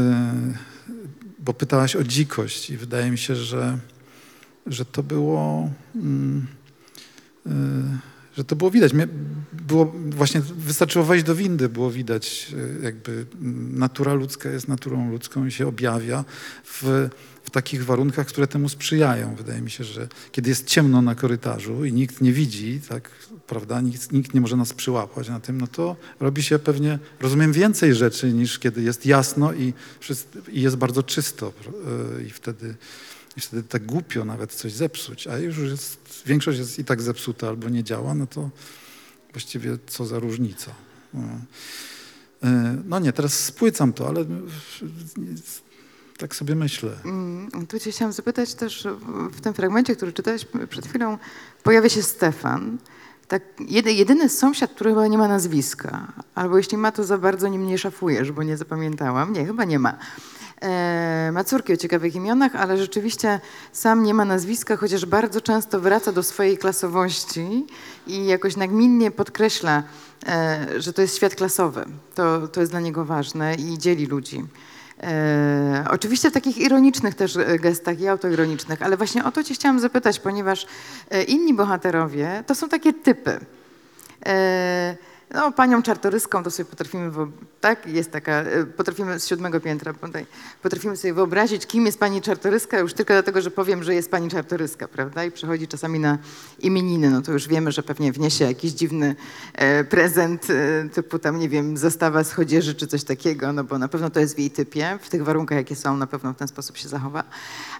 bo 1.38 1.54
pytałaś 1.54 1.96
o 1.96 2.04
dzikość 2.04 2.70
i 2.70 2.76
wydaje 2.76 3.10
mi 3.10 3.18
się, 3.18 3.36
że, 3.36 3.78
że 4.66 4.84
to 4.84 5.02
było, 5.02 5.70
mm, 5.94 6.46
y, 7.46 7.50
że 8.36 8.44
to 8.44 8.56
było 8.56 8.70
widać. 8.70 8.92
Było 9.52 9.94
właśnie, 10.10 10.40
wystarczyło 10.40 11.04
wejść 11.04 11.24
do 11.24 11.34
windy, 11.34 11.68
było 11.68 11.90
widać 11.90 12.54
y, 12.80 12.82
jakby 12.82 13.26
natura 13.70 14.14
ludzka 14.14 14.50
jest 14.50 14.68
naturą 14.68 15.10
ludzką 15.10 15.46
i 15.46 15.52
się 15.52 15.66
objawia 15.66 16.24
w 16.64 17.08
takich 17.54 17.84
warunkach, 17.84 18.26
które 18.26 18.46
temu 18.46 18.68
sprzyjają. 18.68 19.34
Wydaje 19.34 19.60
mi 19.60 19.70
się, 19.70 19.84
że 19.84 20.08
kiedy 20.32 20.50
jest 20.50 20.66
ciemno 20.66 21.02
na 21.02 21.14
korytarzu 21.14 21.84
i 21.84 21.92
nikt 21.92 22.20
nie 22.20 22.32
widzi, 22.32 22.80
tak, 22.88 23.10
prawda, 23.46 23.80
nikt, 23.80 24.12
nikt 24.12 24.34
nie 24.34 24.40
może 24.40 24.56
nas 24.56 24.72
przyłapać 24.72 25.28
na 25.28 25.40
tym, 25.40 25.60
no 25.60 25.66
to 25.66 25.96
robi 26.20 26.42
się 26.42 26.58
pewnie, 26.58 26.98
rozumiem, 27.20 27.52
więcej 27.52 27.94
rzeczy 27.94 28.32
niż 28.32 28.58
kiedy 28.58 28.82
jest 28.82 29.06
jasno 29.06 29.52
i, 29.52 29.72
i 30.52 30.62
jest 30.62 30.76
bardzo 30.76 31.02
czysto 31.02 31.52
y, 32.18 32.24
i 32.24 32.30
wtedy, 32.30 32.74
i 33.36 33.40
wtedy 33.40 33.62
tak 33.62 33.86
głupio 33.86 34.24
nawet 34.24 34.52
coś 34.52 34.72
zepsuć, 34.72 35.26
a 35.26 35.38
już 35.38 35.58
jest, 35.58 35.98
większość 36.26 36.58
jest 36.58 36.78
i 36.78 36.84
tak 36.84 37.02
zepsuta 37.02 37.48
albo 37.48 37.68
nie 37.68 37.84
działa, 37.84 38.14
no 38.14 38.26
to 38.26 38.50
właściwie 39.32 39.78
co 39.86 40.06
za 40.06 40.18
różnica. 40.18 40.74
No. 41.14 41.20
Y, 42.44 42.48
No 42.84 42.98
nie, 42.98 43.12
teraz 43.12 43.44
spłycam 43.44 43.92
to, 43.92 44.08
ale 44.08 44.24
tak 46.18 46.36
sobie 46.36 46.54
myślę. 46.54 46.90
Mm, 47.04 47.66
Tu 47.68 47.78
cię 47.78 47.90
chciałam 47.92 48.12
zapytać 48.12 48.54
też 48.54 48.88
w- 49.30 49.40
tym 49.40 49.54
fragmencie, 49.54 49.96
który 49.96 50.12
czytałeś 50.12 50.46
przed 50.70 50.86
chwilą, 50.86 51.18
pojawia 51.62 51.88
się 51.88 52.02
Stefan. 52.02 52.78
Tak, 53.28 53.42
jedy, 53.68 53.92
jedyny 53.92 54.28
sąsiad, 54.28 54.70
który 54.70 54.90
chyba 54.90 55.06
nie 55.06 55.18
ma 55.18 55.28
nazwiska. 55.28 56.12
Albo 56.34 56.56
jeśli 56.56 56.76
ma, 56.78 56.92
to 56.92 57.04
za 57.04 57.18
bardzo 57.18 57.48
nim 57.48 57.66
nie 57.66 57.78
szafujesz, 57.78 58.32
bo 58.32 58.42
nie 58.42 58.56
zapamiętałam. 58.56 59.32
Nie, 59.32 59.46
chyba 59.46 59.64
nie 59.64 59.78
ma. 59.78 59.98
E, 60.62 61.30
ma 61.32 61.44
córki 61.44 61.72
o 61.72 61.76
ciekawych 61.76 62.14
imionach, 62.14 62.56
ale 62.56 62.78
rzeczywiście 62.78 63.40
sam 63.72 64.02
nie 64.02 64.14
ma 64.14 64.24
nazwiska, 64.24 64.76
chociaż 64.76 65.06
bardzo 65.06 65.40
często 65.40 65.80
wraca 65.80 66.12
do 66.12 66.22
swojej 66.22 66.58
klasowości 66.58 67.66
i 68.06 68.26
jakoś 68.26 68.56
nagminnie 68.56 69.10
podkreśla, 69.10 69.82
e, 70.26 70.66
że 70.80 70.92
to 70.92 71.02
jest 71.02 71.16
świat 71.16 71.34
klasowy. 71.34 71.84
To, 72.14 72.48
to 72.48 72.60
jest 72.60 72.72
dla 72.72 72.80
niego 72.80 73.04
ważne 73.04 73.54
i 73.54 73.78
dzieli 73.78 74.06
ludzi. 74.06 74.44
E, 75.04 75.84
oczywiście 75.90 76.30
w 76.30 76.32
takich 76.32 76.58
ironicznych 76.58 77.14
też 77.14 77.36
e, 77.36 77.58
gestach 77.58 78.00
i 78.00 78.08
autoironicznych, 78.08 78.82
ale 78.82 78.96
właśnie 78.96 79.24
o 79.24 79.32
to 79.32 79.44
cię 79.44 79.54
chciałam 79.54 79.80
zapytać, 79.80 80.20
ponieważ 80.20 80.66
e, 81.10 81.22
inni 81.22 81.54
bohaterowie 81.54 82.44
to 82.46 82.54
są 82.54 82.68
takie 82.68 82.92
typy. 82.92 83.40
E, 84.26 84.96
no, 85.34 85.52
panią 85.52 85.82
czartoryską 85.82 86.42
to 86.42 86.50
sobie 86.50 86.70
potrafimy, 86.70 87.10
tak, 87.60 87.86
jest 87.86 88.10
taka, 88.10 88.32
e, 88.32 88.66
potrafimy 88.66 89.20
z 89.20 89.26
siódmego 89.26 89.60
piętra, 89.60 89.94
potrafimy 90.62 90.96
sobie 90.96 91.14
wyobrazić, 91.14 91.66
kim 91.66 91.86
jest 91.86 92.00
pani 92.00 92.20
czartoryska, 92.20 92.78
już 92.78 92.94
tylko 92.94 93.14
dlatego, 93.14 93.40
że 93.40 93.50
powiem, 93.50 93.82
że 93.82 93.94
jest 93.94 94.10
pani 94.10 94.30
czartoryska, 94.30 94.88
prawda, 94.88 95.24
i 95.24 95.30
przychodzi 95.30 95.68
czasami 95.68 95.98
na 95.98 96.18
imieniny, 96.58 97.10
no 97.10 97.22
to 97.22 97.32
już 97.32 97.48
wiemy, 97.48 97.72
że 97.72 97.82
pewnie 97.82 98.12
wniesie 98.12 98.44
jakiś 98.44 98.72
dziwny 98.72 99.16
e, 99.54 99.84
prezent, 99.84 100.46
e, 100.50 100.88
typu 100.88 101.18
tam, 101.18 101.38
nie 101.38 101.48
wiem, 101.48 101.76
zestawa 101.76 102.24
z 102.24 102.32
chodzieży 102.32 102.74
czy 102.74 102.86
coś 102.86 103.04
takiego, 103.04 103.52
no 103.52 103.64
bo 103.64 103.78
na 103.78 103.88
pewno 103.88 104.10
to 104.10 104.20
jest 104.20 104.36
w 104.36 104.38
jej 104.38 104.50
typie, 104.50 104.98
w 105.02 105.08
tych 105.08 105.24
warunkach, 105.24 105.58
jakie 105.58 105.76
są, 105.76 105.96
na 105.96 106.06
pewno 106.06 106.32
w 106.32 106.36
ten 106.36 106.48
sposób 106.48 106.76
się 106.76 106.88
zachowa. 106.88 107.24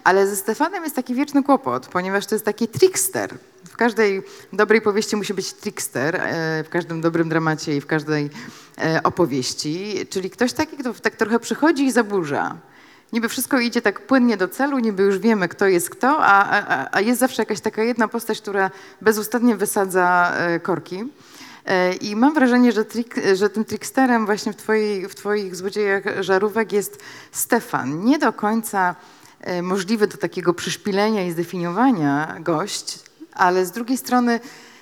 Ale 0.03 0.27
ze 0.27 0.35
Stefanem 0.35 0.83
jest 0.83 0.95
taki 0.95 1.15
wieczny 1.15 1.43
kłopot, 1.43 1.87
ponieważ 1.87 2.25
to 2.25 2.35
jest 2.35 2.45
taki 2.45 2.67
trickster. 2.67 3.37
W 3.69 3.77
każdej 3.77 4.23
dobrej 4.53 4.81
powieści 4.81 5.15
musi 5.15 5.33
być 5.33 5.53
trickster, 5.53 6.15
e, 6.15 6.63
w 6.63 6.69
każdym 6.69 7.01
dobrym 7.01 7.29
dramacie 7.29 7.77
i 7.77 7.81
w 7.81 7.85
każdej 7.85 8.29
e, 8.77 9.03
opowieści, 9.03 10.05
czyli 10.09 10.29
ktoś 10.29 10.53
taki, 10.53 10.77
kto 10.77 10.93
tak 10.93 11.15
trochę 11.15 11.39
przychodzi 11.39 11.85
i 11.85 11.91
zaburza. 11.91 12.57
Niby 13.13 13.29
wszystko 13.29 13.59
idzie 13.59 13.81
tak 13.81 14.07
płynnie 14.07 14.37
do 14.37 14.47
celu, 14.47 14.79
niby 14.79 15.03
już 15.03 15.19
wiemy, 15.19 15.47
kto 15.47 15.67
jest 15.67 15.89
kto, 15.89 16.17
a, 16.19 16.49
a, 16.49 16.87
a 16.91 17.01
jest 17.01 17.19
zawsze 17.19 17.41
jakaś 17.41 17.59
taka 17.59 17.83
jedna 17.83 18.07
postać, 18.07 18.41
która 18.41 18.71
bezustannie 19.01 19.55
wysadza 19.55 20.33
e, 20.37 20.59
korki. 20.59 21.03
I 22.01 22.15
mam 22.15 22.33
wrażenie, 22.33 22.71
że, 22.71 22.85
trik, 22.85 23.15
że 23.33 23.49
tym 23.49 23.65
tricksterem 23.65 24.25
właśnie 24.25 24.53
w, 24.53 24.55
twojej, 24.55 25.07
w 25.07 25.15
Twoich 25.15 25.55
złodziejach 25.55 26.03
żarówek 26.19 26.71
jest 26.71 26.99
Stefan. 27.31 28.03
Nie 28.03 28.19
do 28.19 28.33
końca 28.33 28.95
możliwy 29.61 30.07
do 30.07 30.17
takiego 30.17 30.53
przyszpilenia 30.53 31.25
i 31.27 31.31
zdefiniowania 31.31 32.37
gość, 32.39 32.99
ale 33.35 33.65
z 33.65 33.71
drugiej 33.71 33.97
strony 33.97 34.39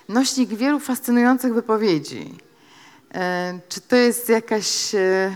nośnik 0.09 0.49
wielu 0.49 0.79
fascynujących 0.79 1.53
wypowiedzi. 1.53 2.35
E, 3.13 3.59
Czy 3.69 3.81
to 3.81 3.95
jest 3.95 4.29
jakaś, 4.29 4.95
e, 4.95 5.35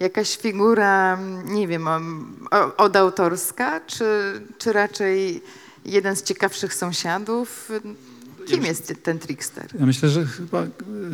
jakaś 0.00 0.36
figura, 0.36 1.18
nie 1.44 1.68
wiem, 1.68 1.88
odautorska, 2.76 3.80
czy, 3.86 4.04
czy 4.58 4.72
raczej 4.72 5.42
jeden 5.84 6.16
z 6.16 6.22
ciekawszych 6.22 6.74
sąsiadów? 6.74 7.70
Kim 8.46 8.64
jest 8.64 8.94
ten 9.02 9.18
trickster? 9.18 9.66
Ja 9.80 9.86
myślę, 9.86 10.08
że 10.08 10.26
chyba, 10.26 10.62
y, 10.62 10.68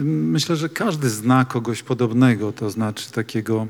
myślę, 0.04 0.56
że 0.56 0.68
każdy 0.68 1.10
zna 1.10 1.44
kogoś 1.44 1.82
podobnego, 1.82 2.52
to 2.52 2.70
znaczy 2.70 3.12
takiego 3.12 3.66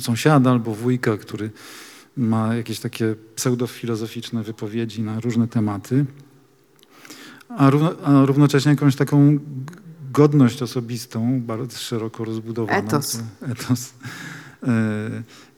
sąsiada 0.00 0.50
albo 0.50 0.74
wujka, 0.74 1.16
który 1.16 1.50
ma 2.16 2.54
jakieś 2.56 2.80
takie 2.80 3.14
pseudofilozoficzne 3.36 4.42
wypowiedzi 4.42 5.02
na 5.02 5.20
różne 5.20 5.48
tematy, 5.48 6.04
a, 7.48 7.70
równo, 7.70 7.92
a 8.04 8.26
równocześnie 8.26 8.70
jakąś 8.70 8.96
taką 8.96 9.38
godność 10.12 10.62
osobistą, 10.62 11.40
bardzo 11.42 11.78
szeroko 11.78 12.24
rozbudowaną. 12.24 12.78
Etos. 12.88 13.18
To- 13.40 13.46
Etos. 13.46 13.92
E, 14.62 14.68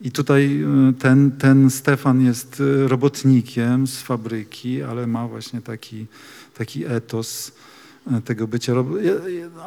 I 0.01 0.13
tutaj 0.13 0.63
e, 0.63 0.93
ten, 0.93 1.31
ten 1.31 1.71
Stefan 1.71 2.21
jest 2.21 2.63
e, 2.85 2.89
robotnikiem 2.89 3.87
z 3.87 4.01
fabryki, 4.03 4.83
ale 4.83 5.07
ma 5.07 5.29
właśnie 5.29 5.61
taki, 5.61 6.07
taki 6.55 6.85
etos 6.87 7.53
tego 8.25 8.47
bycia, 8.49 8.73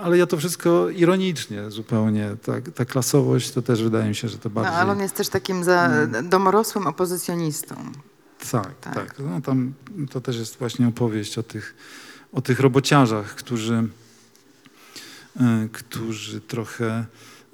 ale 0.03 0.17
ja 0.17 0.27
to 0.27 0.37
wszystko 0.37 0.89
ironicznie 0.89 1.71
zupełnie, 1.71 2.29
tak, 2.45 2.69
ta 2.69 2.85
klasowość 2.85 3.51
to 3.51 3.61
też 3.61 3.83
wydaje 3.83 4.09
mi 4.09 4.15
się, 4.15 4.27
że 4.27 4.37
to 4.37 4.49
No, 4.49 4.55
bardziej... 4.55 4.73
ale 4.75 4.91
on 4.91 4.99
jest 4.99 5.15
też 5.15 5.29
takim 5.29 5.63
za, 5.63 5.85
Mm. 5.85 6.29
domorosłym 6.29 6.87
opozycjonistą. 6.87 7.75
Tak, 8.51 8.79
Tak. 8.79 8.93
tak. 8.95 9.15
No, 9.19 9.41
tam 9.41 9.73
to 10.11 10.21
też 10.21 10.37
jest 10.37 10.57
właśnie 10.59 10.87
opowieść 10.87 11.37
o 11.37 11.43
tych, 11.43 11.75
o 12.31 12.41
tych 12.41 12.59
robociarzach, 12.59 13.35
którzy, 13.35 13.83
e, 15.39 15.67
którzy 15.71 16.41
trochę. 16.41 17.05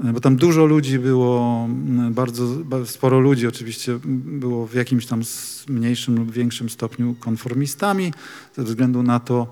e, 0.04 0.14
Bo 0.14 0.20
tam 0.20 0.36
dużo 0.36 0.66
ludzi 0.66 1.00
było, 1.00 1.68
bardzo 2.12 2.48
ba- 2.48 2.86
sporo 2.86 3.20
ludzi 3.20 3.48
oczywiście 3.48 4.00
było 4.06 4.68
w 4.68 4.74
jakimś 4.74 5.06
tam 5.06 5.22
mniejszym 5.70 6.16
lub 6.16 6.32
większym 6.32 6.70
stopniu 6.70 7.16
konformistami, 7.20 8.14
ze 8.58 8.64
względu 8.64 9.04
na 9.04 9.20
to, 9.20 9.48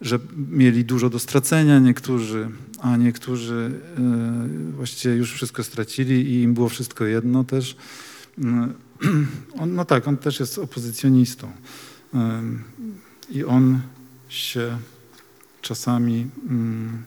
że 0.00 0.18
mieli 0.50 0.84
dużo 0.84 1.10
do 1.10 1.18
stracenia 1.18 1.78
niektórzy, 1.78 2.48
a 2.80 2.96
niektórzy 2.96 3.80
e, 3.98 4.72
właściwie 4.76 5.14
już 5.14 5.32
wszystko 5.32 5.64
stracili 5.64 6.14
i 6.30 6.42
im 6.42 6.54
było 6.54 6.68
wszystko 6.68 7.04
jedno 7.04 7.44
też. 7.44 7.76
On, 9.60 9.74
no 9.74 9.84
tak, 9.84 10.08
on 10.08 10.16
też 10.16 10.40
jest 10.40 10.58
opozycjonistą. 10.58 11.50
I 13.30 13.44
on 13.44 13.80
się 14.30 14.78
czasami. 15.62 16.30
mm, 16.48 17.04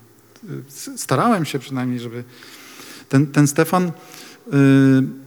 Starałem 0.97 1.45
się 1.45 1.59
przynajmniej, 1.59 1.99
żeby. 1.99 2.24
Ten, 3.09 3.28
ten 3.28 3.47
Stefan. 3.47 3.88
y, 3.88 5.24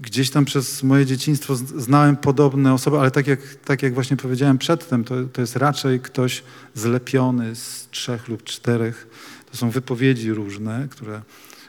Gdzieś 0.00 0.30
tam 0.30 0.44
przez 0.44 0.82
moje 0.82 1.06
dzieciństwo 1.06 1.56
znałem 1.56 2.16
podobne 2.16 2.74
osoby, 2.74 2.98
ale 2.98 3.10
tak 3.10 3.26
jak, 3.26 3.40
tak 3.64 3.82
jak 3.82 3.94
właśnie 3.94 4.16
powiedziałem 4.16 4.58
przedtem, 4.58 5.04
to, 5.04 5.14
to 5.32 5.40
jest 5.40 5.56
raczej 5.56 6.00
ktoś 6.00 6.42
zlepiony 6.74 7.54
z 7.54 7.88
trzech 7.90 8.28
lub 8.28 8.44
czterech. 8.44 9.08
To 9.50 9.56
są 9.56 9.70
wypowiedzi 9.70 10.32
różne, 10.32 10.88
które, 10.90 11.22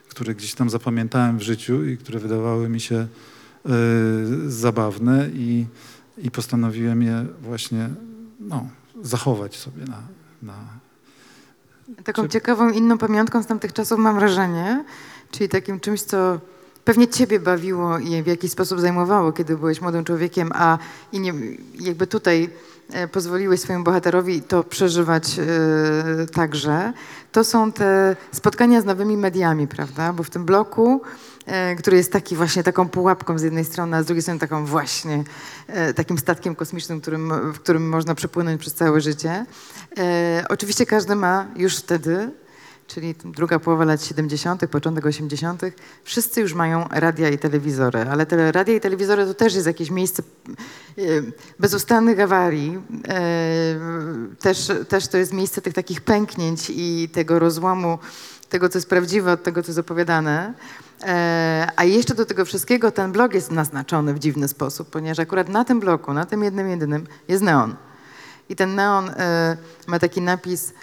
które 0.10 0.36
gdzieś 0.36 0.54
tam 0.54 0.70
zapamiętałem 0.70 1.38
w 1.38 1.42
życiu 1.42 1.86
i 1.86 1.98
które 1.98 2.20
wydawały 2.20 2.70
mi 2.70 2.80
się 2.80 3.08
y, 4.46 4.52
zabawne 4.52 5.30
i, 5.34 5.66
i 6.18 6.32
postanowiłem 6.32 7.02
je 7.02 7.26
właśnie 7.42 7.90
no, 8.40 8.70
zachować 9.02 9.56
sobie 9.56 9.86
na, 9.86 10.02
na 10.42 10.54
Taką 12.04 12.24
Czy- 12.24 12.30
ciekawą 12.30 12.70
inną 12.70 12.98
pamiątką 12.98 13.44
z 13.44 13.48
tamtych 13.48 13.74
czasów 13.74 14.00
mam 14.00 14.16
wrażenie, 14.16 14.84
czyli 15.32 15.50
takim 15.50 15.80
czymś, 15.80 16.02
co 16.02 16.40
pewnie 16.86 17.08
ciebie 17.08 17.40
bawiło 17.40 18.00
i 18.00 18.24
w 18.24 18.28
jakiś 18.28 18.52
sposób 18.52 18.80
zajmowało, 18.80 19.32
kiedy 19.32 19.58
byłeś 19.58 19.82
młodym 19.82 20.04
człowiekiem, 20.04 20.52
a 20.56 20.78
i 21.12 21.20
nie, 21.20 21.34
jakby 21.80 22.08
tutaj 22.08 22.50
pozwoliłeś 23.12 23.60
swojemu 23.60 23.84
bohaterowi 23.86 24.42
to 24.42 24.64
przeżywać 24.64 25.40
e, 25.40 25.46
także, 26.26 26.94
to 27.32 27.44
są 27.44 27.72
te 27.72 28.16
spotkania 28.32 28.82
z 28.82 28.86
nowymi 28.86 29.18
mediami, 29.18 29.68
prawda? 29.68 30.14
Bo 30.14 30.24
w 30.24 30.30
tym 30.30 30.46
bloku, 30.46 31.02
e, 31.46 31.76
który 31.76 31.98
jest 31.98 32.12
taki 32.12 32.36
właśnie 32.36 32.64
taką 32.64 32.90
pułapką 32.90 33.40
z 33.40 33.42
jednej 33.42 33.66
strony, 33.66 33.98
a 33.98 34.04
z 34.04 34.06
drugiej 34.06 34.22
strony 34.22 34.40
taką 34.40 34.66
właśnie 34.66 35.24
e, 35.68 35.94
takim 35.94 36.18
statkiem 36.18 36.56
kosmicznym, 36.56 37.02
którym, 37.02 37.54
w 37.54 37.60
którym 37.60 37.90
można 37.90 38.16
przepłynąć 38.16 38.62
przez 38.62 38.74
całe 38.74 39.02
życie. 39.02 39.46
E, 39.98 40.46
oczywiście 40.50 40.86
każdy 40.86 41.16
ma 41.16 41.48
już 41.56 41.78
wtedy, 41.78 42.32
czyli 42.94 43.16
druga 43.26 43.60
połowa 43.60 43.86
lat 43.86 44.04
70., 44.04 44.68
początek 44.68 45.06
80., 45.06 45.62
wszyscy 46.04 46.42
już 46.42 46.54
mają 46.54 46.88
radia 46.92 47.30
i 47.30 47.38
telewizory, 47.38 48.00
ale 48.00 48.26
te 48.26 48.52
radia 48.52 48.76
i 48.76 48.80
telewizory 48.80 49.26
to 49.26 49.34
też 49.34 49.54
jest 49.56 49.68
jakieś 49.68 49.92
miejsce 49.92 50.24
e, 50.98 51.02
bezustannych 51.60 52.20
awarii. 52.20 52.80
E, 53.08 53.22
też, 54.40 54.72
też 54.90 55.08
to 55.08 55.18
jest 55.18 55.34
miejsce 55.34 55.62
tych 55.62 55.74
takich 55.74 56.02
pęknięć 56.02 56.72
i 56.76 57.10
tego 57.14 57.40
rozłamu 57.40 58.00
tego, 58.50 58.70
co 58.70 58.78
jest 58.78 58.90
prawdziwe 58.90 59.32
od 59.32 59.44
tego, 59.44 59.64
co 59.64 59.70
jest 59.70 59.80
opowiadane. 59.80 60.54
E, 61.04 61.68
a 61.76 61.84
jeszcze 61.84 62.16
do 62.16 62.26
tego 62.26 62.46
wszystkiego 62.46 62.92
ten 62.92 63.12
blog 63.12 63.34
jest 63.34 63.52
naznaczony 63.52 64.14
w 64.14 64.20
dziwny 64.20 64.48
sposób, 64.48 64.90
ponieważ 64.90 65.20
akurat 65.20 65.50
na 65.50 65.66
tym 65.66 65.80
bloku, 65.80 66.14
na 66.14 66.26
tym 66.26 66.44
jednym, 66.44 66.70
jedynym 66.70 67.08
jest 67.28 67.44
neon. 67.44 67.76
I 68.50 68.56
ten 68.56 68.76
neon 68.76 69.12
ma 69.88 70.00
taki 70.00 70.22
napis 70.22 70.74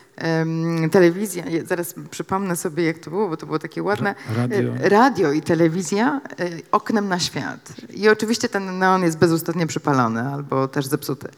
telewizja. 0.92 1.44
Ja 1.46 1.64
zaraz 1.64 1.94
przypomnę 2.10 2.56
sobie, 2.56 2.84
jak 2.84 2.98
to 2.98 3.10
było, 3.10 3.28
bo 3.28 3.36
to 3.36 3.46
było 3.46 3.58
takie 3.58 3.82
ładne. 3.82 4.14
Ra- 4.36 4.42
radio. 4.42 4.72
E, 4.74 4.88
radio 4.88 5.32
i 5.32 5.42
telewizja 5.42 6.20
e, 6.40 6.48
oknem 6.72 7.08
na 7.08 7.18
świat. 7.18 7.72
I 7.90 8.08
oczywiście 8.08 8.48
ten 8.48 8.78
neon 8.78 9.02
jest 9.02 9.18
bezustannie 9.18 9.66
przypalony 9.66 10.20
albo 10.32 10.68
też 10.68 10.86
zepsuty. 10.86 11.28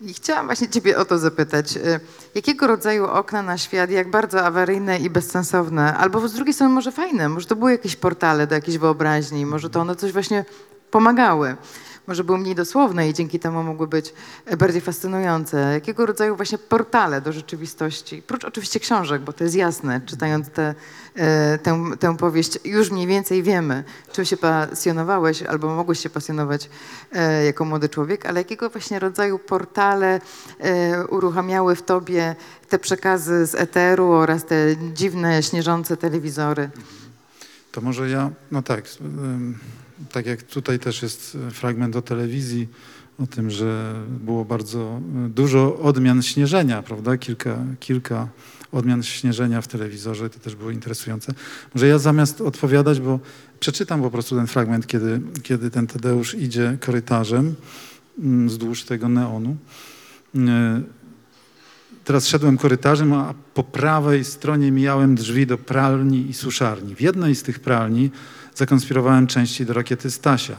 I 0.00 0.14
chciałam 0.14 0.46
właśnie 0.46 0.68
ciebie 0.68 0.98
o 0.98 1.04
to 1.04 1.18
zapytać. 1.18 1.76
e, 1.76 2.00
Jakiego 2.34 2.66
rodzaju 2.66 3.06
okna 3.06 3.42
na 3.42 3.58
świat, 3.58 3.90
jak 3.90 4.10
bardzo 4.10 4.44
awaryjne 4.44 4.98
i 4.98 5.10
bezsensowne, 5.10 5.96
albo 5.96 6.28
z 6.28 6.32
drugiej 6.32 6.54
strony 6.54 6.74
może 6.74 6.92
fajne, 6.92 7.28
może 7.28 7.46
to 7.46 7.56
były 7.56 7.72
jakieś 7.72 7.96
portale 7.96 8.46
do 8.46 8.54
jakiejś 8.54 8.78
wyobraźni, 8.78 9.46
może 9.46 9.70
to 9.70 9.80
one 9.80 9.96
coś 9.96 10.12
właśnie 10.12 10.44
pomagały 10.90 11.56
może 12.06 12.24
były 12.24 12.38
mniej 12.38 12.54
dosłowne 12.54 13.08
i 13.08 13.14
dzięki 13.14 13.38
temu 13.38 13.62
mogły 13.62 13.86
być 13.86 14.14
e, 14.46 14.56
bardziej 14.56 14.80
fascynujące. 14.80 15.72
Jakiego 15.72 16.06
rodzaju 16.06 16.36
właśnie 16.36 16.58
portale 16.58 17.20
do 17.20 17.32
rzeczywistości? 17.32 18.22
Prócz 18.22 18.44
oczywiście 18.44 18.80
książek, 18.80 19.22
bo 19.22 19.32
to 19.32 19.44
jest 19.44 19.56
jasne, 19.56 20.00
czytając 20.06 20.48
te, 20.48 20.74
e, 21.16 21.58
tę, 21.58 21.84
tę 22.00 22.16
powieść 22.16 22.58
już 22.64 22.90
mniej 22.90 23.06
więcej 23.06 23.42
wiemy, 23.42 23.84
czym 24.12 24.24
się 24.24 24.36
pasjonowałeś 24.36 25.42
albo 25.42 25.74
mogłeś 25.74 26.00
się 26.00 26.10
pasjonować 26.10 26.70
e, 27.12 27.44
jako 27.44 27.64
młody 27.64 27.88
człowiek, 27.88 28.26
ale 28.26 28.40
jakiego 28.40 28.70
właśnie 28.70 28.98
rodzaju 28.98 29.38
portale 29.38 30.20
uruchamiały 31.08 31.76
w 31.76 31.82
tobie 31.82 32.36
te 32.68 32.78
przekazy 32.78 33.46
z 33.46 33.54
eteru 33.54 34.12
oraz 34.12 34.44
te 34.44 34.56
dziwne, 34.94 35.42
śnieżące 35.42 35.96
telewizory? 35.96 36.70
To 37.72 37.80
może 37.80 38.10
ja, 38.10 38.30
no 38.50 38.62
tak, 38.62 38.84
tak 40.12 40.26
jak 40.26 40.42
tutaj 40.42 40.78
też 40.78 41.02
jest 41.02 41.36
e, 41.48 41.50
fragment 41.50 41.96
o 41.96 42.02
telewizji, 42.02 42.68
o 43.18 43.26
tym, 43.26 43.50
że 43.50 43.94
było 44.20 44.44
bardzo 44.44 45.00
e, 45.26 45.28
dużo 45.28 45.78
odmian 45.78 46.22
śnieżenia, 46.22 46.82
prawda? 46.82 47.16
Kilka, 47.16 47.58
kilka 47.80 48.28
odmian 48.72 49.02
śnieżenia 49.02 49.60
w 49.60 49.68
telewizorze, 49.68 50.30
to 50.30 50.38
też 50.38 50.56
było 50.56 50.70
interesujące. 50.70 51.34
Może 51.74 51.86
ja 51.86 51.98
zamiast 51.98 52.40
odpowiadać, 52.40 53.00
bo 53.00 53.20
przeczytam 53.60 54.02
po 54.02 54.10
prostu 54.10 54.36
ten 54.36 54.46
fragment, 54.46 54.86
kiedy, 54.86 55.20
kiedy 55.42 55.70
ten 55.70 55.86
Tadeusz 55.86 56.34
idzie 56.34 56.78
korytarzem 56.80 57.54
mm, 58.18 58.48
wzdłuż 58.48 58.84
tego 58.84 59.08
neonu. 59.08 59.56
E, 60.36 60.80
Teraz 62.04 62.26
szedłem 62.26 62.58
korytarzem, 62.58 63.12
a 63.12 63.34
po 63.54 63.64
prawej 63.64 64.24
stronie 64.24 64.72
mijałem 64.72 65.14
drzwi 65.14 65.46
do 65.46 65.58
pralni 65.58 66.30
i 66.30 66.34
suszarni. 66.34 66.94
W 66.94 67.00
jednej 67.00 67.34
z 67.34 67.42
tych 67.42 67.60
pralni 67.60 68.10
zakonspirowałem 68.60 69.26
części 69.26 69.66
do 69.66 69.72
rakiety 69.72 70.10
Stasia. 70.10 70.56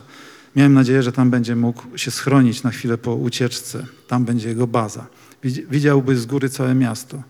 Miałem 0.55 0.73
nadzieję, 0.73 1.03
że 1.03 1.11
tam 1.11 1.29
będzie 1.29 1.55
mógł 1.55 1.97
się 1.97 2.11
schronić 2.11 2.63
na 2.63 2.71
chwilę 2.71 2.97
po 2.97 3.15
ucieczce. 3.15 3.85
Tam 4.07 4.25
będzie 4.25 4.49
jego 4.49 4.67
baza. 4.67 5.05
Widzi- 5.43 5.65
Widziałby 5.71 6.17
z 6.17 6.25
góry 6.25 6.49
całe 6.49 6.75
miasto. 6.75 7.23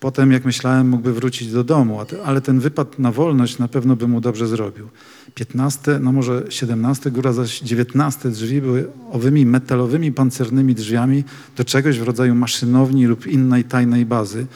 Potem, 0.00 0.32
jak 0.32 0.44
myślałem, 0.44 0.88
mógłby 0.88 1.12
wrócić 1.12 1.52
do 1.52 1.64
domu, 1.64 2.00
ale 2.24 2.40
ten 2.40 2.60
wypad 2.60 2.98
na 2.98 3.12
wolność 3.12 3.58
na 3.58 3.68
pewno 3.68 3.96
by 3.96 4.08
mu 4.08 4.20
dobrze 4.20 4.46
zrobił. 4.46 4.88
15, 5.34 5.98
no 6.00 6.12
może 6.12 6.44
17 6.50 7.10
góra, 7.10 7.32
zaś 7.32 7.60
19 7.60 8.30
drzwi 8.30 8.60
były 8.60 8.88
owymi 9.10 9.46
metalowymi 9.46 10.12
pancernymi 10.12 10.74
drzwiami 10.74 11.24
do 11.56 11.64
czegoś 11.64 11.98
w 11.98 12.02
rodzaju 12.02 12.34
maszynowni 12.34 13.06
lub 13.06 13.26
innej 13.26 13.64
tajnej 13.64 14.06
bazy, 14.06 14.46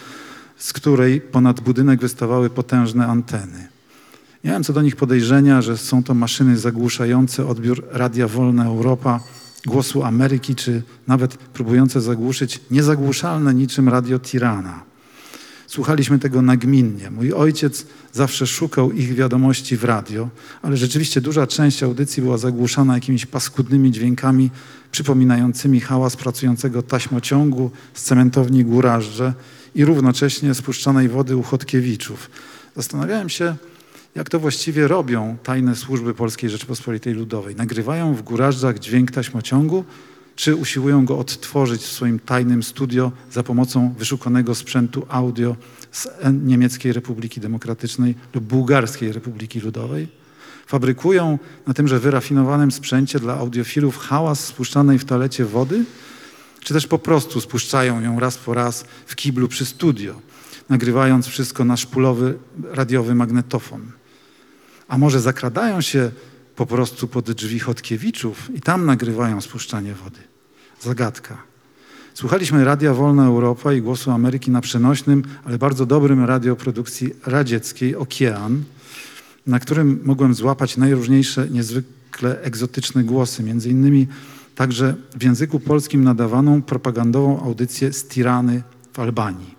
z 0.56 0.72
której 0.72 1.20
ponad 1.20 1.60
budynek 1.60 2.00
wystawały 2.00 2.50
potężne 2.50 3.06
anteny. 3.06 3.71
Miałem 4.44 4.64
co 4.64 4.72
do 4.72 4.82
nich 4.82 4.96
podejrzenia, 4.96 5.62
że 5.62 5.76
są 5.76 6.02
to 6.02 6.14
maszyny 6.14 6.58
zagłuszające 6.58 7.46
odbiór 7.46 7.84
Radia 7.90 8.28
Wolna 8.28 8.64
Europa, 8.64 9.20
Głosu 9.66 10.02
Ameryki, 10.02 10.54
czy 10.54 10.82
nawet 11.06 11.36
próbujące 11.36 12.00
zagłuszyć 12.00 12.60
niezagłuszalne 12.70 13.54
niczym 13.54 13.88
Radio 13.88 14.18
Tirana. 14.18 14.84
Słuchaliśmy 15.66 16.18
tego 16.18 16.42
nagminnie. 16.42 17.10
Mój 17.10 17.32
ojciec 17.32 17.86
zawsze 18.12 18.46
szukał 18.46 18.92
ich 18.92 19.14
wiadomości 19.14 19.76
w 19.76 19.84
radio, 19.84 20.28
ale 20.62 20.76
rzeczywiście 20.76 21.20
duża 21.20 21.46
część 21.46 21.82
audycji 21.82 22.22
była 22.22 22.38
zagłuszana 22.38 22.94
jakimiś 22.94 23.26
paskudnymi 23.26 23.90
dźwiękami 23.90 24.50
przypominającymi 24.90 25.80
hałas 25.80 26.16
pracującego 26.16 26.82
taśmociągu 26.82 27.70
z 27.94 28.02
cementowni 28.02 28.64
Górażdże 28.64 29.34
i 29.74 29.84
równocześnie 29.84 30.54
spuszczanej 30.54 31.08
wody 31.08 31.36
u 31.36 31.42
Chodkiewiczów. 31.42 32.30
Zastanawiałem 32.76 33.28
się, 33.28 33.56
jak 34.14 34.30
to 34.30 34.38
właściwie 34.38 34.88
robią 34.88 35.36
tajne 35.42 35.76
służby 35.76 36.14
Polskiej 36.14 36.50
Rzeczypospolitej 36.50 37.14
Ludowej. 37.14 37.56
Nagrywają 37.56 38.14
w 38.14 38.22
Górażdżach 38.22 38.78
dźwięk 38.78 39.10
taśmociągu, 39.10 39.84
czy 40.36 40.56
usiłują 40.56 41.04
go 41.04 41.18
odtworzyć 41.18 41.82
w 41.82 41.92
swoim 41.92 42.18
tajnym 42.18 42.62
studio 42.62 43.12
za 43.30 43.42
pomocą 43.42 43.94
wyszukanego 43.98 44.54
sprzętu 44.54 45.06
audio 45.08 45.56
z 45.92 46.08
Niemieckiej 46.44 46.92
Republiki 46.92 47.40
Demokratycznej 47.40 48.14
lub 48.34 48.44
Bułgarskiej 48.44 49.12
Republiki 49.12 49.60
Ludowej? 49.60 50.08
Fabrykują 50.66 51.38
na 51.66 51.74
tymże 51.74 52.00
wyrafinowanym 52.00 52.72
sprzęcie 52.72 53.18
dla 53.18 53.34
audiofilów 53.34 53.98
hałas 53.98 54.46
spuszczanej 54.46 54.98
w 54.98 55.04
toalecie 55.04 55.44
wody? 55.44 55.84
czy 56.64 56.74
też 56.74 56.86
po 56.86 56.98
prostu 56.98 57.40
spuszczają 57.40 58.00
ją 58.00 58.20
raz 58.20 58.38
po 58.38 58.54
raz 58.54 58.84
w 59.06 59.16
kiblu 59.16 59.48
przy 59.48 59.66
studio, 59.66 60.20
nagrywając 60.68 61.26
wszystko 61.26 61.64
na 61.64 61.76
szpulowy 61.76 62.38
radiowy 62.64 63.14
magnetofon. 63.14 63.92
A 64.92 64.98
może 64.98 65.20
zakradają 65.20 65.80
się 65.80 66.10
po 66.56 66.66
prostu 66.66 67.08
pod 67.08 67.30
drzwi 67.30 67.58
Chodkiewiczów 67.58 68.50
i 68.54 68.60
tam 68.60 68.86
nagrywają 68.86 69.40
spuszczanie 69.40 69.94
wody. 69.94 70.18
Zagadka. 70.80 71.42
Słuchaliśmy 72.14 72.64
Radia 72.64 72.94
Wolna 72.94 73.26
Europa 73.26 73.72
i 73.72 73.82
Głosu 73.82 74.10
Ameryki 74.10 74.50
na 74.50 74.60
przenośnym, 74.60 75.24
ale 75.44 75.58
bardzo 75.58 75.86
dobrym 75.86 76.24
radioprodukcji 76.24 77.14
radzieckiej 77.26 77.96
Okean, 77.96 78.64
na 79.46 79.58
którym 79.58 80.00
mogłem 80.04 80.34
złapać 80.34 80.76
najróżniejsze, 80.76 81.48
niezwykle 81.50 82.40
egzotyczne 82.40 83.04
głosy, 83.04 83.42
między 83.42 83.70
innymi 83.70 84.06
także 84.54 84.94
w 85.18 85.22
języku 85.22 85.60
polskim 85.60 86.04
nadawaną 86.04 86.62
propagandową 86.62 87.42
audycję 87.42 87.92
z 87.92 88.08
Tirany 88.08 88.62
w 88.92 88.98
Albanii. 88.98 89.51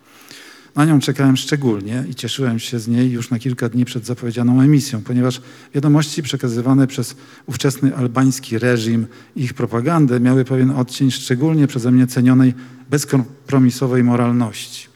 Na 0.75 0.85
nią 0.85 0.99
czekałem 0.99 1.37
szczególnie 1.37 2.03
i 2.09 2.15
cieszyłem 2.15 2.59
się 2.59 2.79
z 2.79 2.87
niej 2.87 3.11
już 3.11 3.29
na 3.29 3.39
kilka 3.39 3.69
dni 3.69 3.85
przed 3.85 4.05
zapowiedzianą 4.05 4.61
emisją, 4.61 5.01
ponieważ 5.01 5.41
wiadomości 5.75 6.23
przekazywane 6.23 6.87
przez 6.87 7.15
ówczesny 7.45 7.95
albański 7.95 8.59
reżim 8.59 9.07
i 9.35 9.43
ich 9.43 9.53
propagandę 9.53 10.19
miały 10.19 10.45
pewien 10.45 10.71
odcień 10.71 11.11
szczególnie 11.11 11.67
przeze 11.67 11.91
mnie 11.91 12.07
cenionej 12.07 12.53
bezkompromisowej 12.89 14.03
moralności. 14.03 14.87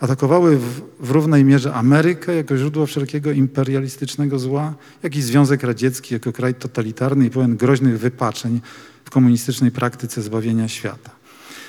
Atakowały 0.00 0.56
w, 0.56 0.80
w 1.00 1.10
równej 1.10 1.44
mierze 1.44 1.74
Amerykę 1.74 2.34
jako 2.34 2.56
źródło 2.56 2.86
wszelkiego 2.86 3.32
imperialistycznego 3.32 4.38
zła, 4.38 4.74
jak 5.02 5.16
i 5.16 5.22
Związek 5.22 5.62
Radziecki 5.62 6.14
jako 6.14 6.32
kraj 6.32 6.54
totalitarny 6.54 7.26
i 7.26 7.30
pełen 7.30 7.56
groźnych 7.56 7.98
wypaczeń 7.98 8.60
w 9.04 9.10
komunistycznej 9.10 9.70
praktyce 9.70 10.22
zbawienia 10.22 10.68
świata. 10.68 11.17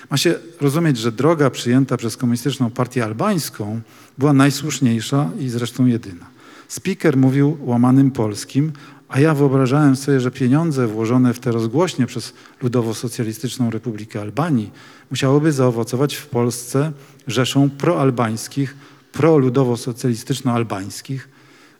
Ma 0.09 0.17
się 0.17 0.35
rozumieć, 0.61 0.97
że 0.97 1.11
droga 1.11 1.49
przyjęta 1.49 1.97
przez 1.97 2.17
komunistyczną 2.17 2.69
partię 2.69 3.03
albańską 3.03 3.81
była 4.17 4.33
najsłuszniejsza 4.33 5.29
i 5.39 5.49
zresztą 5.49 5.85
jedyna. 5.85 6.25
Speaker 6.67 7.17
mówił 7.17 7.57
łamanym 7.61 8.11
polskim, 8.11 8.71
a 9.09 9.19
ja 9.19 9.33
wyobrażałem 9.33 9.95
sobie, 9.95 10.19
że 10.19 10.31
pieniądze 10.31 10.87
włożone 10.87 11.33
w 11.33 11.39
te 11.39 11.51
rozgłośnie 11.51 12.05
przez 12.05 12.33
Ludowo-Socjalistyczną 12.61 13.69
Republikę 13.69 14.21
Albanii 14.21 14.71
musiałyby 15.11 15.51
zaowocować 15.51 16.15
w 16.15 16.27
Polsce 16.27 16.91
rzeszą 17.27 17.69
proalbańskich, 17.69 18.75
proludowo-socjalistyczno-albańskich 19.13 21.19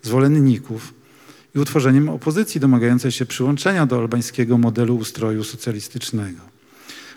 zwolenników 0.01 0.93
i 1.55 1.59
utworzeniem 1.59 2.09
opozycji 2.09 2.61
domagającej 2.61 3.11
się 3.11 3.25
przyłączenia 3.25 3.85
do 3.85 3.97
albańskiego 3.97 4.57
modelu 4.57 4.95
ustroju 4.95 5.43
socjalistycznego. 5.43 6.58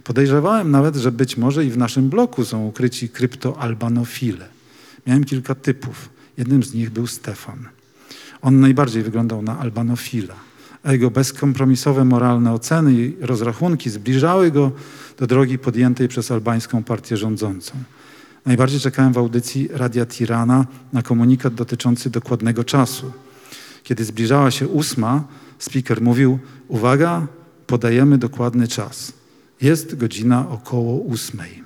Podejrzewałem 0.05 0.71
nawet, 0.71 0.97
że 0.97 1.13
być 1.13 1.37
może 1.37 1.65
i 1.65 1.71
w 1.71 1.79
naszym 1.79 2.09
bloku 2.09 2.45
są 2.45 2.67
ukryci 2.67 3.09
kryptoalbanofile. 3.09 4.49
Miałem 5.07 5.25
kilka 5.25 5.55
typów. 5.55 6.09
Jednym 6.39 6.63
z 6.63 6.75
nich 6.75 6.91
był 6.91 7.07
Stefan. 7.07 7.69
On 8.43 8.61
najbardziej 8.61 9.03
wyglądał 9.03 9.43
na 9.43 9.59
albanofila, 9.59 10.35
a 10.83 10.93
jego 10.93 11.11
bezkompromisowe 11.11 12.05
moralne 12.05 12.53
oceny 12.53 12.93
i 12.93 13.17
rozrachunki 13.21 13.91
zbliżały 13.91 14.51
go 14.51 14.73
do 15.19 15.27
drogi 15.27 15.59
podjętej 15.59 16.09
przez 16.09 16.31
albańską 16.31 16.85
partię 16.85 17.17
rządzącą. 17.17 17.73
Najbardziej 18.47 18.81
czekałem 18.81 19.13
w 19.13 19.19
audycji 19.19 19.69
Radia 19.73 20.07
Tirana 20.07 20.67
na 20.93 21.03
komunikat 21.03 21.55
dotyczący 21.55 22.11
dokładnego 22.11 22.65
czasu. 22.65 23.13
Kiedy 23.83 24.05
zbliżała 24.05 24.51
się 24.51 24.69
ósma, 24.69 25.25
speaker 25.59 26.01
mówił: 26.03 26.39
Uwaga, 26.69 27.27
podajemy 27.67 28.19
dokładny 28.19 28.69
czas. 28.69 29.13
Jest 29.63 29.97
godzina 29.97 30.49
około 30.51 30.97
ósmej. 30.97 31.63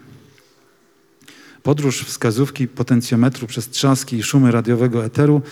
Podróż 1.63 2.05
wskazówki 2.05 2.69
potencjometru 2.69 3.47
przez 3.47 3.69
trzaski 3.69 4.17
i 4.17 4.23
szumy 4.23 4.53
radiowego 4.53 5.05
eteru 5.05 5.43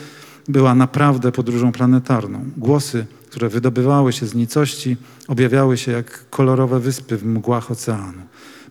była 0.48 0.74
naprawdę 0.74 1.32
podróżą 1.32 1.72
planetarną. 1.72 2.44
Głosy, 2.56 3.06
które 3.30 3.48
wydobywały 3.48 4.12
się 4.12 4.26
z 4.26 4.34
nicości, 4.34 4.96
objawiały 5.28 5.76
się 5.76 5.92
jak 5.92 6.30
kolorowe 6.30 6.80
wyspy 6.80 7.16
w 7.16 7.26
mgłach 7.26 7.70
oceanu. 7.70 8.22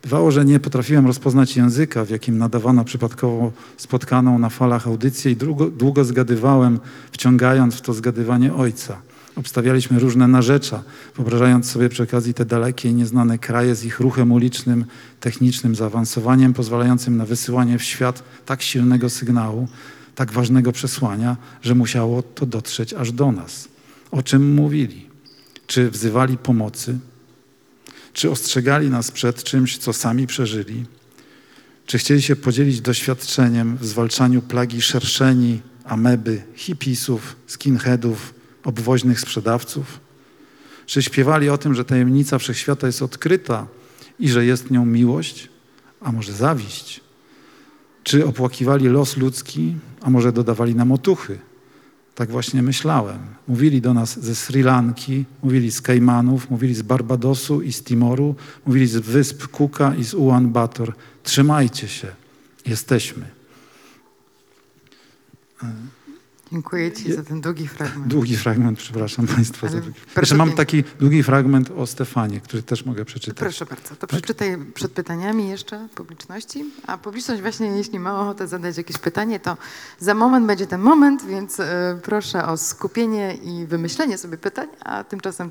Bywało, 0.04 0.32
że 0.32 0.46
nie 0.46 0.60
potrafiłem 0.60 1.08
rozpoznać 1.08 1.58
języka, 1.58 2.06
w 2.06 2.10
jakim 2.10 2.38
nadawano 2.38 2.86
przypadkowo 2.86 3.52
spotkaną 3.78 4.40
na 4.40 4.50
falach 4.50 4.88
audycję 4.88 5.32
i 5.32 5.36
długo, 5.36 5.70
długo 5.70 6.04
zgadywałem, 6.04 6.80
wciągając 7.12 7.76
w 7.76 7.82
to 7.82 7.94
zgadywanie 7.94 8.54
ojca. 8.54 9.02
Obstawialiśmy 9.36 10.00
różne 10.00 10.28
narzecza, 10.28 10.84
wyobrażając 11.16 11.72
sobie 11.72 11.90
przy 11.90 12.04
okazji 12.04 12.34
te 12.34 12.46
dalekie 12.46 12.90
i 12.90 12.94
nieznane 12.94 13.38
kraje 13.38 13.76
z 13.76 13.86
ich 13.86 14.00
ruchem 14.00 14.32
ulicznym, 14.32 14.86
technicznym 15.20 15.76
zaawansowaniem, 15.76 16.54
pozwalającym 16.54 17.18
na 17.18 17.26
wysyłanie 17.26 17.80
w 17.80 17.84
świat 17.84 18.24
tak 18.46 18.62
silnego 18.62 19.10
sygnału, 19.10 19.68
tak 20.16 20.32
ważnego 20.32 20.72
przesłania, 20.72 21.38
że 21.62 21.76
musiało 21.76 22.24
to 22.24 22.46
dotrzeć 22.46 22.94
aż 22.94 23.12
do 23.12 23.32
nas. 23.32 23.68
O 24.12 24.24
czym 24.24 24.54
mówili? 24.54 25.10
Czy 25.68 25.90
wzywali 25.90 26.38
pomocy? 26.38 27.00
Czy 28.14 28.32
ostrzegali 28.32 28.90
nas 28.90 29.12
przed 29.12 29.44
czymś, 29.44 29.78
co 29.78 29.94
sami 29.94 30.28
przeżyli? 30.28 30.86
Czy 31.86 31.98
chcieli 31.98 32.22
się 32.22 32.36
podzielić 32.36 32.82
doświadczeniem 32.82 33.78
w 33.78 33.86
zwalczaniu 33.86 34.42
plagi 34.42 34.82
szerszeni, 34.82 35.62
ameby, 35.84 36.44
hipisów, 36.56 37.36
skinheadów, 37.48 38.34
obwoźnych 38.64 39.20
sprzedawców? 39.20 40.00
Czy 40.86 41.02
śpiewali 41.02 41.50
o 41.50 41.58
tym, 41.58 41.76
że 41.76 41.86
tajemnica 41.86 42.38
wszechświata 42.38 42.88
jest 42.88 43.02
odkryta 43.02 43.68
i 44.20 44.30
że 44.30 44.46
jest 44.46 44.72
nią 44.72 44.86
miłość, 44.86 45.50
a 46.02 46.12
może 46.12 46.34
zawiść? 46.34 47.02
Czy 48.04 48.26
opłakiwali 48.26 48.88
los 48.88 49.18
ludzki, 49.18 49.76
a 50.02 50.10
może 50.10 50.32
dodawali 50.32 50.76
nam 50.76 50.92
otuchy? 50.92 51.40
Tak 52.16 52.32
właśnie 52.32 52.62
myślałem. 52.64 53.20
Mówili 53.48 53.82
do 53.82 53.94
nas 53.94 54.20
ze 54.20 54.36
Sri 54.36 54.64
Lanki, 54.64 55.26
mówili 55.44 55.72
z 55.72 55.82
Kajmanów, 55.82 56.50
mówili 56.50 56.76
z 56.76 56.82
Barbadosu 56.82 57.62
i 57.62 57.74
z 57.74 57.84
Timoru, 57.84 58.36
mówili 58.66 58.88
z 58.88 58.98
wysp 58.98 59.48
Kuka 59.48 59.96
i 59.96 60.04
z 60.04 60.14
Ulan 60.14 60.50
Bator. 60.50 60.94
Trzymajcie 61.24 61.88
się, 61.88 62.08
jesteśmy. 62.66 63.26
Dziękuję 66.54 66.92
Ci 66.92 67.14
za 67.14 67.24
ten 67.24 67.42
długi 67.42 67.68
fragment. 67.68 68.08
Długi 68.08 68.38
fragment, 68.38 68.80
przepraszam 68.80 69.28
Państwa. 69.28 69.68
Ale 69.68 69.76
za 69.76 69.82
długi. 69.82 70.00
Jeszcze 70.18 70.36
mam 70.36 70.52
taki 70.52 70.84
długi 71.00 71.24
fragment 71.24 71.72
o 71.78 71.88
Stefanie, 71.88 72.42
który 72.42 72.64
też 72.64 72.86
mogę 72.86 73.06
przeczytać. 73.06 73.38
Proszę 73.38 73.66
bardzo, 73.66 73.96
to 73.96 74.08
przeczytaj 74.08 74.58
przed 74.74 74.92
pytaniami 74.92 75.50
jeszcze 75.50 75.88
publiczności, 75.96 76.66
a 76.88 76.98
publiczność 76.98 77.42
właśnie, 77.42 77.68
jeśli 77.68 78.00
ma 78.00 78.22
ochotę 78.22 78.48
zadać 78.48 78.78
jakieś 78.78 78.98
pytanie, 78.98 79.40
to 79.40 79.58
za 80.00 80.14
moment 80.14 80.48
będzie 80.48 80.68
ten 80.68 80.82
moment, 80.82 81.26
więc 81.26 81.60
e, 81.60 82.00
proszę 82.04 82.46
o 82.46 82.58
skupienie 82.58 83.36
i 83.36 83.66
wymyślenie 83.66 84.18
sobie 84.18 84.38
pytań, 84.38 84.68
a 84.80 85.04
tymczasem 85.04 85.50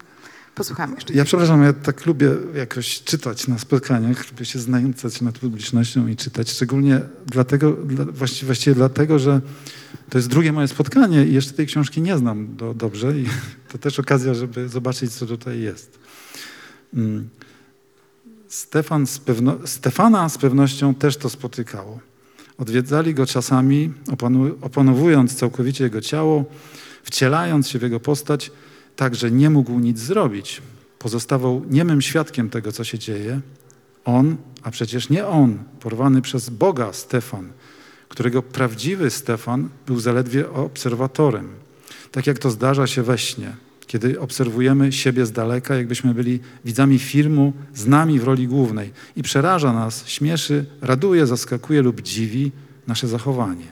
posłuchamy 0.54 0.94
jeszcze. 0.94 1.14
Ja 1.14 1.24
przepraszam, 1.24 1.62
ja 1.62 1.72
tak 1.72 2.06
lubię 2.06 2.30
jakoś 2.54 3.02
czytać 3.02 3.48
na 3.48 3.58
spotkaniach, 3.58 4.30
lubię 4.30 4.44
się 4.44 4.58
znęcać 4.58 5.20
nad 5.20 5.38
publicznością 5.38 6.06
i 6.06 6.16
czytać, 6.16 6.50
szczególnie 6.50 7.00
dlatego, 7.26 7.72
dla, 7.72 8.04
właściwie, 8.04 8.46
właściwie 8.46 8.74
dlatego, 8.74 9.18
że 9.18 9.40
to 10.10 10.18
jest 10.18 10.28
drugie 10.28 10.52
moje 10.52 10.68
spotkanie 10.68 11.24
i 11.24 11.34
jeszcze 11.34 11.52
tej 11.52 11.66
książki 11.66 12.02
nie 12.02 12.18
znam 12.18 12.56
do, 12.56 12.74
dobrze 12.74 13.18
i 13.18 13.26
to 13.72 13.78
też 13.78 13.98
okazja, 13.98 14.34
żeby 14.34 14.68
zobaczyć, 14.68 15.12
co 15.12 15.26
tutaj 15.26 15.60
jest. 15.60 15.98
Mm. 16.94 17.28
Stefan 18.48 19.06
z 19.06 19.18
pewno, 19.18 19.58
Stefana 19.64 20.28
z 20.28 20.38
pewnością 20.38 20.94
też 20.94 21.16
to 21.16 21.30
spotykało. 21.30 22.00
Odwiedzali 22.58 23.14
go 23.14 23.26
czasami, 23.26 23.92
opanowując 24.60 25.34
całkowicie 25.34 25.84
jego 25.84 26.00
ciało, 26.00 26.44
wcielając 27.02 27.68
się 27.68 27.78
w 27.78 27.82
jego 27.82 28.00
postać, 28.00 28.50
tak, 28.96 29.14
że 29.14 29.30
nie 29.30 29.50
mógł 29.50 29.78
nic 29.78 29.98
zrobić. 29.98 30.62
Pozostawał 30.98 31.62
niemym 31.70 32.02
świadkiem 32.02 32.50
tego, 32.50 32.72
co 32.72 32.84
się 32.84 32.98
dzieje. 32.98 33.40
On, 34.04 34.36
a 34.62 34.70
przecież 34.70 35.08
nie 35.08 35.26
on, 35.26 35.58
porwany 35.80 36.22
przez 36.22 36.50
Boga 36.50 36.92
Stefan, 36.92 37.52
którego 38.12 38.42
prawdziwy 38.42 39.10
Stefan 39.10 39.68
był 39.86 40.00
zaledwie 40.00 40.50
obserwatorem. 40.50 41.48
Tak 42.10 42.26
jak 42.26 42.38
to 42.38 42.50
zdarza 42.50 42.86
się 42.86 43.02
we 43.02 43.18
śnie, 43.18 43.56
kiedy 43.86 44.20
obserwujemy 44.20 44.92
siebie 44.92 45.26
z 45.26 45.32
daleka, 45.32 45.74
jakbyśmy 45.74 46.14
byli 46.14 46.40
widzami 46.64 46.98
filmu 46.98 47.52
z 47.74 47.86
nami 47.86 48.20
w 48.20 48.24
roli 48.24 48.48
głównej 48.48 48.90
i 49.16 49.22
przeraża 49.22 49.72
nas, 49.72 50.06
śmieszy, 50.06 50.64
raduje, 50.80 51.26
zaskakuje 51.26 51.82
lub 51.82 52.00
dziwi 52.00 52.52
nasze 52.86 53.08
zachowanie. 53.08 53.66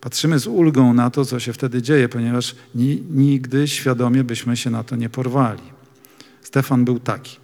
Patrzymy 0.00 0.38
z 0.38 0.46
ulgą 0.46 0.94
na 0.94 1.10
to, 1.10 1.24
co 1.24 1.40
się 1.40 1.52
wtedy 1.52 1.82
dzieje, 1.82 2.08
ponieważ 2.08 2.54
ni 2.74 3.02
nigdy 3.10 3.68
świadomie 3.68 4.24
byśmy 4.24 4.56
się 4.56 4.70
na 4.70 4.84
to 4.84 4.96
nie 4.96 5.08
porwali. 5.08 5.62
Stefan 6.42 6.84
był 6.84 7.00
taki. 7.00 7.36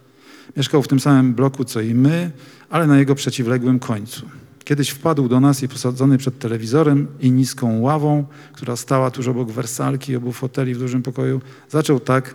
Mieszkał 0.56 0.82
w 0.82 0.88
tym 0.88 1.00
samym 1.00 1.34
bloku 1.34 1.64
co 1.64 1.80
i 1.80 1.94
my, 1.94 2.30
ale 2.70 2.86
na 2.86 2.98
jego 2.98 3.14
przeciwległym 3.14 3.78
końcu. 3.78 4.43
Kiedyś 4.64 4.90
wpadł 4.90 5.28
do 5.28 5.40
nas 5.40 5.62
i 5.62 5.68
posadzony 5.68 6.18
przed 6.18 6.38
telewizorem 6.38 7.06
i 7.20 7.30
niską 7.30 7.80
ławą, 7.80 8.24
która 8.52 8.76
stała 8.76 9.10
tuż 9.10 9.28
obok 9.28 9.50
wersalki 9.50 10.12
i 10.12 10.16
obu 10.16 10.32
foteli 10.32 10.74
w 10.74 10.78
dużym 10.78 11.02
pokoju, 11.02 11.40
zaczął 11.68 12.00
tak 12.00 12.34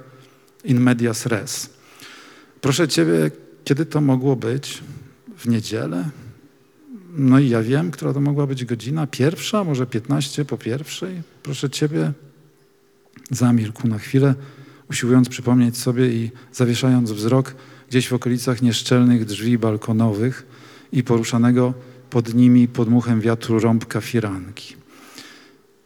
in 0.63 0.79
medias 0.79 1.25
res. 1.25 1.69
Proszę 2.61 2.87
Ciebie, 2.87 3.31
kiedy 3.63 3.85
to 3.85 4.01
mogło 4.01 4.35
być? 4.35 4.83
W 5.37 5.47
niedzielę? 5.47 6.09
No 7.13 7.39
i 7.39 7.49
ja 7.49 7.61
wiem, 7.61 7.91
która 7.91 8.13
to 8.13 8.21
mogła 8.21 8.47
być 8.47 8.65
godzina. 8.65 9.07
Pierwsza, 9.07 9.63
może 9.63 9.85
15 9.85 10.45
po 10.45 10.57
pierwszej. 10.57 11.21
Proszę 11.43 11.69
Ciebie, 11.69 12.11
zamilkł 13.31 13.87
na 13.87 13.97
chwilę, 13.97 14.35
usiłując 14.89 15.29
przypomnieć 15.29 15.77
sobie 15.77 16.07
i 16.07 16.31
zawieszając 16.53 17.11
wzrok 17.11 17.55
gdzieś 17.89 18.07
w 18.07 18.13
okolicach 18.13 18.61
nieszczelnych 18.61 19.25
drzwi 19.25 19.57
balkonowych 19.57 20.45
i 20.91 21.03
poruszanego 21.03 21.73
pod 22.09 22.33
nimi 22.33 22.67
podmuchem 22.67 23.21
wiatru 23.21 23.59
rąbka 23.59 24.01
firanki. 24.01 24.75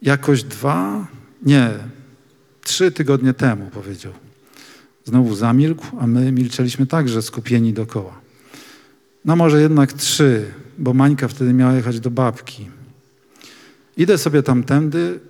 Jakoś 0.02 0.42
dwa, 0.42 1.06
nie, 1.42 1.70
trzy 2.62 2.92
tygodnie 2.92 3.34
temu 3.34 3.70
powiedział. 3.70 4.12
Znowu 5.04 5.34
zamilkł, 5.34 5.86
a 6.00 6.06
my 6.06 6.32
milczeliśmy 6.32 6.86
także 6.86 7.22
skupieni 7.22 7.72
dokoła. 7.72 8.20
No 9.24 9.36
może 9.36 9.60
jednak 9.60 9.92
trzy, 9.92 10.46
bo 10.78 10.94
Mańka 10.94 11.28
wtedy 11.28 11.52
miała 11.52 11.72
jechać 11.72 12.00
do 12.00 12.10
babki. 12.10 12.68
Idę 13.96 14.18
sobie 14.18 14.42
tamtędy, 14.42 15.20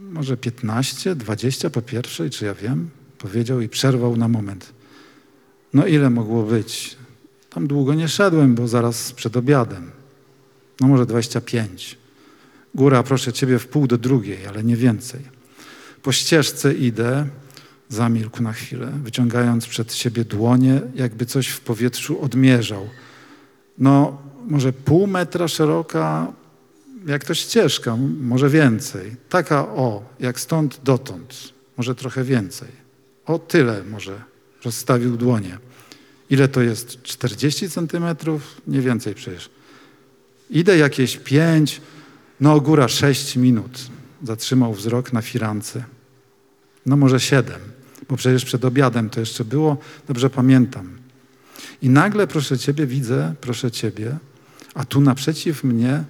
może 0.00 0.36
15, 0.36 1.14
20 1.14 1.70
po 1.70 1.82
pierwszej, 1.82 2.30
czy 2.30 2.44
ja 2.44 2.54
wiem, 2.54 2.90
powiedział 3.18 3.60
i 3.60 3.68
przerwał 3.68 4.16
na 4.16 4.28
moment. 4.28 4.72
No 5.74 5.86
ile 5.86 6.10
mogło 6.10 6.42
być? 6.42 6.96
Tam 7.50 7.66
długo 7.66 7.94
nie 7.94 8.08
szedłem, 8.08 8.54
bo 8.54 8.68
zaraz 8.68 9.12
przed 9.12 9.36
obiadem. 9.36 9.90
No 10.80 10.88
może 10.88 11.06
25. 11.06 11.98
Góra, 12.74 13.02
proszę 13.02 13.32
ciebie, 13.32 13.58
w 13.58 13.66
pół 13.66 13.86
do 13.86 13.98
drugiej, 13.98 14.46
ale 14.46 14.64
nie 14.64 14.76
więcej. 14.76 15.20
Po 16.02 16.12
ścieżce 16.12 16.74
idę, 16.74 17.28
zamilkł 17.88 18.42
na 18.42 18.52
chwilę, 18.52 18.92
wyciągając 19.02 19.66
przed 19.66 19.94
siebie 19.94 20.24
dłonie, 20.24 20.80
jakby 20.94 21.26
coś 21.26 21.48
w 21.48 21.60
powietrzu 21.60 22.22
odmierzał. 22.22 22.88
No, 23.78 24.18
może 24.46 24.72
pół 24.72 25.06
metra 25.06 25.48
szeroka, 25.48 26.32
jak 27.06 27.24
to 27.24 27.34
ścieżka, 27.34 27.96
może 28.20 28.50
więcej. 28.50 29.16
Taka 29.28 29.68
o, 29.68 30.02
jak 30.20 30.40
stąd 30.40 30.80
dotąd, 30.84 31.52
może 31.76 31.94
trochę 31.94 32.24
więcej. 32.24 32.68
O 33.26 33.38
tyle 33.38 33.84
może 33.84 34.22
rozstawił 34.64 35.16
dłonie. 35.16 35.58
Ile 36.30 36.48
to 36.48 36.62
jest? 36.62 37.02
40 37.02 37.70
centymetrów? 37.70 38.60
Nie 38.66 38.80
więcej 38.80 39.14
przecież. 39.14 39.50
Idę 40.50 40.78
jakieś 40.78 41.16
pięć, 41.16 41.80
no 42.40 42.60
góra 42.60 42.88
sześć 42.88 43.36
minut. 43.36 43.90
Zatrzymał 44.22 44.74
wzrok 44.74 45.12
na 45.12 45.22
firance. 45.22 45.84
No 46.86 46.96
może 46.96 47.20
siedem, 47.20 47.60
bo 48.08 48.16
przecież 48.16 48.44
przed 48.44 48.64
obiadem 48.64 49.10
to 49.10 49.20
jeszcze 49.20 49.44
było, 49.44 49.76
dobrze 50.08 50.30
pamiętam. 50.30 50.98
I 51.82 51.88
nagle, 51.88 52.26
proszę 52.26 52.58
Ciebie, 52.58 52.86
widzę, 52.86 53.34
proszę 53.40 53.70
Ciebie, 53.70 54.16
a 54.74 54.84
tu 54.84 55.00
naprzeciw 55.00 55.64
mnie, 55.64 56.04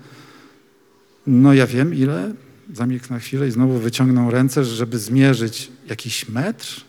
no 1.27 1.55
ja 1.55 1.67
wiem 1.67 1.95
ile, 1.95 2.35
zamilkł 2.75 3.07
na 3.11 3.19
chwilę 3.19 3.49
i 3.49 3.51
znowu 3.51 3.79
wyciągnął 3.79 4.31
ręce, 4.31 4.65
żeby 4.65 4.99
zmierzyć 4.99 5.71
jakiś 5.87 6.29
metr, 6.29 6.85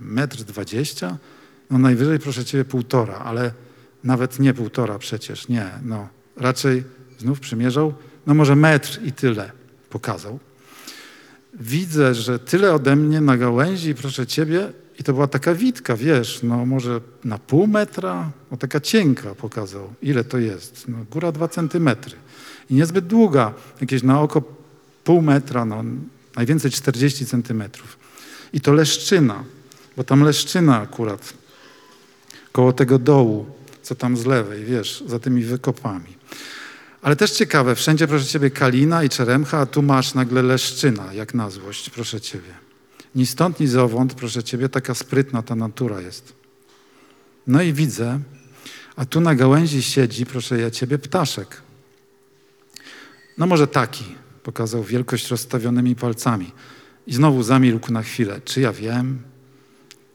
metr 0.00 0.36
dwadzieścia, 0.36 1.18
no 1.70 1.78
najwyżej, 1.78 2.18
proszę 2.18 2.44
Ciebie, 2.44 2.64
półtora, 2.64 3.14
ale 3.14 3.52
nawet 4.04 4.38
nie 4.38 4.54
półtora 4.54 4.98
przecież, 4.98 5.48
nie, 5.48 5.70
no 5.82 6.08
raczej 6.36 6.84
znów 7.18 7.40
przymierzał, 7.40 7.94
no 8.26 8.34
może 8.34 8.56
metr 8.56 9.00
i 9.04 9.12
tyle 9.12 9.52
pokazał. 9.90 10.38
Widzę, 11.60 12.14
że 12.14 12.38
tyle 12.38 12.74
ode 12.74 12.96
mnie 12.96 13.20
na 13.20 13.36
gałęzi, 13.36 13.94
proszę 13.94 14.26
Ciebie, 14.26 14.72
i 14.98 15.04
to 15.04 15.12
była 15.12 15.26
taka 15.26 15.54
witka, 15.54 15.96
wiesz, 15.96 16.40
no 16.42 16.66
może 16.66 17.00
na 17.24 17.38
pół 17.38 17.66
metra, 17.66 18.30
o 18.50 18.56
taka 18.56 18.80
cienka 18.80 19.34
pokazał. 19.34 19.92
Ile 20.02 20.24
to 20.24 20.38
jest? 20.38 20.88
No, 20.88 20.98
góra 21.10 21.32
dwa 21.32 21.48
centymetry. 21.48 22.16
I 22.70 22.74
niezbyt 22.74 23.06
długa, 23.06 23.54
jakieś 23.80 24.02
na 24.02 24.20
oko 24.20 24.42
pół 25.04 25.22
metra, 25.22 25.64
no 25.64 25.84
najwięcej 26.36 26.70
40 26.70 27.26
centymetrów. 27.26 27.98
I 28.52 28.60
to 28.60 28.72
leszczyna, 28.72 29.44
bo 29.96 30.04
tam 30.04 30.22
leszczyna 30.22 30.80
akurat, 30.80 31.32
koło 32.52 32.72
tego 32.72 32.98
dołu, 32.98 33.46
co 33.82 33.94
tam 33.94 34.16
z 34.16 34.26
lewej, 34.26 34.64
wiesz, 34.64 35.04
za 35.06 35.18
tymi 35.18 35.42
wykopami. 35.42 36.21
Ale 37.02 37.16
też 37.16 37.30
ciekawe, 37.30 37.74
wszędzie 37.74 38.08
proszę 38.08 38.26
Ciebie 38.26 38.50
kalina 38.50 39.04
i 39.04 39.08
czeremcha, 39.08 39.58
a 39.58 39.66
tu 39.66 39.82
masz 39.82 40.14
nagle 40.14 40.42
leszczyna, 40.42 41.14
jak 41.14 41.34
na 41.34 41.50
złość, 41.50 41.90
proszę 41.90 42.20
Ciebie. 42.20 42.54
Ni 43.14 43.26
stąd, 43.26 43.60
ni 43.60 43.66
zowąd, 43.66 44.14
proszę 44.14 44.42
Ciebie, 44.42 44.68
taka 44.68 44.94
sprytna 44.94 45.42
ta 45.42 45.54
natura 45.54 46.00
jest. 46.00 46.32
No 47.46 47.62
i 47.62 47.72
widzę, 47.72 48.20
a 48.96 49.04
tu 49.04 49.20
na 49.20 49.34
gałęzi 49.34 49.82
siedzi, 49.82 50.26
proszę 50.26 50.58
ja 50.58 50.70
Ciebie, 50.70 50.98
ptaszek. 50.98 51.62
No 53.38 53.46
może 53.46 53.66
taki, 53.66 54.04
pokazał 54.42 54.84
wielkość 54.84 55.28
rozstawionymi 55.28 55.94
palcami. 55.94 56.52
I 57.06 57.14
znowu 57.14 57.42
zamilkł 57.42 57.92
na 57.92 58.02
chwilę. 58.02 58.40
Czy 58.44 58.60
ja 58.60 58.72
wiem? 58.72 59.22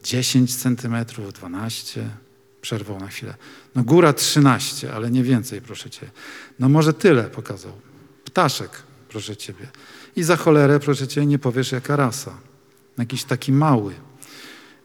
10 0.02 0.56
centymetrów, 0.56 1.32
12, 1.32 2.10
przerwał 2.60 3.00
na 3.00 3.08
chwilę. 3.08 3.34
No 3.74 3.82
góra 3.82 4.12
13, 4.12 4.94
ale 4.94 5.10
nie 5.10 5.22
więcej, 5.22 5.62
proszę 5.62 5.90
Cię. 5.90 6.10
No 6.58 6.68
może 6.68 6.92
tyle 6.92 7.24
pokazał. 7.24 7.72
Ptaszek, 8.24 8.70
proszę 9.08 9.36
Ciebie. 9.36 9.66
I 10.16 10.22
za 10.22 10.36
cholerę, 10.36 10.80
proszę 10.80 11.08
Cię, 11.08 11.26
nie 11.26 11.38
powiesz 11.38 11.72
jaka 11.72 11.96
rasa. 11.96 12.38
Jakiś 12.98 13.24
taki 13.24 13.52
mały. 13.52 13.94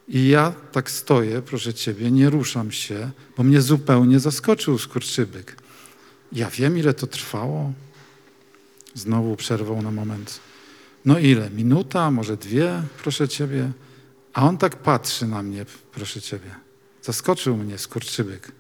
I 0.07 0.27
ja 0.27 0.53
tak 0.71 0.91
stoję, 0.91 1.41
proszę 1.41 1.73
Ciebie, 1.73 2.11
nie 2.11 2.29
ruszam 2.29 2.71
się, 2.71 3.11
bo 3.37 3.43
mnie 3.43 3.61
zupełnie 3.61 4.19
zaskoczył 4.19 4.77
skurczybyk. 4.77 5.57
Ja 6.31 6.49
wiem, 6.49 6.77
ile 6.77 6.93
to 6.93 7.07
trwało. 7.07 7.73
Znowu 8.93 9.35
przerwał 9.35 9.81
na 9.81 9.91
moment. 9.91 10.39
No 11.05 11.19
ile? 11.19 11.49
Minuta, 11.49 12.11
może 12.11 12.37
dwie, 12.37 12.83
proszę 13.01 13.27
Ciebie. 13.27 13.71
A 14.33 14.47
on 14.47 14.57
tak 14.57 14.75
patrzy 14.75 15.27
na 15.27 15.43
mnie, 15.43 15.65
proszę 15.91 16.21
Ciebie. 16.21 16.62
Zaskoczył 17.03 17.57
mnie 17.57 17.77
skurczybyk. 17.77 18.51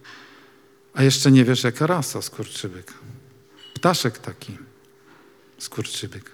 A 0.93 1.03
jeszcze 1.03 1.31
nie 1.31 1.45
wiesz, 1.45 1.63
jaka 1.63 1.87
rasa 1.87 2.21
skurczybyk. 2.21 2.93
Ptaszek 3.73 4.17
taki, 4.17 4.57
skurczybyk. 5.57 6.31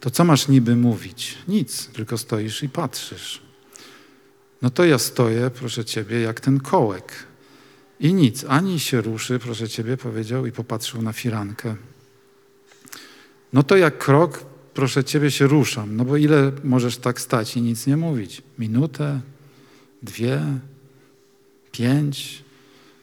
To 0.00 0.10
co 0.10 0.24
masz 0.24 0.48
niby 0.48 0.76
mówić? 0.76 1.38
Nic, 1.48 1.86
tylko 1.86 2.18
stoisz 2.18 2.62
i 2.62 2.68
patrzysz. 2.68 3.42
No 4.62 4.70
to 4.70 4.84
ja 4.84 4.98
stoję, 4.98 5.50
proszę 5.50 5.84
Ciebie, 5.84 6.20
jak 6.20 6.40
ten 6.40 6.60
kołek. 6.60 7.12
I 8.00 8.14
nic, 8.14 8.44
ani 8.48 8.80
się 8.80 9.00
ruszy, 9.00 9.38
proszę 9.38 9.68
Ciebie, 9.68 9.96
powiedział 9.96 10.46
i 10.46 10.52
popatrzył 10.52 11.02
na 11.02 11.12
firankę. 11.12 11.76
No 13.52 13.62
to 13.62 13.76
jak 13.76 13.98
krok, 13.98 14.44
proszę 14.74 15.04
Ciebie, 15.04 15.30
się 15.30 15.46
ruszam. 15.46 15.96
No 15.96 16.04
bo 16.04 16.16
ile 16.16 16.52
możesz 16.64 16.96
tak 16.96 17.20
stać 17.20 17.56
i 17.56 17.62
nic 17.62 17.86
nie 17.86 17.96
mówić? 17.96 18.42
Minutę? 18.58 19.20
Dwie? 20.02 20.42
Pięć, 21.72 22.44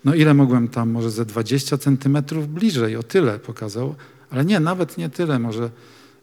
no 0.06 0.16
ile 0.16 0.34
mogłem 0.34 0.68
tam, 0.68 0.90
może 0.90 1.12
ze 1.12 1.26
20 1.26 1.78
centymetrów 1.78 2.48
bliżej, 2.48 2.96
o 2.96 3.04
tyle 3.04 3.40
pokazał, 3.40 3.96
ale 4.30 4.46
nie, 4.46 4.60
nawet 4.60 4.98
nie 4.98 5.10
tyle, 5.10 5.40
może 5.40 5.70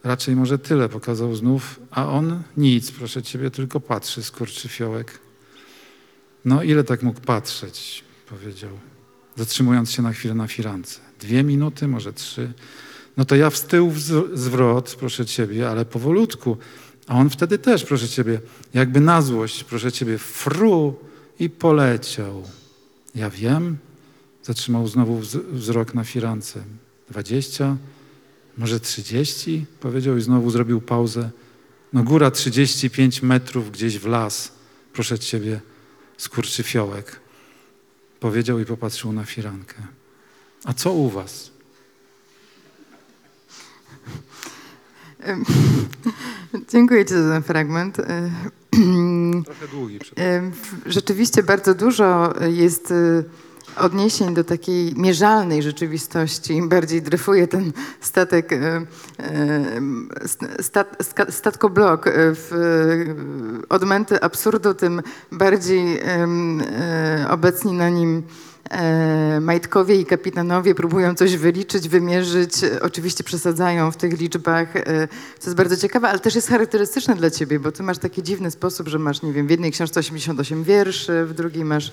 raczej 0.04 0.36
może 0.36 0.58
tyle 0.58 0.88
pokazał 0.88 1.34
znów, 1.34 1.80
a 1.90 2.08
on 2.08 2.42
nic, 2.56 2.90
proszę 2.90 3.22
Ciebie, 3.22 3.50
tylko 3.50 3.80
patrzy, 3.80 4.22
skurczy 4.22 4.68
fiołek. 4.68 5.18
No 6.44 6.62
ile 6.62 6.84
tak 6.84 7.02
mógł 7.02 7.20
patrzeć, 7.20 8.04
powiedział, 8.28 8.70
zatrzymując 9.36 9.90
się 9.92 10.02
na 10.02 10.12
chwilę 10.12 10.34
na 10.34 10.46
firance. 10.46 11.00
Dwie 11.20 11.44
minuty, 11.44 11.88
może 11.88 12.12
trzy. 12.12 12.52
No 13.16 13.24
to 13.24 13.36
ja 13.36 13.50
w 13.50 13.60
tył 13.60 13.92
zwrot, 14.34 14.96
proszę 15.00 15.26
Ciebie, 15.26 15.70
ale 15.70 15.84
powolutku. 15.84 16.56
A 17.06 17.14
on 17.14 17.30
wtedy 17.30 17.58
też, 17.58 17.84
proszę 17.84 18.08
Ciebie, 18.08 18.40
jakby 18.74 19.00
na 19.00 19.22
złość, 19.22 19.64
proszę 19.64 19.92
Ciebie, 19.92 20.18
fru, 20.18 20.96
i 21.38 21.50
poleciał. 21.50 22.42
Ja 23.14 23.30
wiem, 23.30 23.76
zatrzymał 24.42 24.88
znowu 24.88 25.20
wzrok 25.52 25.94
na 25.94 26.04
firance. 26.04 26.62
Dwadzieścia, 27.10 27.76
może 28.58 28.80
trzydzieści, 28.80 29.66
powiedział 29.80 30.16
i 30.16 30.22
znowu 30.22 30.50
zrobił 30.50 30.80
pauzę. 30.80 31.30
No 31.92 32.02
góra 32.02 32.30
trzydzieści 32.30 32.90
pięć 32.90 33.22
metrów 33.22 33.72
gdzieś 33.72 33.98
w 33.98 34.06
las. 34.06 34.52
Proszę 34.92 35.18
ciebie, 35.18 35.60
skurczy 36.16 36.62
fiołek. 36.62 37.20
Powiedział 38.20 38.58
i 38.58 38.64
popatrzył 38.64 39.12
na 39.12 39.24
firankę. 39.24 39.74
A 40.64 40.72
co 40.72 40.92
u 40.92 41.10
was? 41.10 41.50
Dziękuję 46.72 47.04
Ci 47.04 47.14
za 47.14 47.30
ten 47.30 47.42
fragment. 47.42 47.96
Trochę 49.44 49.68
długi. 49.68 49.98
Rzeczywiście 50.86 51.42
bardzo 51.42 51.74
dużo 51.74 52.34
jest 52.40 52.92
odniesień 53.76 54.34
do 54.34 54.44
takiej 54.44 54.94
mierzalnej 54.96 55.62
rzeczywistości, 55.62 56.52
im 56.52 56.68
bardziej 56.68 57.02
dryfuje 57.02 57.48
ten 57.48 57.72
statek, 58.00 58.50
stat, 60.60 60.96
statkoblok 61.28 62.06
e, 62.06 62.10
w 62.16 63.64
odmęty 63.68 64.20
absurdu, 64.20 64.74
tym 64.74 65.02
bardziej 65.32 65.98
e, 65.98 66.26
obecni 67.30 67.72
na 67.72 67.88
nim 67.88 68.22
majtkowie 69.40 69.96
i 69.96 70.06
kapitanowie 70.06 70.74
próbują 70.74 71.14
coś 71.14 71.36
wyliczyć, 71.36 71.88
wymierzyć. 71.88 72.64
E, 72.64 72.82
Oczywiście 72.82 73.24
przesadzają 73.24 73.90
w 73.90 73.96
tych 73.96 74.20
liczbach, 74.20 74.76
e, 74.76 74.82
co 75.38 75.50
jest 75.50 75.56
bardzo 75.56 75.76
ciekawe, 75.76 76.08
ale 76.08 76.18
też 76.18 76.34
jest 76.34 76.48
charakterystyczne 76.48 77.14
dla 77.14 77.30
ciebie, 77.30 77.60
bo 77.60 77.72
ty 77.72 77.82
masz 77.82 77.98
taki 77.98 78.22
dziwny 78.22 78.50
sposób, 78.50 78.88
że 78.88 78.98
masz, 78.98 79.22
nie 79.22 79.32
wiem, 79.32 79.46
w 79.46 79.50
jednej 79.50 79.72
książce 79.72 80.00
88 80.00 80.64
wierszy, 80.64 81.24
w 81.24 81.34
drugiej 81.34 81.64
masz... 81.64 81.92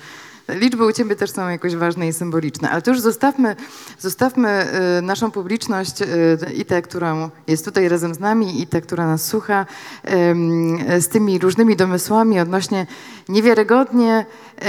Liczby 0.49 0.85
u 0.85 0.91
ciebie 0.91 1.15
też 1.15 1.31
są 1.31 1.49
jakoś 1.49 1.75
ważne 1.75 2.07
i 2.07 2.13
symboliczne, 2.13 2.69
ale 2.69 2.81
to 2.81 2.91
już 2.91 2.99
zostawmy, 2.99 3.55
zostawmy 3.99 4.49
e, 4.49 5.01
naszą 5.01 5.31
publiczność 5.31 6.01
e, 6.01 6.07
i 6.53 6.65
tę, 6.65 6.81
którą 6.81 7.29
jest 7.47 7.65
tutaj 7.65 7.89
razem 7.89 8.13
z 8.13 8.19
nami 8.19 8.61
i 8.61 8.67
tę, 8.67 8.81
która 8.81 9.07
nas 9.07 9.25
słucha, 9.25 9.65
em, 10.03 10.77
z 10.99 11.07
tymi 11.07 11.39
różnymi 11.39 11.75
domysłami 11.75 12.39
odnośnie 12.39 12.87
niewiarygodnie 13.29 14.25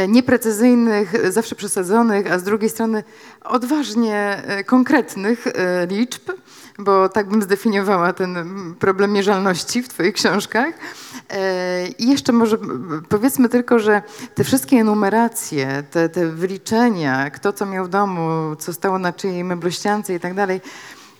nieprecyzyjnych, 0.08 1.32
zawsze 1.32 1.54
przesadzonych, 1.54 2.32
a 2.32 2.38
z 2.38 2.42
drugiej 2.42 2.70
strony 2.70 3.04
odważnie 3.44 4.42
konkretnych 4.66 5.44
liczb, 5.88 6.30
bo 6.78 7.08
tak 7.08 7.28
bym 7.28 7.42
zdefiniowała 7.42 8.12
ten 8.12 8.34
problem 8.78 9.12
mierzalności 9.12 9.82
w 9.82 9.88
Twoich 9.88 10.14
książkach. 10.14 10.74
E, 11.30 11.88
I 11.88 12.10
jeszcze 12.10 12.32
może 12.32 12.58
powiedzmy 13.08 13.48
tylko, 13.48 13.78
że 13.78 14.02
te 14.34 14.44
wszystkie 14.44 14.76
enumeracje, 14.76 15.84
te, 15.90 16.08
te 16.08 16.26
wyliczenia, 16.26 17.30
kto 17.30 17.52
co 17.52 17.66
miał 17.66 17.84
w 17.84 17.88
domu, 17.88 18.56
co 18.58 18.72
stało 18.72 18.98
na 18.98 19.12
czyjej 19.12 19.44
meblościance 19.44 20.14
i 20.14 20.20
tak 20.20 20.34
dalej, 20.34 20.60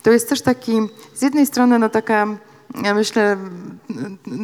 to 0.02 0.10
jest 0.10 0.28
też 0.28 0.42
taki, 0.42 0.72
z 1.14 1.22
jednej 1.22 1.46
strony 1.46 1.78
no 1.78 1.88
taka, 1.88 2.26
ja 2.82 2.94
myślę, 2.94 3.36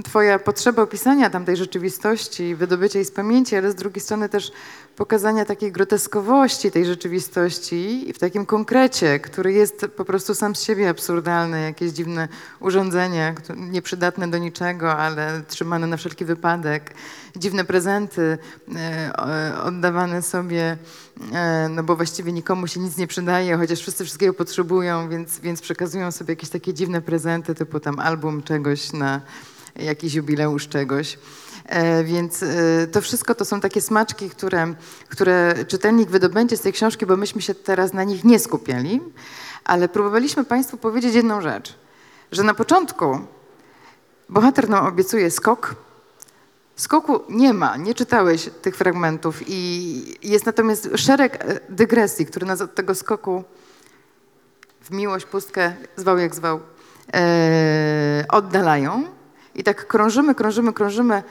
twoja 0.05 0.39
potrzeba 0.39 0.83
opisania 0.83 1.31
tamtej 1.31 1.57
rzeczywistości, 1.57 2.55
wydobycia 2.55 2.99
jej 2.99 3.07
z 3.07 3.11
pamięci, 3.11 3.57
ale 3.57 3.71
z 3.71 3.75
drugiej 3.75 4.01
strony 4.01 4.29
też 4.29 4.53
pokazania 5.01 5.45
takiej 5.45 5.73
groteskowości 5.73 6.71
tej 6.71 6.87
rzeczywistości 6.87 8.13
w 8.15 8.19
takim 8.19 8.47
konkrecie, 8.47 9.21
który 9.21 9.53
jest 9.53 9.87
po 9.97 10.05
prostu 10.05 10.35
sam 10.35 10.57
z 10.57 10.63
siebie 10.63 10.89
absurdalny, 10.89 11.63
jakieś 11.63 11.93
dziwne 11.93 12.29
urządzenia, 12.61 13.35
nieprzydatne 13.57 14.31
do 14.31 14.39
niczego, 14.39 14.97
ale 14.97 15.43
trzymane 15.49 15.87
na 15.87 15.97
wszelki 15.97 16.25
wypadek, 16.25 16.95
dziwne 17.37 17.65
prezenty 17.65 18.39
e, 18.75 19.13
oddawane 19.65 20.23
sobie, 20.23 20.77
e, 21.33 21.69
no 21.71 21.83
bo 21.83 21.97
właściwie 21.97 22.33
nikomu 22.33 22.67
się 22.67 22.81
nic 22.81 22.97
nie 22.97 23.07
przydaje, 23.07 23.57
chociaż 23.57 23.81
wszyscy 23.81 24.05
wszystkiego 24.05 24.35
potrzebują, 24.35 25.09
więc, 25.09 25.39
więc 25.39 25.61
przekazują 25.61 26.13
sobie 26.13 26.33
jakieś 26.33 26.51
takie 26.51 26.75
dziwne 26.75 27.01
prezenty, 27.01 27.55
typu 27.55 27.81
tam 27.81 27.99
album 27.99 28.43
czegoś 28.43 28.93
na 28.93 29.21
jakiś 29.77 30.15
jubileusz 30.15 30.69
czegoś. 30.69 31.19
E, 31.71 32.05
Więc 32.05 32.43
e, 32.43 32.47
to 32.93 33.01
wszystko 33.01 33.35
to 33.35 33.45
są 33.45 33.61
takie 33.61 33.81
smaczki, 33.81 34.31
które, 34.31 34.75
które 35.09 35.55
czytelnik 35.69 36.11
wydobędzie 36.11 36.57
z 36.57 36.61
tej 36.61 36.73
książki, 36.73 37.07
bo 37.07 37.17
myśmy 37.17 37.43
się 37.43 37.55
teraz 37.55 37.93
na 37.93 38.05
nich 38.05 38.25
nie 38.25 38.39
skupiali, 38.39 39.01
ale 39.65 39.89
próbowaliśmy 39.89 40.45
Państwu 40.45 40.77
powiedzieć 40.77 41.15
jedną 41.15 41.41
rzecz, 41.41 41.75
że 42.33 42.43
na 42.43 42.55
początku 42.55 43.19
bohater 44.29 44.69
nam 44.69 44.87
obiecuje 44.87 45.31
skok, 45.31 45.75
Skoku 46.77 47.21
nie 47.29 47.53
ma, 47.53 47.77
nie 47.77 47.95
czytałeś 47.95 48.51
tych 48.63 48.77
fragmentów 48.77 49.43
i 49.47 50.19
jest 50.23 50.47
natomiast 50.47 50.89
szereg 50.97 51.45
e, 51.45 51.61
dygresji, 51.69 52.27
które 52.27 52.47
nas 52.47 52.61
od 52.61 52.75
tego 52.75 52.95
skoku 52.95 53.45
w 54.83 54.91
miłość, 54.91 55.27
pustkę, 55.27 55.73
zwał 55.97 56.19
jak 56.19 56.35
zwał, 56.35 56.61
e, 57.15 58.25
oddalają. 58.29 59.05
I 59.55 59.65
tak 59.65 59.87
krążymy, 59.87 60.35
krążymy, 60.35 60.73
krążymy. 60.73 61.23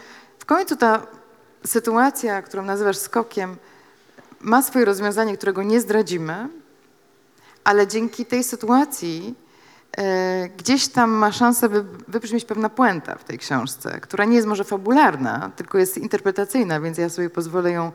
Końcu 0.49 0.75
ta 0.75 1.07
sytuacja, 1.65 2.41
którą 2.41 2.63
nazywasz 2.63 2.97
skokiem, 2.97 3.57
ma 4.41 4.61
swoje 4.61 4.85
rozwiązanie, 4.85 5.37
którego 5.37 5.63
nie 5.63 5.81
zdradzimy, 5.81 6.49
ale 7.63 7.87
dzięki 7.87 8.25
tej 8.25 8.43
sytuacji 8.43 9.35
e, 9.97 10.49
gdzieś 10.57 10.87
tam 10.87 11.11
ma 11.11 11.31
szansę 11.31 11.69
wy, 11.69 11.85
wybrzmieć 12.07 12.45
pewna 12.45 12.69
puenta 12.69 13.15
w 13.15 13.23
tej 13.23 13.37
książce, 13.37 13.99
która 14.01 14.25
nie 14.25 14.35
jest 14.35 14.47
może 14.47 14.63
fabularna, 14.63 15.51
tylko 15.55 15.77
jest 15.77 15.97
interpretacyjna, 15.97 16.81
więc 16.81 16.97
ja 16.97 17.09
sobie 17.09 17.29
pozwolę 17.29 17.71
ją, 17.71 17.91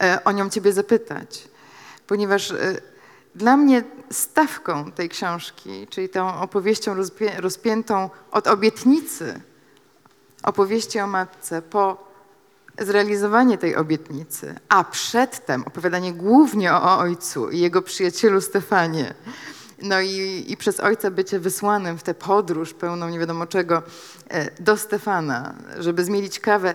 e, 0.00 0.24
o 0.24 0.32
nią 0.32 0.50
ciebie 0.50 0.72
zapytać. 0.72 1.48
Ponieważ 2.06 2.50
e, 2.50 2.56
dla 3.34 3.56
mnie 3.56 3.84
stawką 4.10 4.92
tej 4.92 5.08
książki, 5.08 5.86
czyli 5.90 6.08
tą 6.08 6.40
opowieścią 6.40 6.94
rozpię, 6.94 7.32
rozpiętą 7.40 8.10
od 8.30 8.46
obietnicy, 8.46 9.40
opowieści 10.42 11.00
o 11.00 11.06
matce, 11.06 11.62
po 11.62 12.08
zrealizowanie 12.78 13.58
tej 13.58 13.76
obietnicy, 13.76 14.54
a 14.68 14.84
przedtem 14.84 15.62
opowiadanie 15.62 16.12
głównie 16.12 16.74
o, 16.74 16.98
ojcu 16.98 17.50
i 17.50 17.58
jego 17.58 17.82
przyjacielu 17.82 18.40
Stefanie, 18.40 19.14
no 19.82 20.00
i, 20.00 20.44
i 20.48 20.56
przez 20.56 20.80
ojca 20.80 21.10
bycie 21.10 21.38
wysłanym 21.38 21.98
w 21.98 22.02
tę 22.02 22.14
podróż 22.14 22.74
pełną 22.74 23.08
nie 23.08 23.18
wiadomo 23.18 23.46
czego 23.46 23.82
e, 24.28 24.62
do 24.62 24.76
Stefana, 24.76 25.54
żeby 25.78 26.04
zmielić 26.04 26.40
kawę 26.40 26.74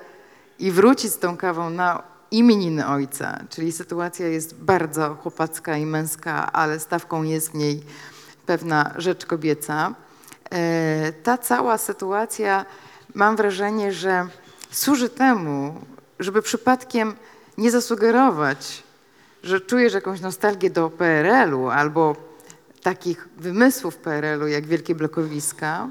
i 0.59 0.72
wrócić 0.72 1.11
z 1.11 1.20
tą 1.20 1.38
kawą 1.38 1.70
na 1.70 2.03
imieniny 2.32 2.88
ojca, 2.88 3.39
czyli 3.49 3.72
sytuacja 3.72 4.28
jest 4.28 4.55
bardzo 4.55 5.16
chłopacka 5.16 5.78
i 5.78 5.86
męska, 5.86 6.51
ale 6.51 6.80
stawką 6.80 7.24
jest 7.24 7.51
w 7.51 7.53
niej 7.53 7.84
pewna 8.45 8.93
rzecz 8.97 9.26
kobieca. 9.26 9.95
E, 10.51 11.14
Ta 11.24 11.38
cała 11.38 11.78
sytuacja, 11.78 12.66
mam 13.14 13.36
wrażenie, 13.36 13.93
że 13.93 14.28
służy 14.72 15.09
temu, 15.09 15.82
żeby 16.20 16.41
przypadkiem 16.41 17.16
nie 17.57 17.72
zasugerować, 17.72 18.84
że 19.43 19.61
czujesz 19.61 19.93
jakąś 19.93 20.22
nostalgię 20.22 20.70
do 20.70 20.89
PRL-u 20.89 21.70
albo 21.70 22.16
takich 22.84 23.28
wymysłów 23.38 23.97
PRL-u 23.97 24.47
jak 24.47 24.66
wielkie 24.66 24.95
blokowiska, 24.95 25.89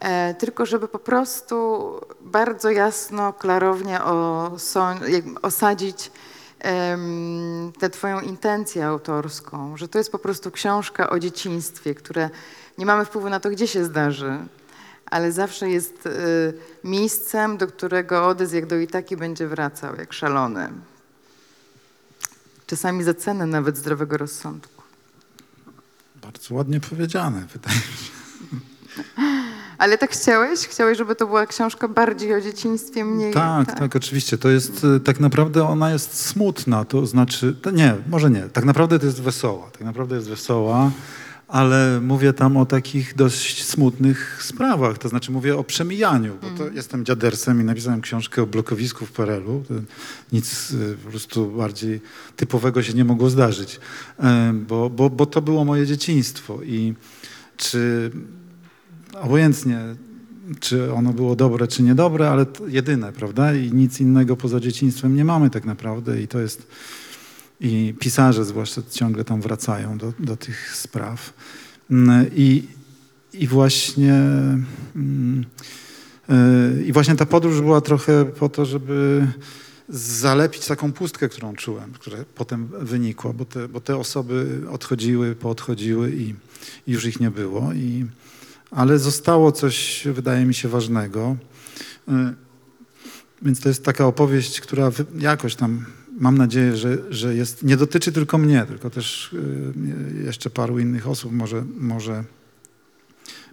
e, 0.00 0.34
tylko 0.34 0.66
żeby 0.66 0.88
po 0.88 0.98
prostu 0.98 1.86
bardzo 2.20 2.70
jasno, 2.70 3.32
klarownie 3.32 4.00
osadzić 5.42 6.10
em, 6.58 7.72
tę 7.78 7.90
twoją 7.90 8.20
intencję 8.20 8.86
autorską, 8.86 9.76
że 9.76 9.88
to 9.88 9.98
jest 9.98 10.12
po 10.12 10.18
prostu 10.18 10.50
książka 10.50 11.10
o 11.10 11.18
dzieciństwie, 11.18 11.94
które 11.94 12.30
nie 12.78 12.86
mamy 12.86 13.04
wpływu 13.04 13.30
na 13.30 13.40
to, 13.40 13.50
gdzie 13.50 13.66
się 13.66 13.84
zdarzy, 13.84 14.38
ale 15.16 15.32
zawsze 15.32 15.70
jest 15.70 16.06
y, 16.06 16.54
miejscem, 16.84 17.56
do 17.56 17.66
którego 17.66 18.28
Odys 18.28 18.52
jak 18.52 18.66
do 18.66 18.78
Itaki 18.78 19.16
będzie 19.16 19.48
wracał, 19.48 19.96
jak 19.96 20.12
szalony. 20.12 20.68
Czasami 22.66 23.04
za 23.04 23.14
cenę 23.14 23.46
nawet 23.46 23.76
zdrowego 23.76 24.16
rozsądku. 24.16 24.82
Bardzo 26.22 26.54
ładnie 26.54 26.80
powiedziane, 26.80 27.46
wydaje 27.52 27.76
mi 27.76 27.82
się. 27.82 28.12
Ale 29.78 29.98
tak 29.98 30.10
chciałeś? 30.10 30.60
Chciałeś, 30.60 30.98
żeby 30.98 31.14
to 31.14 31.26
była 31.26 31.46
książka 31.46 31.88
bardziej 31.88 32.34
o 32.34 32.40
dzieciństwie, 32.40 33.04
mniej... 33.04 33.34
Tak, 33.34 33.78
tak, 33.78 33.96
oczywiście. 33.96 34.38
To 34.38 34.48
jest, 34.48 34.86
e, 34.96 35.00
tak 35.00 35.20
naprawdę 35.20 35.68
ona 35.68 35.90
jest 35.90 36.26
smutna, 36.26 36.84
to 36.84 37.06
znaczy, 37.06 37.56
to 37.62 37.70
nie, 37.70 37.94
może 38.08 38.30
nie, 38.30 38.42
tak 38.42 38.64
naprawdę 38.64 38.98
to 38.98 39.06
jest 39.06 39.22
wesoła, 39.22 39.70
tak 39.70 39.80
naprawdę 39.80 40.16
jest 40.16 40.28
wesoła, 40.28 40.90
ale 41.48 42.00
mówię 42.00 42.32
tam 42.32 42.56
o 42.56 42.66
takich 42.66 43.14
dość 43.14 43.64
smutnych 43.64 44.42
sprawach, 44.44 44.98
to 44.98 45.08
znaczy 45.08 45.32
mówię 45.32 45.56
o 45.56 45.64
przemijaniu, 45.64 46.36
bo 46.42 46.50
to 46.58 46.70
jestem 46.70 47.04
dziadersem 47.04 47.60
i 47.60 47.64
napisałem 47.64 48.00
książkę 48.00 48.42
o 48.42 48.46
blokowisku 48.46 49.06
w 49.06 49.12
to 49.12 49.74
nic 50.32 50.72
e, 50.92 50.96
po 51.04 51.10
prostu 51.10 51.46
bardziej 51.46 52.00
typowego 52.36 52.82
się 52.82 52.92
nie 52.92 53.04
mogło 53.04 53.30
zdarzyć, 53.30 53.80
bo, 54.68 54.90
bo, 54.90 55.10
bo 55.10 55.26
to 55.26 55.42
było 55.42 55.64
moje 55.64 55.86
dzieciństwo 55.86 56.62
i 56.62 56.94
czy 57.56 58.10
obojętnie, 59.20 59.80
czy 60.60 60.92
ono 60.92 61.12
było 61.12 61.36
dobre, 61.36 61.68
czy 61.68 61.82
niedobre, 61.82 62.30
ale 62.30 62.46
jedyne, 62.68 63.12
prawda? 63.12 63.54
I 63.54 63.72
nic 63.72 64.00
innego 64.00 64.36
poza 64.36 64.60
dzieciństwem 64.60 65.16
nie 65.16 65.24
mamy 65.24 65.50
tak 65.50 65.64
naprawdę 65.64 66.22
i 66.22 66.28
to 66.28 66.40
jest, 66.40 66.66
i 67.60 67.94
pisarze 68.00 68.44
zwłaszcza 68.44 68.82
ciągle 68.90 69.24
tam 69.24 69.40
wracają 69.40 69.98
do, 69.98 70.12
do 70.18 70.36
tych 70.36 70.76
spraw. 70.76 71.32
Mm, 71.90 72.26
I, 72.34 72.68
i 73.32 73.46
właśnie 73.46 74.14
mm, 74.96 75.44
y, 76.30 76.84
i 76.86 76.92
właśnie 76.92 77.16
ta 77.16 77.26
podróż 77.26 77.60
była 77.60 77.80
trochę 77.80 78.24
po 78.24 78.48
to, 78.48 78.64
żeby 78.66 79.26
zalepić 79.88 80.66
taką 80.66 80.92
pustkę, 80.92 81.28
którą 81.28 81.54
czułem, 81.54 81.92
która 81.92 82.18
potem 82.34 82.68
wynikła, 82.80 83.32
bo 83.32 83.44
te, 83.44 83.68
bo 83.68 83.80
te 83.80 83.96
osoby 83.96 84.60
odchodziły, 84.70 85.34
poodchodziły 85.34 86.12
i, 86.12 86.34
i 86.86 86.92
już 86.92 87.04
ich 87.04 87.20
nie 87.20 87.30
było. 87.30 87.72
I, 87.72 88.06
ale 88.70 88.98
zostało 88.98 89.52
coś, 89.52 90.02
wydaje 90.12 90.44
mi 90.44 90.54
się, 90.54 90.68
ważnego. 90.68 91.36
Y, 92.08 92.12
Więc 93.42 93.60
to 93.60 93.68
jest 93.68 93.84
taka 93.84 94.06
opowieść, 94.06 94.60
która 94.60 94.90
jakoś 95.18 95.54
tam 95.54 95.84
mam 96.16 96.38
nadzieję, 96.38 96.76
że, 96.76 97.12
że 97.12 97.34
jest, 97.34 97.62
nie 97.62 97.76
dotyczy 97.76 98.12
tylko 98.12 98.38
mnie, 98.38 98.64
tylko 98.68 98.90
też 98.90 99.32
y, 99.32 100.22
jeszcze 100.24 100.50
paru 100.50 100.78
innych 100.78 101.08
osób. 101.08 101.32
Może, 101.32 101.64
może 101.78 102.24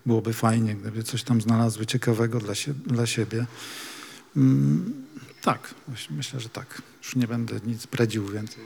byłoby 0.05 0.33
fajnie, 0.33 0.75
gdyby 0.75 1.03
coś 1.03 1.23
tam 1.23 1.41
znalazły 1.41 1.85
ciekawego 1.85 2.39
dla, 2.39 2.53
dla 2.85 3.05
siebie. 3.05 3.45
Mm, 4.37 4.93
tak, 5.41 5.59
myśl- 5.91 6.11
myślę, 6.11 6.39
że 6.39 6.49
tak. 6.49 6.81
Już 7.03 7.15
nie 7.15 7.27
będę 7.27 7.55
nic 7.65 7.85
bredził 7.85 8.27
więcej. 8.27 8.63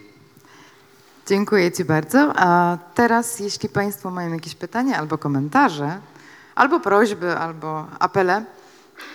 Dziękuję 1.28 1.72
Ci 1.72 1.86
bardzo. 1.86 2.34
A 2.36 2.78
teraz, 2.96 3.40
jeśli 3.40 3.70
Państwo 3.70 4.12
mają 4.12 4.34
jakieś 4.34 4.56
pytania 4.56 4.98
albo 4.98 5.18
komentarze, 5.18 6.00
albo 6.56 6.80
prośby, 6.80 7.38
albo 7.38 7.88
apele, 8.00 8.46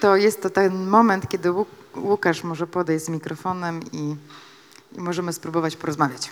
to 0.01 0.17
jest 0.17 0.43
to 0.43 0.51
ten 0.51 0.87
moment, 0.89 1.29
kiedy 1.29 1.49
Łuk- 1.49 1.97
Łukasz 1.97 2.45
może 2.45 2.67
podejść 2.67 3.05
z 3.05 3.09
mikrofonem 3.09 3.81
i, 3.93 4.17
i 4.97 5.01
możemy 5.01 5.33
spróbować 5.33 5.77
porozmawiać. 5.77 6.31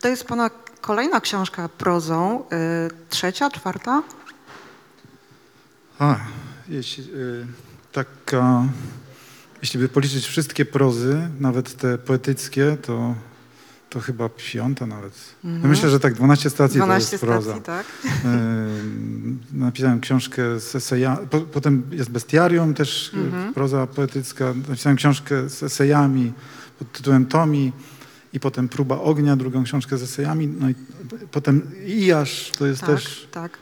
To 0.00 0.08
jest 0.08 0.24
pana 0.24 0.50
kolejna 0.80 1.20
książka 1.20 1.68
prozą, 1.68 2.40
y, 2.40 3.08
trzecia, 3.10 3.50
czwarta? 3.50 4.02
A, 5.98 6.16
jeśli, 6.68 7.04
y, 7.04 7.46
taka, 7.92 8.64
jeśli 9.62 9.80
by 9.80 9.88
policzyć 9.88 10.26
wszystkie 10.26 10.64
prozy, 10.64 11.30
nawet 11.40 11.76
te 11.76 11.98
poetyckie, 11.98 12.76
to, 12.82 13.14
to 13.90 14.00
chyba 14.00 14.28
piąta 14.28 14.86
nawet. 14.86 15.12
Ja 15.44 15.68
myślę, 15.68 15.90
że 15.90 16.00
tak 16.00 16.14
12 16.14 16.50
stacji 16.50 16.76
12 16.80 17.08
to 17.08 17.14
jest 17.14 17.24
proza. 17.24 17.50
stacji, 17.50 17.62
tak? 17.62 17.86
Napisałem 19.52 20.00
książkę 20.00 20.60
z 20.60 20.74
esejami, 20.74 21.26
po, 21.26 21.40
potem 21.40 21.82
jest 21.90 22.10
bestiarium 22.10 22.74
też, 22.74 23.10
Mhm. 23.14 23.54
proza 23.54 23.86
poetycka. 23.86 24.54
Napisałem 24.68 24.96
książkę 24.96 25.48
z 25.48 25.62
esejami 25.62 26.32
pod 26.78 26.92
tytułem 26.92 27.26
Tomi 27.26 27.72
i 28.32 28.40
potem 28.40 28.68
Próba 28.68 28.98
ognia, 28.98 29.36
drugą 29.36 29.64
książkę 29.64 29.98
z 29.98 30.02
esejami. 30.02 30.46
No 30.48 30.70
i 30.70 30.74
potem 31.30 31.70
Ijasz, 31.86 32.52
to 32.58 32.66
jest 32.66 32.80
Tak, 32.80 32.90
też 32.90 33.28
tak. 33.30 33.58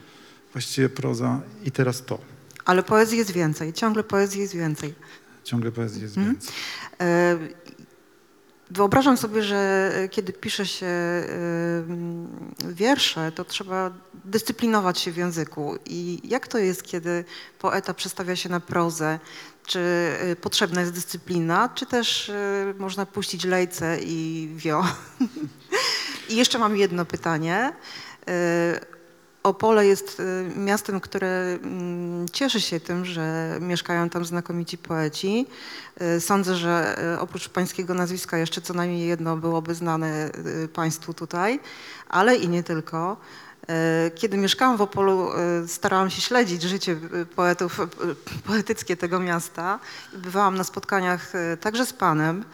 właściwie 0.53 0.89
proza 0.89 1.41
i 1.65 1.71
teraz 1.71 2.05
to. 2.05 2.19
Ale 2.65 2.83
poezji 2.83 3.17
jest 3.17 3.31
więcej, 3.31 3.73
ciągle 3.73 4.03
poezji 4.03 4.41
jest 4.41 4.55
więcej. 4.55 4.93
Ciągle 5.43 5.71
poezji 5.71 6.01
jest 6.01 6.17
Mhm. 6.17 6.35
więcej. 6.35 6.53
E, 7.01 7.37
Wyobrażam 8.71 9.17
sobie, 9.17 9.43
że 9.43 9.91
e, 9.95 10.09
kiedy 10.09 10.33
pisze 10.33 10.65
się 10.65 10.85
e, 10.85 11.25
wiersze, 12.73 13.31
to 13.31 13.45
trzeba 13.45 13.91
dyscyplinować 14.13 14.99
się 14.99 15.11
w 15.11 15.17
języku. 15.17 15.75
I 15.85 16.21
jak 16.23 16.47
to 16.47 16.57
jest, 16.57 16.83
kiedy 16.83 17.25
poeta 17.59 17.93
przestawia 17.93 18.35
się 18.35 18.49
na 18.49 18.59
prozę? 18.59 19.19
Czy 19.65 19.79
e, 19.79 20.35
potrzebna 20.35 20.81
jest 20.81 20.93
dyscyplina, 20.93 21.69
czy 21.75 21.85
też 21.85 22.31
można 22.77 23.05
puścić 23.05 23.45
lejce 23.45 23.97
i 24.01 24.49
wio? 24.55 24.83
I 26.29 26.35
jeszcze 26.35 26.59
mam 26.59 26.77
jedno 26.77 27.05
pytanie. 27.05 27.73
Opole 29.45 29.85
jest 29.87 30.19
e, 30.19 30.59
miastem, 30.59 30.99
które 30.99 31.27
mm, 31.63 32.29
cieszy 32.29 32.61
się 32.61 32.79
tym, 32.79 33.05
że 33.05 33.57
mieszkają 33.61 34.09
tam 34.09 34.25
znakomici 34.25 34.77
poeci. 34.77 35.47
E, 35.97 36.19
Sądzę, 36.19 36.55
że 36.55 36.99
e, 37.13 37.19
oprócz 37.19 37.49
pańskiego 37.49 37.93
nazwiska 37.93 38.37
jeszcze 38.37 38.61
co 38.61 38.73
najmniej 38.73 39.07
jedno 39.07 39.37
byłoby 39.37 39.75
znane 39.75 40.29
państwu 40.73 41.13
tutaj, 41.13 41.59
ale 42.09 42.35
i 42.35 42.49
nie 42.49 42.63
tylko. 42.63 43.17
Kiedy 44.15 44.37
mieszkałam 44.37 44.77
w 44.77 44.81
Opolu, 44.81 45.29
starałam 45.67 46.09
się 46.09 46.21
śledzić 46.21 46.61
życie 46.61 46.97
poetów, 47.35 47.79
poetyckie 48.47 48.97
tego 48.97 49.19
miasta. 49.19 49.79
Bywałam 50.13 50.55
na 50.55 50.63
spotkaniach 50.63 51.33
także 51.61 51.85
z 51.85 51.93
panem. 51.93 52.45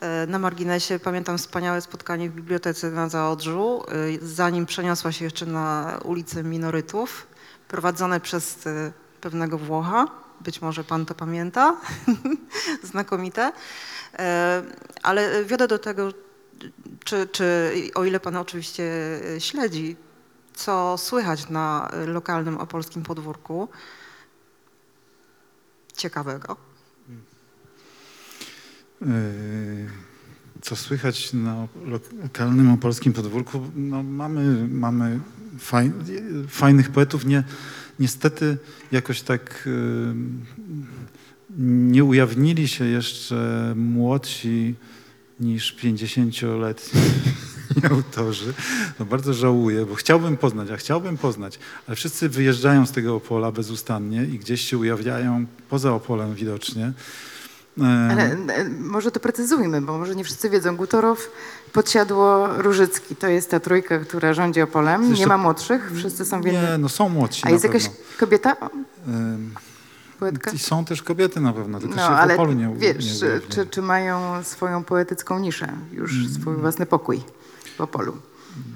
E, 0.00 0.26
Na 0.26 0.38
marginesie 0.38 0.98
pamiętam 0.98 1.38
wspaniałe 1.38 1.80
spotkanie 1.80 2.30
w 2.30 2.34
bibliotece 2.34 2.90
na 2.90 3.08
Zaodrzu, 3.08 3.84
e, 3.88 3.92
zanim 4.22 4.66
przeniosła 4.66 5.12
się 5.12 5.24
jeszcze 5.24 5.46
na 5.46 5.98
ulicę 6.04 6.42
Minorytów, 6.42 7.26
prowadzone 7.68 8.20
przez 8.20 8.66
e, 8.66 8.92
pewnego 9.20 9.58
Włocha. 9.58 10.06
Być 10.40 10.62
może 10.62 10.84
pan 10.84 11.06
to 11.06 11.14
pamięta. 11.14 11.76
Znakomite. 12.92 13.52
E, 14.18 14.62
Ale 15.02 15.44
wiodę 15.44 15.68
do 15.68 15.78
tego, 15.78 16.12
czy, 17.04 17.26
czy 17.26 17.72
o 17.94 18.04
ile 18.04 18.20
pan 18.20 18.36
oczywiście 18.36 18.84
e, 19.36 19.40
śledzi, 19.40 19.96
co 20.54 20.98
słychać 20.98 21.48
na 21.48 21.90
lokalnym 22.06 22.58
opolskim 22.58 23.02
podwórku 23.02 23.68
ciekawego. 25.96 26.69
Yy, 29.00 29.06
Co 30.62 30.76
słychać 30.76 31.32
na 31.32 31.68
lokalnym 32.22 32.70
opolskim 32.70 33.12
podwórku? 33.12 33.60
No 33.76 34.02
mamy 34.02 34.68
mamy 34.68 35.20
faj, 35.58 35.92
fajnych 36.48 36.90
poetów. 36.90 37.26
Nie, 37.26 37.44
niestety 37.98 38.58
jakoś 38.92 39.22
tak 39.22 39.62
yy, 39.66 40.14
nie 41.58 42.04
ujawnili 42.04 42.68
się 42.68 42.84
jeszcze 42.84 43.72
młodsi 43.76 44.74
niż 45.40 45.76
50-letni 45.76 47.00
autorzy. 47.90 48.52
No 48.98 49.06
bardzo 49.06 49.34
żałuję, 49.34 49.86
bo 49.86 49.94
chciałbym 49.94 50.36
poznać, 50.36 50.70
a 50.70 50.76
chciałbym 50.76 51.18
poznać, 51.18 51.58
ale 51.86 51.96
wszyscy 51.96 52.28
wyjeżdżają 52.28 52.86
z 52.86 52.92
tego 52.92 53.16
Opola 53.16 53.52
bezustannie 53.52 54.24
i 54.24 54.38
gdzieś 54.38 54.60
się 54.60 54.78
ujawniają 54.78 55.46
poza 55.68 55.92
Opolem 55.94 56.34
widocznie. 56.34 56.92
Ale 57.86 58.22
e, 58.32 58.68
może 58.80 59.10
to 59.10 59.20
precyzujmy, 59.20 59.80
bo 59.80 59.98
może 59.98 60.16
nie 60.16 60.24
wszyscy 60.24 60.50
wiedzą. 60.50 60.76
Gutorow, 60.76 61.30
Podsiadło, 61.72 62.48
Różycki. 62.62 63.16
To 63.16 63.28
jest 63.28 63.50
ta 63.50 63.60
trójka, 63.60 63.98
która 63.98 64.34
rządzi 64.34 64.62
Opolem. 64.62 65.02
Nie 65.04 65.10
Jeszcze- 65.10 65.26
ma 65.26 65.38
młodszych, 65.38 65.90
wszyscy 65.94 66.24
są 66.24 66.40
w 66.42 66.44
jednym. 66.44 66.64
Nie, 66.64 66.78
no 66.78 66.88
są 66.88 67.08
młodsi 67.08 67.42
A 67.46 67.50
jest 67.50 67.62
pewno. 67.64 67.78
jakaś 67.78 67.90
kobieta, 68.18 68.56
poetka? 70.18 70.50
I 70.50 70.58
są 70.58 70.84
też 70.84 71.02
kobiety 71.02 71.40
na 71.40 71.52
pewno, 71.52 71.80
tylko 71.80 71.94
No, 71.96 72.02
się 72.02 72.08
w 72.08 72.16
ale 72.16 72.34
Opolu 72.34 72.52
nie 72.52 72.74
wiesz, 72.76 73.22
nie 73.22 73.40
czy, 73.48 73.66
czy, 73.66 73.82
mają 73.82 74.42
swoją 74.44 74.84
poetycką 74.84 75.38
niszę, 75.38 75.68
już 75.92 76.28
swój 76.40 76.56
własny 76.56 76.86
pokój 76.86 77.20
w 77.76 77.80
Opolu? 77.80 78.16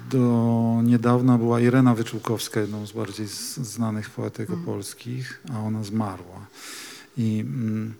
Do 0.09 0.79
niedawna 0.83 1.37
była 1.37 1.59
Irena 1.59 1.95
Wyczółkowska, 1.95 2.59
jedną 2.59 2.87
z 2.87 2.91
bardziej 2.91 3.27
znanych 3.61 4.09
poetek 4.09 4.49
Mhm. 4.49 4.61
opolskich, 4.69 5.41
a 5.55 5.59
ona 5.59 5.83
zmarła. 5.83 6.39
I 7.17 7.39
mm, 7.47 7.93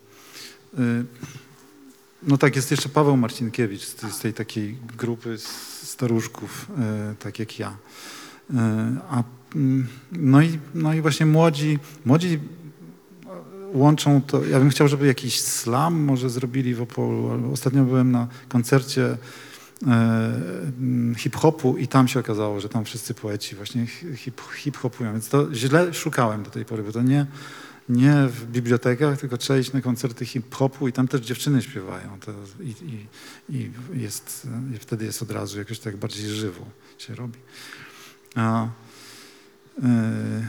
no 2.24 2.38
tak, 2.38 2.56
jest 2.56 2.72
jeszcze 2.72 2.90
Paweł 2.90 3.18
Marcinkiewicz 3.18 3.82
z, 3.82 4.20
tej- 4.20 4.34
takiej 4.34 4.78
grupy 4.98 5.38
staruszków, 5.84 6.68
y, 7.12 7.16
tak 7.16 7.40
jak 7.40 7.60
ja. 7.60 7.70
Y, 7.70 8.54
a, 9.10 9.24
mm, 9.56 9.88
no, 10.12 10.42
i, 10.42 10.60
no 10.76 10.94
i 10.94 11.02
właśnie 11.02 11.26
młodzi, 11.26 11.80
młodzi 12.06 12.40
łączą 13.74 14.22
to, 14.22 14.46
ja 14.46 14.60
bym 14.60 14.70
chciał, 14.70 14.88
żeby 14.88 15.08
jakiś 15.08 15.42
slam 15.42 16.00
może 16.00 16.30
zrobili 16.30 16.76
w 16.76 16.82
Opolu. 16.82 17.52
Ostatnio 17.54 17.84
byłem 17.84 18.12
na 18.12 18.28
koncercie 18.50 19.18
mm, 19.84 21.16
hip-hopu 21.16 21.78
i 21.78 21.88
tam 21.88 22.08
się 22.08 22.20
okazało, 22.20 22.60
że 22.60 22.70
tam 22.70 22.86
wszyscy 22.86 23.14
poeci 23.14 23.56
właśnie 23.56 23.88
hip, 24.16 24.42
hip-hopują, 24.56 25.12
więc 25.12 25.30
to 25.30 25.54
źle 25.54 25.94
szukałem 25.94 26.44
do 26.44 26.50
tej 26.50 26.66
pory, 26.66 26.84
bo 26.84 26.92
to 26.92 27.02
nie, 27.02 27.26
nie 27.90 28.28
w 28.28 28.46
bibliotekach, 28.46 29.20
tylko 29.20 29.38
trzeba 29.38 29.60
iść 29.60 29.74
na 29.74 29.82
koncerty 29.82 30.26
hip-hopu 30.26 30.88
i 30.88 30.94
tam 30.94 31.08
też 31.08 31.22
dziewczyny 31.22 31.62
śpiewają 31.62 32.20
to 32.26 32.32
i, 32.64 32.70
i, 32.70 33.08
i, 33.58 33.72
jest, 34.02 34.48
i 34.76 34.78
wtedy 34.78 35.06
jest 35.06 35.22
od 35.22 35.32
razu 35.32 35.60
jakoś 35.60 35.80
tak 35.80 35.98
bardziej 35.98 36.30
żywo 36.30 36.66
się 36.98 37.16
robi. 37.16 37.40
A, 38.36 38.68
e, 39.84 40.48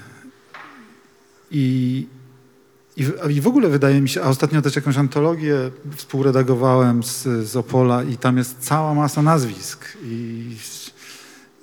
i, 1.50 2.06
I 3.30 3.40
w 3.40 3.46
ogóle 3.46 3.68
wydaje 3.68 4.00
mi 4.00 4.08
się, 4.08 4.22
a 4.22 4.28
ostatnio 4.28 4.62
też 4.62 4.76
jakąś 4.76 4.96
antologię 4.96 5.70
współredagowałem 5.96 7.02
z, 7.02 7.22
z 7.48 7.56
Opola 7.56 8.02
i 8.02 8.16
tam 8.16 8.36
jest 8.36 8.58
cała 8.58 8.94
masa 8.94 9.22
nazwisk 9.22 9.96
i, 10.02 10.56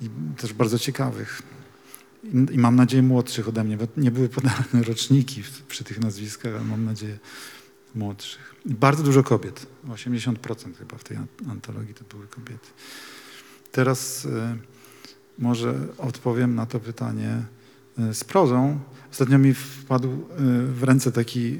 i 0.02 0.10
też 0.38 0.54
bardzo 0.54 0.80
ciekawych. 0.80 1.42
I, 2.52 2.58
mam 2.58 2.76
nadzieję 2.76 3.04
młodszych 3.04 3.48
ode 3.48 3.64
mnie, 3.64 3.78
bo 3.78 3.88
nie 3.98 4.12
były 4.12 4.30
podane 4.30 4.64
roczniki 4.88 5.44
przy 5.68 5.84
tych 5.84 6.00
nazwiskach, 6.00 6.56
ale 6.56 6.64
mam 6.64 6.86
nadzieję 6.86 7.20
młodszych. 7.96 8.56
Bardzo 8.66 9.04
dużo 9.04 9.24
kobiet, 9.24 9.68
80% 9.88 10.76
chyba 10.80 10.98
w 10.98 11.04
tej 11.04 11.18
an- 11.18 11.28
antologii 11.50 11.94
to 11.94 12.04
były 12.10 12.28
kobiety. 12.28 12.68
Teraz 13.72 14.26
e, 14.26 14.58
może 15.40 15.74
odpowiem 15.98 16.56
na 16.56 16.66
to 16.66 16.80
pytanie 16.80 17.44
e, 18.00 18.14
z 18.14 18.24
prozą. 18.24 18.80
Ostatnio 19.12 19.40
mi 19.40 19.54
wpadł 19.54 20.10
e, 20.10 20.16
w 20.68 20.84
ręce 20.84 21.12
taki 21.12 21.60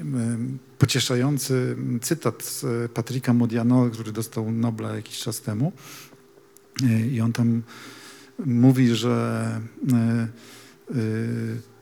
pocieszający 0.78 1.76
cytat 2.02 2.42
z 2.42 2.92
Patryka 2.92 3.32
Modiano, 3.32 3.90
który 3.90 4.12
dostał 4.12 4.52
Nobla 4.52 4.96
jakiś 4.96 5.18
czas 5.18 5.40
temu. 5.40 5.72
I 7.12 7.20
on 7.20 7.32
tam 7.32 7.62
mówi, 8.38 8.94
że 8.94 9.60
e, 9.92 9.96
e, 9.96 10.26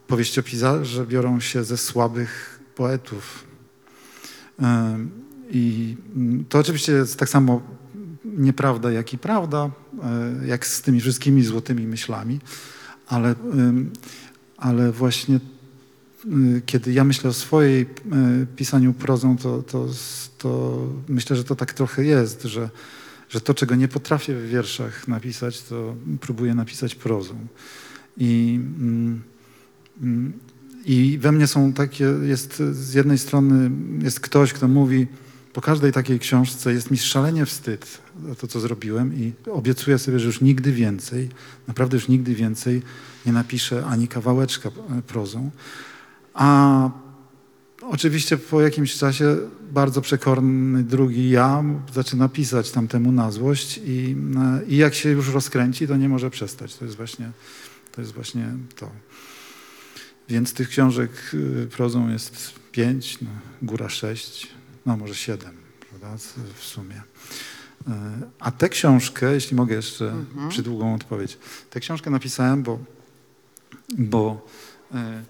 powieściopisarze 0.07 1.07
biorą 1.07 1.41
się 1.41 1.65
ze 1.65 1.77
słabych 1.77 2.61
poetów. 2.74 3.45
E, 4.62 4.99
I 5.51 5.97
mm, 6.16 6.45
to 6.49 6.59
oczywiście 6.59 6.93
jest 6.93 7.19
tak 7.19 7.29
samo 7.29 7.62
nieprawda, 8.24 8.91
jak 8.91 9.12
i 9.12 9.19
prawda, 9.19 9.70
jak 10.47 10.66
z 10.66 10.83
tymi 10.83 11.01
wszystkimi 11.01 11.45
złotymi 11.45 11.87
myślami, 11.87 12.41
ale, 13.07 13.35
ale 14.57 14.93
właśnie 14.93 15.41
kiedy 16.66 16.93
ja 16.93 17.05
myślę 17.05 17.31
o 17.31 17.33
swojej 17.33 17.87
pisaniu 18.57 18.93
prozą, 18.93 19.37
to, 19.37 19.62
to, 19.62 19.89
to 20.39 20.79
myślę, 21.09 21.37
że 21.37 21.45
to 21.45 21.57
tak 21.57 21.73
trochę 21.73 22.05
jest, 22.05 22.43
że, 22.43 22.70
że 23.32 23.40
to, 23.40 23.54
czego 23.54 23.74
nie 23.74 23.88
potrafię 23.88 24.34
w 24.34 24.48
wierszach 24.48 25.09
napisać, 25.09 25.62
to 25.62 25.94
próbuję 26.20 26.54
napisać 26.54 26.94
prozą. 26.94 27.34
I, 28.16 28.60
mm, 28.60 29.22
mm, 30.02 30.32
I 30.84 31.18
we 31.18 31.32
mnie 31.32 31.46
są 31.46 31.72
takie, 31.72 32.04
jest 32.04 32.62
z 32.72 32.94
jednej 32.94 33.18
strony 33.18 33.70
jest 34.02 34.20
ktoś, 34.20 34.52
kto 34.52 34.68
mówi, 34.68 35.06
po 35.52 35.60
każdej 35.60 35.92
takiej 35.92 36.18
książce 36.18 36.72
jest 36.72 36.90
mi 36.90 36.98
szalenie 36.98 37.46
wstyd 37.46 37.98
za 38.28 38.34
to, 38.34 38.46
co 38.46 38.60
zrobiłem 38.60 39.14
i 39.14 39.32
obiecuję 39.50 39.98
sobie, 39.98 40.18
że 40.18 40.26
już 40.26 40.40
nigdy 40.40 40.72
więcej, 40.72 41.28
naprawdę 41.68 41.96
już 41.96 42.09
nigdy 42.09 42.34
więcej 42.34 42.82
nie 43.26 43.32
napiszę 43.32 43.86
ani 43.86 44.09
kawałeczka 44.09 44.68
e, 44.68 45.02
prozą. 45.02 45.50
A 46.34 46.90
oczywiście 47.90 48.36
po 48.36 48.60
jakimś 48.60 48.94
czasie 48.96 49.36
bardzo 49.72 50.00
przekorny 50.00 50.82
drugi 50.84 51.30
ja 51.30 51.64
zaczyna 51.94 52.28
pisać 52.28 52.70
tamtemu 52.70 53.12
na 53.12 53.30
złość 53.30 53.80
i, 53.84 54.16
e, 54.36 54.66
i 54.66 54.76
jak 54.76 54.94
się 54.94 55.09
już 55.09 55.28
rozkręci, 55.28 55.88
to 55.88 55.96
nie 55.96 56.09
może 56.09 56.30
przestać. 56.30 56.76
To 56.76 56.84
jest 56.84 56.96
właśnie 56.96 57.30
to. 57.92 58.00
Jest 58.00 58.12
właśnie 58.12 58.54
to. 58.76 58.90
Więc 60.28 60.54
tych 60.54 60.68
książek 60.68 61.10
y, 61.34 61.68
prozą 61.70 62.09
jest 62.09 62.52
pięć, 62.72 63.20
no, 63.20 63.28
góra 63.62 63.88
sześć, 63.88 64.48
no 64.86 64.96
może 64.96 65.14
siedem, 65.14 65.54
prawda, 65.90 66.16
w 66.54 66.64
sumie. 66.64 67.02
E, 67.88 68.20
A 68.38 68.50
tę 68.50 68.68
książkę, 68.68 69.34
jeśli 69.34 69.56
mogę 69.56 69.74
jeszcze 69.74 70.10
Mhm. 70.10 70.48
przydługą 70.48 70.94
odpowiedź, 70.94 71.38
tę 71.70 71.80
książkę 71.80 72.10
napisałem, 72.10 72.62
bo, 72.62 72.78
bo 73.98 74.46
e, 74.94 75.22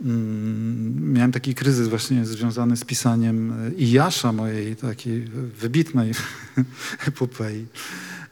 miałem 0.00 1.32
taki 1.32 1.54
kryzys 1.54 1.88
właśnie 1.88 2.24
związany 2.24 2.76
z 2.76 2.84
pisaniem 2.84 3.52
e, 3.52 3.70
Ijasza, 3.70 4.32
mojej 4.32 4.76
takiej 4.76 5.20
wybitnej 5.60 6.12
epopei. 7.08 7.66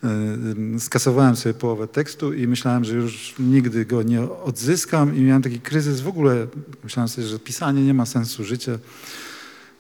E, 0.05 0.81
Skasowałem 0.81 1.37
sobie 1.37 1.55
połowę 1.55 1.89
tekstu 1.89 2.33
i 2.33 2.47
myślałem, 2.47 2.85
że 2.85 2.95
już 2.95 3.35
nigdy 3.39 3.85
go 3.85 4.03
nie 4.03 4.23
odzyskam 4.23 5.17
i 5.17 5.21
miałem 5.21 5.43
taki 5.43 5.61
kryzys 5.61 6.01
w 6.01 6.09
ogóle. 6.09 6.47
Myślałem 6.85 7.09
sobie, 7.09 7.27
że 7.27 7.39
pisanie 7.39 7.83
nie 7.83 7.95
ma 7.95 8.07
sensu, 8.07 8.45
życie 8.45 8.79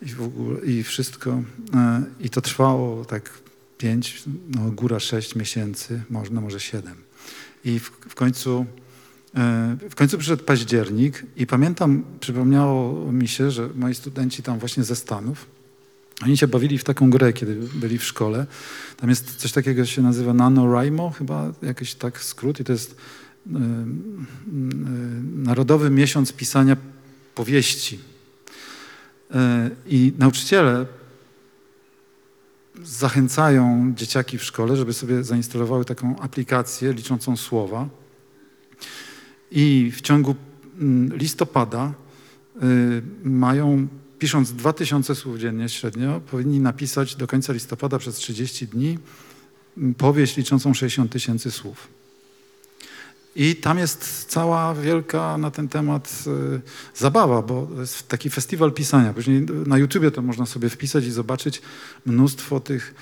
i 0.03 0.07
w 0.07 0.23
ogóle, 0.23 0.61
i 0.61 0.83
wszystko. 0.83 1.43
E, 1.75 2.03
I 2.21 2.31
to 2.31 2.41
trwało 2.41 3.05
tak 3.05 3.31
pięć, 3.79 4.23
no 4.49 4.71
góra 4.71 5.01
sześć 5.01 5.35
miesięcy, 5.35 6.03
można 6.11 6.41
może 6.41 6.61
siedem. 6.61 6.95
I 7.65 7.79
w, 7.79 7.91
w 8.09 8.15
końcu 8.15 8.67
w 9.91 9.95
końcu 9.95 10.19
przyszedł 10.19 10.45
październik 10.45 11.23
i 11.37 11.47
pamiętam, 11.47 12.05
przypomniało 12.21 13.13
mi 13.13 13.29
się, 13.29 13.51
że 13.51 13.69
moi 13.75 13.95
studenci 13.95 14.43
tam 14.43 14.59
właśnie 14.59 14.85
ze 14.85 14.97
Stanów, 14.97 15.47
oni 16.23 16.37
się 16.37 16.49
bawili 16.49 16.79
w 16.79 16.85
taką 16.85 17.11
grę, 17.11 17.33
kiedy 17.33 17.55
byli 17.75 17.99
w 17.99 18.05
szkole. 18.05 18.47
Tam 18.97 19.11
jest 19.11 19.37
coś 19.37 19.53
takiego, 19.53 19.87
się 19.87 20.03
nazywa 20.03 20.35
NaNoWriMo, 20.35 21.11
chyba 21.11 21.53
jakiś 21.63 21.95
tak 21.95 22.23
skrót 22.23 22.61
i 22.61 22.65
to 22.65 22.73
jest 22.73 22.97
e, 23.55 23.57
e, 23.57 23.61
Narodowy 25.35 25.91
Miesiąc 25.91 26.33
Pisania 26.33 26.77
Powieści. 27.35 27.99
E, 29.35 29.71
I 29.87 30.13
nauczyciele 30.19 30.87
zachęcają 32.83 33.93
dzieciaki 33.97 34.39
w 34.39 34.45
szkole, 34.45 34.77
żeby 34.77 34.93
sobie 34.93 35.25
zainstalowały 35.25 35.85
taką 35.85 36.19
aplikację 36.19 36.93
liczącą 36.93 37.37
słowa. 37.37 37.89
I 39.51 39.93
w 39.95 40.01
ciągu 40.01 40.35
mm, 40.79 41.17
listopada 41.17 41.93
y, 42.57 43.03
mają, 43.25 43.89
pisząc 44.19 44.53
2000 44.53 45.15
słów 45.15 45.39
dziennie 45.39 45.69
średnio, 45.69 46.21
powinni 46.21 46.61
napisać 46.61 47.17
do 47.17 47.27
końca 47.27 47.53
listopada 47.53 47.99
przez 47.99 48.17
30 48.17 48.69
dni 48.69 48.99
mm, 49.79 49.95
powieść 49.95 50.37
liczącą 50.37 50.75
60 50.75 51.13
tysięcy 51.13 51.51
słów. 51.51 51.89
I 53.37 53.57
tam 53.57 53.79
jest 53.79 54.25
cała 54.29 54.75
wielka 54.75 55.39
na 55.39 55.51
ten 55.51 55.69
temat 55.69 56.25
y, 56.27 56.61
zabawa, 56.95 57.43
bo 57.43 57.69
jest 57.81 58.09
taki 58.09 58.31
festiwal 58.31 58.73
pisania. 58.73 59.13
Później 59.13 59.47
na 59.67 59.79
YouTubie 59.79 60.11
to 60.11 60.23
można 60.23 60.47
sobie 60.47 60.69
wpisać 60.69 61.05
i 61.05 61.11
zobaczyć 61.11 61.63
mnóstwo 62.07 62.61
tych 62.61 62.95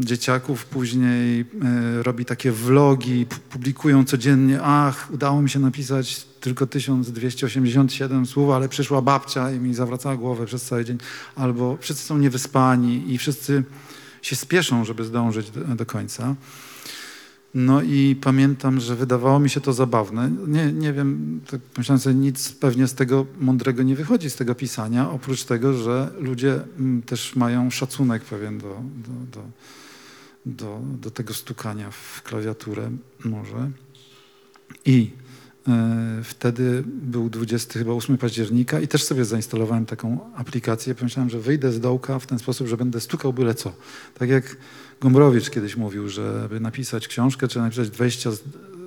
dzieciaków. 0.00 0.64
Później 0.64 1.40
y, 1.40 2.02
robi 2.02 2.24
takie 2.24 2.52
vlogi, 2.52 3.26
pu- 3.26 3.38
publikują 3.50 4.04
codziennie. 4.04 4.60
Ach, 4.62 5.08
udało 5.12 5.42
mi 5.42 5.50
się 5.50 5.58
napisać 5.58 6.24
tylko 6.40 6.66
1287 6.66 8.26
słów, 8.26 8.50
ale 8.50 8.68
przyszła 8.68 9.02
babcia 9.02 9.50
i 9.52 9.58
mi 9.60 9.74
zawracała 9.74 10.16
głowę 10.16 10.46
przez 10.46 10.62
cały 10.64 10.84
dzień. 10.84 10.98
Albo 11.36 11.76
wszyscy 11.80 12.04
są 12.04 12.18
niewyspani 12.18 13.12
i 13.12 13.18
wszyscy 13.18 13.62
się 14.22 14.36
spieszą, 14.36 14.84
żeby 14.84 15.04
zdążyć 15.04 15.50
do, 15.50 15.60
do 15.60 15.86
końca. 15.86 16.34
No 17.58 17.82
i 17.82 18.16
pamiętam, 18.20 18.80
że 18.80 18.96
wydawało 18.96 19.40
mi 19.40 19.50
się 19.50 19.60
to 19.60 19.72
zabawne. 19.72 20.30
Nie, 20.46 20.72
nie 20.72 20.92
wiem, 20.92 21.40
tak 21.50 21.60
myślałem 21.78 22.00
sobie, 22.00 22.14
nic 22.14 22.52
pewnie 22.52 22.86
z 22.86 22.94
tego 22.94 23.26
mądrego 23.40 23.82
nie 23.82 23.96
wychodzi 23.96 24.30
z 24.30 24.36
tego 24.36 24.54
pisania, 24.54 25.10
oprócz 25.10 25.44
tego, 25.44 25.72
że 25.72 26.10
ludzie 26.18 26.60
mm, 26.78 27.02
też 27.02 27.36
mają 27.36 27.70
szacunek 27.70 28.24
pewien 28.24 28.58
do, 28.58 28.80
do, 28.96 29.40
do, 29.40 29.42
do, 30.46 30.80
do 31.00 31.10
tego 31.10 31.34
stukania 31.34 31.90
w 31.90 32.22
klawiaturę 32.22 32.90
może. 33.24 33.70
I 34.84 35.10
e, 35.68 36.20
wtedy 36.24 36.84
był 36.86 37.30
20, 37.30 37.78
chyba 37.78 37.92
8 37.92 38.18
października 38.18 38.80
i 38.80 38.88
też 38.88 39.04
sobie 39.04 39.24
zainstalowałem 39.24 39.86
taką 39.86 40.32
aplikację. 40.34 40.94
Pomyślałem, 40.94 41.30
że 41.30 41.40
wyjdę 41.40 41.72
z 41.72 41.80
dołka 41.80 42.18
w 42.18 42.26
ten 42.26 42.38
sposób, 42.38 42.66
że 42.66 42.76
będę 42.76 43.00
stukał 43.00 43.32
byle 43.32 43.54
co. 43.54 43.72
Tak 44.18 44.28
jak 44.28 44.56
Gombrowicz 45.00 45.50
kiedyś 45.50 45.76
mówił, 45.76 46.08
że 46.08 46.42
aby 46.44 46.60
napisać 46.60 47.08
książkę, 47.08 47.48
trzeba 47.48 47.64
napisać 47.64 47.90
20 47.90 48.30
z- 48.32 48.42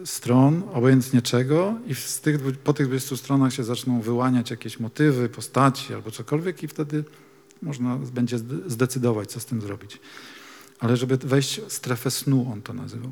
stron, 0.06 0.64
obojętnie 0.74 1.22
czego, 1.22 1.76
i 1.88 1.94
tych, 2.22 2.40
po 2.64 2.74
tych 2.74 2.88
20 2.88 3.18
stronach 3.18 3.54
się 3.54 3.64
zaczną 3.64 4.02
wyłaniać 4.02 4.52
jakieś 4.52 4.80
motywy, 4.80 5.30
postaci 5.30 5.94
albo 5.94 6.12
cokolwiek, 6.12 6.64
i 6.64 6.68
wtedy 6.68 7.04
można 7.62 7.96
będzie 7.96 8.38
zde- 8.38 8.70
zdecydować, 8.70 9.32
co 9.32 9.40
z 9.40 9.46
tym 9.46 9.62
zrobić. 9.62 10.00
Ale 10.80 10.98
żeby 10.98 11.18
wejść 11.18 11.62
w 11.62 11.74
strefę 11.74 12.12
snu, 12.12 12.50
on 12.54 12.62
to 12.62 12.74
nazywał. 12.74 13.12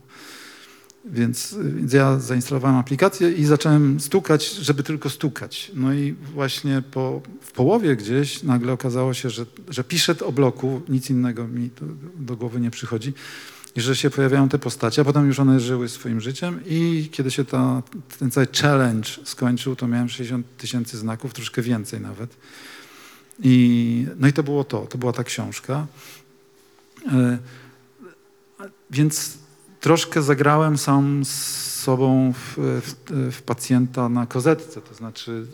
Więc, 1.11 1.55
więc 1.75 1.93
ja 1.93 2.19
zainstalowałem 2.19 2.77
aplikację 2.77 3.31
i 3.31 3.45
zacząłem 3.45 3.99
stukać, 3.99 4.51
żeby 4.51 4.83
tylko 4.83 5.09
stukać. 5.09 5.71
No 5.75 5.93
i 5.93 6.15
właśnie 6.33 6.83
po, 6.91 7.21
w 7.41 7.51
połowie 7.51 7.95
gdzieś 7.95 8.43
nagle 8.43 8.73
okazało 8.73 9.13
się, 9.13 9.29
że, 9.29 9.45
że 9.69 9.83
piszę 9.83 10.15
o 10.25 10.31
bloku, 10.31 10.81
nic 10.89 11.09
innego 11.09 11.47
mi 11.47 11.69
do, 11.81 11.85
do 12.25 12.35
głowy 12.35 12.59
nie 12.59 12.71
przychodzi, 12.71 13.13
i 13.75 13.81
że 13.81 13.95
się 13.95 14.09
pojawiają 14.09 14.49
te 14.49 14.59
postacie, 14.59 15.01
a 15.01 15.05
potem 15.05 15.27
już 15.27 15.39
one 15.39 15.59
żyły 15.59 15.89
swoim 15.89 16.21
życiem 16.21 16.59
i 16.65 17.09
kiedy 17.11 17.31
się 17.31 17.45
ta, 17.45 17.83
ten 18.19 18.31
cały 18.31 18.47
challenge 18.61 19.09
skończył, 19.23 19.75
to 19.75 19.87
miałem 19.87 20.09
60 20.09 20.57
tysięcy 20.57 20.97
znaków, 20.97 21.33
troszkę 21.33 21.61
więcej 21.61 22.01
nawet. 22.01 22.35
I, 23.43 24.05
no 24.19 24.27
i 24.27 24.33
to 24.33 24.43
było 24.43 24.63
to, 24.63 24.85
to 24.85 24.97
była 24.97 25.13
ta 25.13 25.23
książka. 25.23 25.87
E, 27.11 27.37
Więc 28.91 29.37
troszkę 29.81 30.21
zagrałem 30.21 30.77
sam 30.77 31.25
z 31.25 31.67
sobą 31.87 32.33
w, 32.33 32.57
w, 32.57 32.95
w 33.35 33.41
pacjenta 33.41 34.09
na 34.09 34.25
kozetce, 34.25 34.81
to 34.81 34.93
znaczy 34.93 35.45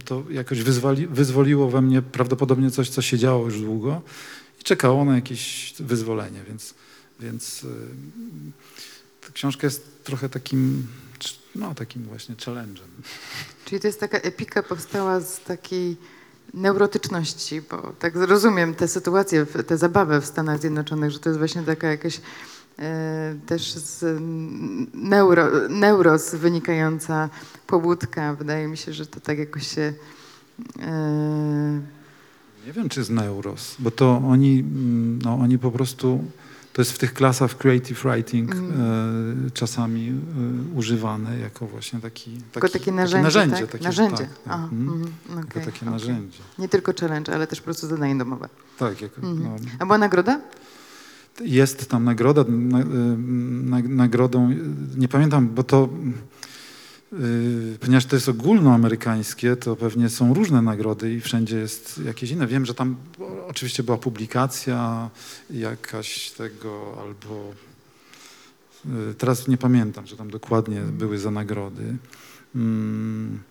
y, 0.00 0.04
to 0.04 0.22
jakoś 0.30 0.62
wyzwoli, 0.62 1.06
wyzwoliło 1.06 1.70
we 1.70 1.82
mnie 1.82 2.02
prawdopodobnie 2.02 2.70
coś, 2.70 2.90
co 2.90 3.02
się 3.02 3.18
działo 3.18 3.44
już 3.44 3.60
długo 3.60 4.02
i 4.60 4.64
czekało 4.64 5.04
na 5.04 5.14
jakieś 5.14 5.74
wyzwolenie, 5.80 6.40
więc, 6.48 6.74
więc 7.20 7.64
y, 7.64 7.68
ta 9.20 9.32
książka 9.32 9.66
jest 9.66 10.04
trochę 10.04 10.28
takim, 10.28 10.86
no 11.54 11.74
takim 11.74 12.02
właśnie 12.02 12.34
challenge'em. 12.34 12.90
Czyli 13.64 13.80
to 13.80 13.86
jest 13.86 14.00
taka 14.00 14.18
epika 14.18 14.62
powstała 14.62 15.20
z 15.20 15.40
takiej 15.40 15.96
neurotyczności, 16.54 17.62
bo 17.62 17.92
tak 17.98 18.16
rozumiem 18.16 18.74
tę 18.74 18.88
sytuację, 18.88 19.46
tę 19.46 19.78
zabawę 19.78 20.20
w 20.20 20.26
Stanach 20.26 20.60
Zjednoczonych, 20.60 21.10
że 21.10 21.18
to 21.18 21.28
jest 21.28 21.38
właśnie 21.38 21.62
taka 21.62 21.86
jakaś 21.88 22.20
też 23.46 23.72
z 23.74 24.02
mm, 24.02 24.86
neuro, 24.94 25.48
neuros 25.68 26.34
wynikająca 26.34 27.28
pobudka. 27.66 28.34
Wydaje 28.34 28.68
mi 28.68 28.76
się, 28.76 28.92
że 28.92 29.06
to 29.06 29.20
tak 29.20 29.38
jakoś 29.38 29.66
się... 29.74 29.92
E, 30.82 31.80
Nie 32.66 32.72
wiem, 32.72 32.88
czy 32.88 33.04
z 33.04 33.10
Neuros, 33.10 33.76
bo 33.78 33.90
to 33.90 34.22
oni, 34.28 34.58
mm, 34.60 35.18
no, 35.22 35.34
oni 35.34 35.58
po 35.58 35.70
prostu 35.70 36.24
to 36.72 36.82
jest 36.82 36.92
w 36.92 36.98
tych 36.98 37.14
klasach 37.14 37.56
creative 37.56 38.02
writing 38.04 38.52
Mhm. 38.54 38.80
e, 39.46 39.50
czasami 39.50 40.08
e, 40.08 40.76
używane 40.78 41.38
jako 41.38 41.66
właśnie 41.66 42.00
taki, 42.00 42.30
Tylko 42.52 42.68
taki, 42.68 42.78
takie 42.78 42.92
narzędzie, 42.92 43.22
narzędzie, 43.22 43.56
tak? 43.60 43.70
takie, 43.70 43.84
narzędzie. 43.84 44.16
Tak, 44.16 44.28
tak, 44.28 44.42
Aha, 44.46 44.68
mhm. 44.72 44.88
mhm, 45.28 45.38
Jako 45.38 45.60
takie 45.60 45.70
okej. 45.70 45.88
narzędzie. 45.90 46.38
Nie 46.58 46.68
tylko 46.68 46.92
challenge, 47.00 47.34
ale 47.34 47.46
też 47.46 47.60
po 47.60 47.64
prostu 47.64 47.86
zadanie 47.86 48.16
domowe. 48.18 48.48
Tak, 48.78 49.00
jako, 49.02 49.16
Mhm. 49.22 49.42
no, 49.42 49.56
A 49.78 49.86
była 49.86 49.98
nagroda? 49.98 50.40
Jest 51.40 51.88
tam 51.88 52.04
nagroda, 52.04 52.44
na, 52.48 52.84
na, 53.78 53.88
nagrodą, 53.88 54.50
nie 54.96 55.08
pamiętam, 55.08 55.48
bo 55.48 55.62
to, 55.62 55.88
yy, 57.12 57.18
ponieważ 57.80 58.06
to 58.06 58.16
jest 58.16 58.28
ogólnoamerykańskie, 58.28 59.56
to 59.56 59.76
pewnie 59.76 60.08
są 60.08 60.34
różne 60.34 60.62
nagrody 60.62 61.14
i 61.14 61.20
wszędzie 61.20 61.56
jest 61.56 62.00
jakieś 62.04 62.30
inne. 62.30 62.46
Wiem, 62.46 62.66
że 62.66 62.74
tam 62.74 62.96
oczywiście 63.48 63.82
była 63.82 63.98
publikacja 63.98 65.10
jakaś 65.50 66.30
tego 66.30 66.96
albo, 67.00 67.52
yy, 68.84 69.14
teraz 69.14 69.48
nie 69.48 69.56
pamiętam, 69.56 70.06
że 70.06 70.16
tam 70.16 70.30
dokładnie 70.30 70.80
były 70.80 71.18
za 71.18 71.30
nagrody. 71.30 71.96
Mm, 72.54 73.32
yy, 73.32 73.49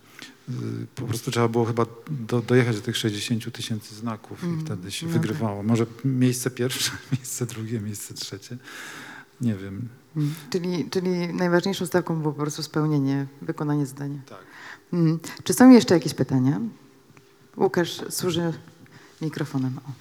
Po 0.96 1.06
prostu 1.06 1.32
trzeba 1.32 1.48
było 1.48 1.66
chyba 1.66 1.86
do, 2.10 2.42
dojechać 2.42 2.76
do 2.76 2.82
tych 2.82 2.98
60 2.98 3.52
tysięcy 3.52 3.96
znaków 3.96 4.44
Mm, 4.44 4.60
i 4.60 4.66
wtedy 4.66 4.92
się 4.92 5.06
no 5.06 5.14
tak. 5.14 5.22
wygrywało. 5.22 5.64
Może 5.64 5.86
miejsce 6.06 6.52
pierwsze, 6.52 6.92
miejsce 7.14 7.46
drugie, 7.46 7.80
miejsce 7.80 8.14
trzecie. 8.14 8.58
Nie 9.42 9.56
wiem. 9.56 9.90
Mhm. 10.16 10.36
Czyli, 10.50 10.90
czyli 10.90 11.34
najważniejszą 11.34 11.86
stawką 11.86 12.22
było 12.22 12.34
po 12.34 12.42
prostu 12.42 12.64
spełnienie, 12.64 13.26
wykonanie 13.42 13.86
zadania. 13.86 14.20
Tak. 14.30 14.40
Mhm. 14.94 15.20
Czy 15.44 15.54
są 15.54 15.70
jeszcze 15.70 15.94
jakieś 15.94 16.14
pytania? 16.14 16.60
Łukasz 17.58 18.02
służy 18.10 18.54
mikrofonem. 19.22 19.78
O. 19.78 19.92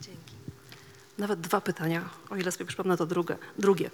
Dzięki. 0.00 0.34
Nawet 1.18 1.40
dwa 1.40 1.60
pytania, 1.60 2.10
o 2.30 2.36
ile 2.36 2.52
sobie 2.52 2.64
przypomnę 2.64 2.96
to 2.96 3.06
drugie. 3.06 3.36
drugie. 3.58 3.90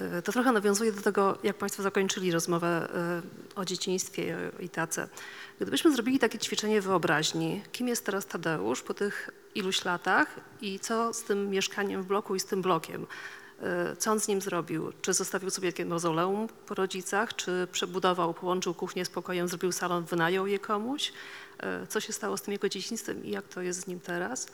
E, 0.00 0.22
To 0.22 0.32
trochę 0.32 0.52
nawiązuje 0.52 0.92
do 0.92 1.02
tego, 1.02 1.38
jak 1.42 1.56
Państwo 1.56 1.82
zakończyli 1.82 2.32
rozmowę 2.32 2.88
e, 2.94 3.60
o 3.60 3.64
dzieciństwie 3.64 4.38
i 4.60 4.68
tace. 4.68 5.08
Gdybyśmy 5.60 5.92
zrobili 5.94 6.18
takie 6.18 6.38
ćwiczenie 6.38 6.80
wyobraźni, 6.80 7.62
kim 7.72 7.88
jest 7.88 8.06
teraz 8.06 8.26
Tadeusz 8.26 8.82
po 8.82 8.94
tych 8.94 9.30
iluś 9.54 9.84
latach 9.84 10.40
i 10.60 10.78
co 10.80 11.14
z 11.14 11.22
tym 11.22 11.50
mieszkaniem 11.50 12.02
w 12.02 12.06
bloku 12.06 12.34
i 12.34 12.40
z 12.40 12.44
tym 12.44 12.62
blokiem? 12.62 13.06
E, 13.62 13.96
Co 13.96 14.12
on 14.12 14.20
z 14.20 14.28
nim 14.28 14.40
zrobił? 14.40 14.92
Czy 15.02 15.12
zostawił 15.12 15.50
sobie 15.50 15.68
jakieś 15.68 15.86
mauzoleum 15.86 16.48
po 16.66 16.74
rodzicach, 16.74 17.36
czy 17.36 17.68
przebudował, 17.72 18.34
połączył 18.34 18.74
kuchnię 18.74 19.04
z 19.04 19.10
pokojem, 19.10 19.48
zrobił 19.48 19.72
salon, 19.72 20.04
wynajął 20.04 20.46
je 20.46 20.58
komuś? 20.58 21.12
Co 21.88 22.00
się 22.00 22.12
stało 22.12 22.36
z 22.36 22.42
tym 22.42 22.52
jego 22.52 22.68
dzieciństwem 22.68 23.24
i 23.24 23.30
jak 23.30 23.48
to 23.48 23.60
jest 23.62 23.80
z 23.80 23.86
nim 23.86 24.00
teraz? 24.00 24.46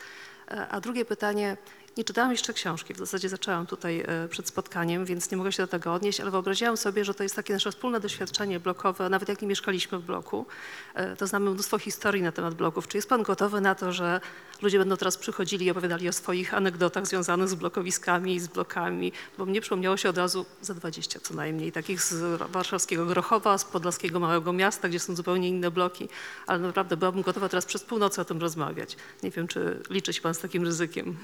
A 0.70 0.80
drugie 0.80 1.04
pytanie, 1.04 1.56
nie 1.98 2.04
czytałam 2.04 2.30
jeszcze 2.30 2.52
książki, 2.52 2.94
w 2.94 2.98
zasadzie 2.98 3.28
zaczęłam 3.28 3.66
tutaj 3.66 4.04
e, 4.06 4.28
przed 4.28 4.48
spotkaniem, 4.48 5.04
więc 5.04 5.30
nie 5.30 5.36
mogę 5.36 5.52
się 5.52 5.62
do 5.62 5.66
tego 5.66 5.94
odnieść, 5.94 6.20
ale 6.20 6.30
wyobraziłam 6.30 6.76
sobie, 6.76 7.04
że 7.04 7.14
to 7.14 7.22
jest 7.22 7.36
takie 7.36 7.52
nasze 7.52 7.70
wspólne 7.70 8.00
doświadczenie 8.00 8.60
blokowe, 8.60 9.08
nawet 9.08 9.28
jak 9.28 9.42
nie 9.42 9.48
mieszkaliśmy 9.48 9.98
w 9.98 10.02
bloku, 10.02 10.46
e, 10.94 11.16
to 11.16 11.26
znamy 11.26 11.50
mnóstwo 11.50 11.78
historii 11.78 12.22
na 12.22 12.32
temat 12.32 12.54
bloków. 12.54 12.88
Czy 12.88 12.98
jest 12.98 13.08
Pan 13.08 13.22
gotowy 13.22 13.60
na 13.60 13.74
to, 13.74 13.92
że 13.92 14.20
ludzie 14.62 14.78
będą 14.78 14.96
teraz 14.96 15.16
przychodzili 15.16 15.66
i 15.66 15.70
opowiadali 15.70 16.08
o 16.08 16.12
swoich 16.12 16.54
anegdotach 16.54 17.06
związanych 17.06 17.48
z 17.48 17.54
blokowiskami 17.54 18.34
i 18.34 18.40
z 18.40 18.48
blokami? 18.48 19.12
Bo 19.38 19.46
mnie 19.46 19.60
przypomniało 19.60 19.96
się 19.96 20.08
od 20.08 20.18
razu 20.18 20.46
za 20.62 20.74
20 20.74 21.20
co 21.20 21.34
najmniej, 21.34 21.72
takich 21.72 22.02
z 22.02 22.42
warszawskiego 22.52 23.06
Grochowa, 23.06 23.58
z 23.58 23.64
podlaskiego 23.64 24.20
małego 24.20 24.52
miasta, 24.52 24.88
gdzie 24.88 25.00
są 25.00 25.16
zupełnie 25.16 25.48
inne 25.48 25.70
bloki, 25.70 26.08
ale 26.46 26.58
naprawdę 26.58 26.96
byłabym 26.96 27.22
gotowa 27.22 27.48
teraz 27.48 27.66
przez 27.66 27.84
północy 27.84 28.20
o 28.20 28.24
tym 28.24 28.40
rozmawiać. 28.40 28.96
Nie 29.22 29.30
wiem, 29.30 29.48
czy 29.48 29.82
liczy 29.90 30.12
się 30.12 30.20
Pan 30.20 30.34
z 30.34 30.38
takim 30.38 30.64
ryzykiem. 30.64 31.16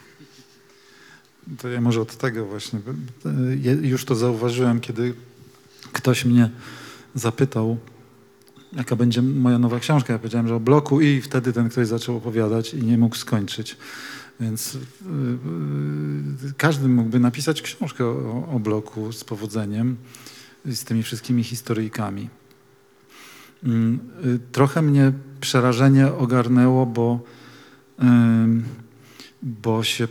To 1.58 1.68
ja 1.68 1.80
może 1.80 2.00
od 2.00 2.16
tego 2.16 2.46
właśnie. 2.46 2.78
e, 3.66 3.86
Już 3.86 4.04
to 4.04 4.14
zauważyłem, 4.14 4.80
kiedy 4.80 5.14
ktoś 5.92 6.24
mnie 6.24 6.50
zapytał, 7.14 7.76
jaka 8.72 8.96
będzie 8.96 9.22
moja 9.22 9.58
nowa 9.58 9.78
książka. 9.78 10.12
Ja 10.12 10.18
powiedziałem, 10.18 10.48
że 10.48 10.54
o 10.54 10.60
bloku 10.60 11.00
i 11.00 11.20
wtedy 11.20 11.52
ten 11.52 11.68
ktoś 11.68 11.86
zaczął 11.86 12.16
opowiadać 12.16 12.74
i 12.74 12.82
nie 12.82 12.98
mógł 12.98 13.16
skończyć. 13.16 13.76
Więc 14.40 14.74
yy, 14.74 14.80
yy, 16.44 16.52
każdy 16.56 16.88
mógłby 16.88 17.20
napisać 17.20 17.62
książkę 17.62 18.04
o, 18.04 18.48
o 18.54 18.60
bloku 18.60 19.12
z 19.12 19.24
powodzeniem, 19.24 19.96
z 20.66 20.84
tymi 20.84 21.02
wszystkimi 21.02 21.44
historyjkami. 21.44 22.30
Mm, 23.64 24.00
y, 24.24 24.38
Trochę 24.52 24.82
mnie 24.82 25.12
przerażenie 25.40 26.12
ogarnęło, 26.12 26.86
bo, 26.86 27.20
ym, 28.02 28.64
bo 29.42 29.82
się 29.82 30.08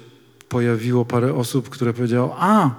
pojawiło 0.54 1.06
parę 1.06 1.34
osób, 1.34 1.70
które 1.70 1.94
powiedziało, 1.94 2.36
a 2.40 2.72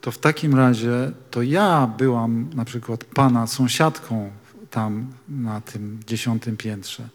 to 0.00 0.10
w 0.10 0.18
takim 0.18 0.54
razie 0.54 1.12
to 1.30 1.42
ja 1.42 1.86
byłam 1.98 2.50
na 2.54 2.64
przykład 2.64 3.04
pana 3.04 3.46
sąsiadką 3.46 4.30
tam 4.70 5.06
na 5.28 5.60
tym 5.60 6.00
dziesiątym 6.06 6.56
piętrze. 6.56 7.08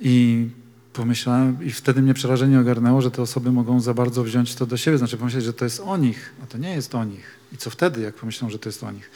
I 0.00 0.48
pomyślałem, 0.92 1.64
i 1.64 1.70
wtedy 1.70 2.02
mnie 2.02 2.14
przerażenie 2.14 2.60
ogarnęło, 2.60 3.02
że 3.02 3.10
te 3.10 3.22
osoby 3.22 3.52
mogą 3.52 3.80
za 3.80 3.94
bardzo 3.94 4.24
wziąć 4.24 4.54
to 4.54 4.66
do 4.66 4.76
siebie, 4.76 4.98
znaczy 4.98 5.16
pomyśleć, 5.16 5.44
że 5.44 5.52
to 5.52 5.64
jest 5.64 5.80
o 5.80 5.96
nich, 5.96 6.32
a 6.42 6.46
to 6.46 6.58
nie 6.58 6.70
jest 6.70 6.94
o 6.94 7.04
nich. 7.04 7.26
I 7.52 7.56
co 7.56 7.70
wtedy, 7.70 8.00
jak 8.00 8.14
pomyślą, 8.14 8.50
że 8.50 8.58
to 8.58 8.68
jest 8.68 8.84
o 8.84 8.90
nich? 8.90 9.10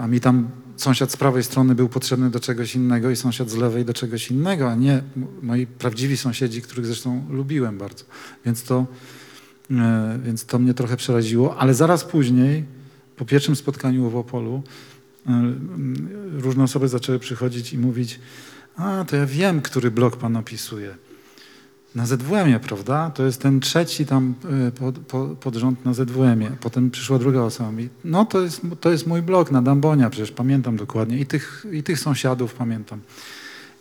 A 0.00 0.06
mi 0.06 0.20
tam 0.20 0.48
sąsiad 0.76 1.12
z 1.12 1.16
prawej 1.16 1.44
strony 1.44 1.74
był 1.74 1.88
potrzebny 1.88 2.30
do 2.30 2.40
czegoś 2.40 2.74
innego 2.74 3.10
i 3.10 3.16
sąsiad 3.16 3.50
z 3.50 3.56
lewej 3.56 3.84
do 3.84 3.94
czegoś 3.94 4.30
innego, 4.30 4.70
a 4.70 4.74
nie 4.74 5.02
moi 5.42 5.66
prawdziwi 5.66 6.16
sąsiedzi, 6.16 6.62
których 6.62 6.86
zresztą 6.86 7.26
lubiłem 7.30 7.78
bardzo. 7.78 8.04
Więc 8.44 8.62
to, 8.62 8.86
e, 9.70 10.18
więc 10.24 10.44
to 10.44 10.58
mnie 10.58 10.74
trochę 10.74 10.96
przeraziło, 10.96 11.58
ale 11.58 11.74
zaraz 11.74 12.04
później, 12.04 12.64
po 13.16 13.24
pierwszym 13.24 13.56
spotkaniu 13.56 14.10
w 14.10 14.16
Opolu, 14.16 14.62
e, 15.26 15.54
różne 16.32 16.64
osoby 16.64 16.88
zaczęły 16.88 17.18
przychodzić 17.18 17.72
i 17.72 17.78
mówić, 17.78 18.20
a 18.76 19.04
to 19.08 19.16
ja 19.16 19.26
wiem, 19.26 19.62
który 19.62 19.90
blok 19.90 20.16
pan 20.16 20.36
opisuje. 20.36 20.94
Na 21.94 22.06
ZWM-ie, 22.06 22.60
prawda? 22.60 23.10
To 23.10 23.24
jest 23.24 23.42
ten 23.42 23.60
trzeci 23.60 24.06
tam 24.06 24.34
e, 24.68 24.70
pod, 24.70 24.98
po, 24.98 25.26
pod 25.26 25.54
rząd 25.54 25.84
na 25.84 25.94
ZWM-ie. 25.94 26.50
Potem 26.60 26.90
przyszła 26.90 27.18
druga 27.18 27.40
osoba 27.40 27.80
i 27.80 27.88
no 28.04 28.24
to 28.24 28.40
jest, 28.40 28.60
to 28.80 28.90
jest 28.90 29.06
mój 29.06 29.22
blok 29.22 29.50
na 29.50 29.62
Dambonia, 29.62 30.10
przecież 30.10 30.30
pamiętam 30.30 30.76
dokładnie. 30.76 31.18
I 31.18 31.26
tych, 31.26 31.66
I 31.72 31.82
tych 31.82 31.98
sąsiadów 31.98 32.54
pamiętam. 32.54 33.00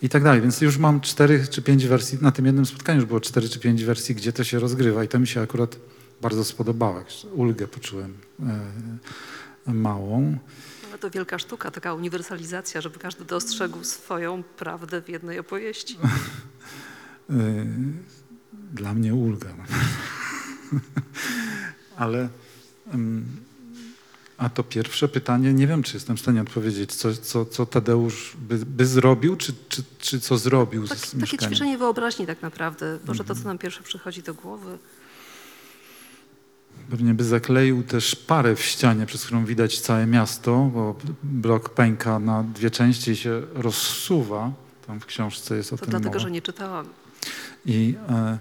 I 0.02 0.10
tak 0.10 0.24
dalej. 0.24 0.42
Więc 0.42 0.62
już 0.62 0.78
mam 0.78 1.02
cztery 1.02 1.48
czy 1.50 1.62
pięć 1.62 1.88
wersji, 1.88 2.18
na 2.22 2.32
tym 2.32 2.46
jednym 2.46 2.66
spotkaniu 2.66 3.00
już 3.00 3.08
było 3.08 3.20
cztery 3.20 3.50
czy 3.50 3.60
pięć 3.60 3.84
wersji, 3.84 4.16
gdzie 4.16 4.34
to 4.34 4.44
się 4.44 4.60
rozgrywa. 4.60 5.04
I 5.04 5.08
to 5.08 5.20
mi 5.20 5.28
się 5.28 5.42
akurat 5.42 5.76
bardzo 6.22 6.44
spodobało. 6.44 7.04
Ulgę 7.34 7.68
poczułem 7.68 8.18
e, 9.68 9.74
małą. 9.74 10.38
Ale 10.90 10.98
to 10.98 11.10
wielka 11.10 11.40
sztuka, 11.40 11.72
taka 11.72 11.94
uniwersalizacja, 11.94 12.82
żeby 12.82 13.00
każdy 13.00 13.26
dostrzegł 13.26 13.84
swoją 13.84 14.44
prawdę 14.44 15.02
w 15.02 15.10
jednej 15.10 15.40
opowieści. 15.40 15.98
Y, 17.32 17.66
Dla 18.74 18.94
mnie 18.94 19.16
ulga. 19.16 19.48
Ale 21.98 22.30
a 24.38 24.50
to 24.50 24.64
pierwsze 24.64 25.08
pytanie, 25.08 25.54
nie 25.54 25.68
wiem, 25.68 25.84
czy 25.84 25.94
jestem 25.98 26.18
w 26.18 26.20
stanie 26.20 26.42
odpowiedzieć, 26.42 26.96
co, 26.96 27.14
co, 27.14 27.46
co 27.46 27.66
Tadeusz 27.66 28.34
by, 28.50 28.58
by 28.66 28.86
zrobił, 28.86 29.36
czy, 29.36 29.54
czy, 29.70 29.84
czy 30.00 30.20
co 30.20 30.38
zrobił 30.38 30.86
z 30.88 30.90
Tak, 30.90 31.00
takie 31.00 31.18
mieszkaniem. 31.18 31.52
ćwiczenie 31.52 31.78
wyobraźni 31.78 32.26
tak 32.28 32.42
naprawdę. 32.42 33.00
Może 33.08 33.24
to, 33.24 33.28
co 33.28 33.40
Mhm. 33.40 33.48
nam 33.48 33.58
pierwsze 33.58 33.84
przychodzi 33.84 34.24
do 34.24 34.34
głowy. 34.34 34.78
Pewnie 36.90 37.14
by 37.14 37.24
zakleił 37.24 37.84
też 37.84 38.16
parę 38.16 38.56
w 38.56 38.62
ścianie, 38.62 39.06
przez 39.06 39.26
którą 39.26 39.46
widać 39.46 39.80
całe 39.80 40.06
miasto, 40.08 40.72
bo 40.74 40.96
blok 41.24 41.70
pęka 41.70 42.20
na 42.20 42.44
dwie 42.44 42.72
części 42.72 43.12
i 43.12 43.16
się 43.16 43.42
rozsuwa. 43.54 44.52
Tam 44.88 45.00
w 45.00 45.06
książce 45.06 45.56
jest 45.56 45.74
o 45.74 45.78
To 45.78 45.82
tym 45.86 45.90
dlatego, 45.92 46.10
mowa. 46.10 46.20
że 46.20 46.32
nie 46.32 46.42
czytałam. 46.42 46.86
I, 47.66 47.96
e, 48.10 48.38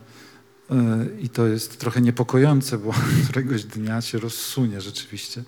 e, 0.71 1.07
I 1.21 1.29
to 1.29 1.47
jest 1.47 1.79
trochę 1.79 2.01
niepokojące, 2.01 2.79
bo 2.79 2.95
któregoś 3.25 3.65
dnia 3.65 4.01
się 4.01 4.19
rozsunie 4.19 4.81
rzeczywiście. 4.81 5.43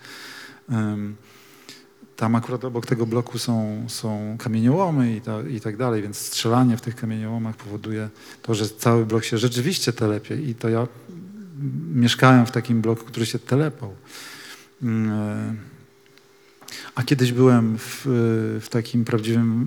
Tam 2.17 2.35
akurat 2.35 2.65
obok 2.65 2.87
tego 2.87 3.07
bloku 3.07 3.39
są, 3.39 3.85
są 3.89 4.37
kamieniołomy 4.39 5.17
i, 5.17 5.21
ta, 5.21 5.43
i 5.43 5.61
tak 5.61 5.77
dalej, 5.77 6.03
więc 6.03 6.19
strzelanie 6.19 6.77
w 6.77 6.81
tych 6.81 6.97
kamieniołomach 6.97 7.57
powoduje 7.57 8.09
to, 8.43 8.55
że 8.55 8.69
cały 8.69 9.07
blok 9.07 9.25
się 9.25 9.39
rzeczywiście 9.39 9.93
telepie. 9.93 10.37
I 10.37 10.55
to 10.55 10.69
ja 10.69 10.87
mieszkałem 11.95 12.47
w 12.47 12.51
takim 12.51 12.81
bloku, 12.81 13.05
który 13.05 13.27
się 13.27 13.39
telepał. 13.39 13.95
A 16.95 17.03
kiedyś 17.03 17.33
byłem 17.33 17.79
w, 17.79 18.03
w 18.61 18.69
takim 18.71 19.05
prawdziwym 19.05 19.63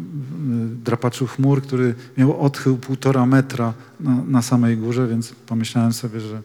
y, 0.73 0.83
drapaczu 0.83 1.27
chmur, 1.27 1.61
który 1.61 1.95
miał 2.17 2.41
odchył 2.41 2.77
półtora 2.77 3.25
metra 3.25 3.73
na, 3.99 4.23
na 4.23 4.41
samej 4.41 4.77
górze, 4.77 5.07
więc 5.07 5.31
pomyślałem 5.31 5.93
sobie, 5.93 6.19
że 6.19 6.41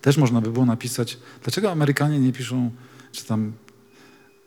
też 0.00 0.16
można 0.16 0.40
by 0.40 0.50
było 0.50 0.66
napisać, 0.66 1.18
dlaczego 1.42 1.70
Amerykanie 1.72 2.20
nie 2.20 2.32
piszą, 2.32 2.70
czy 3.12 3.24
tam 3.24 3.52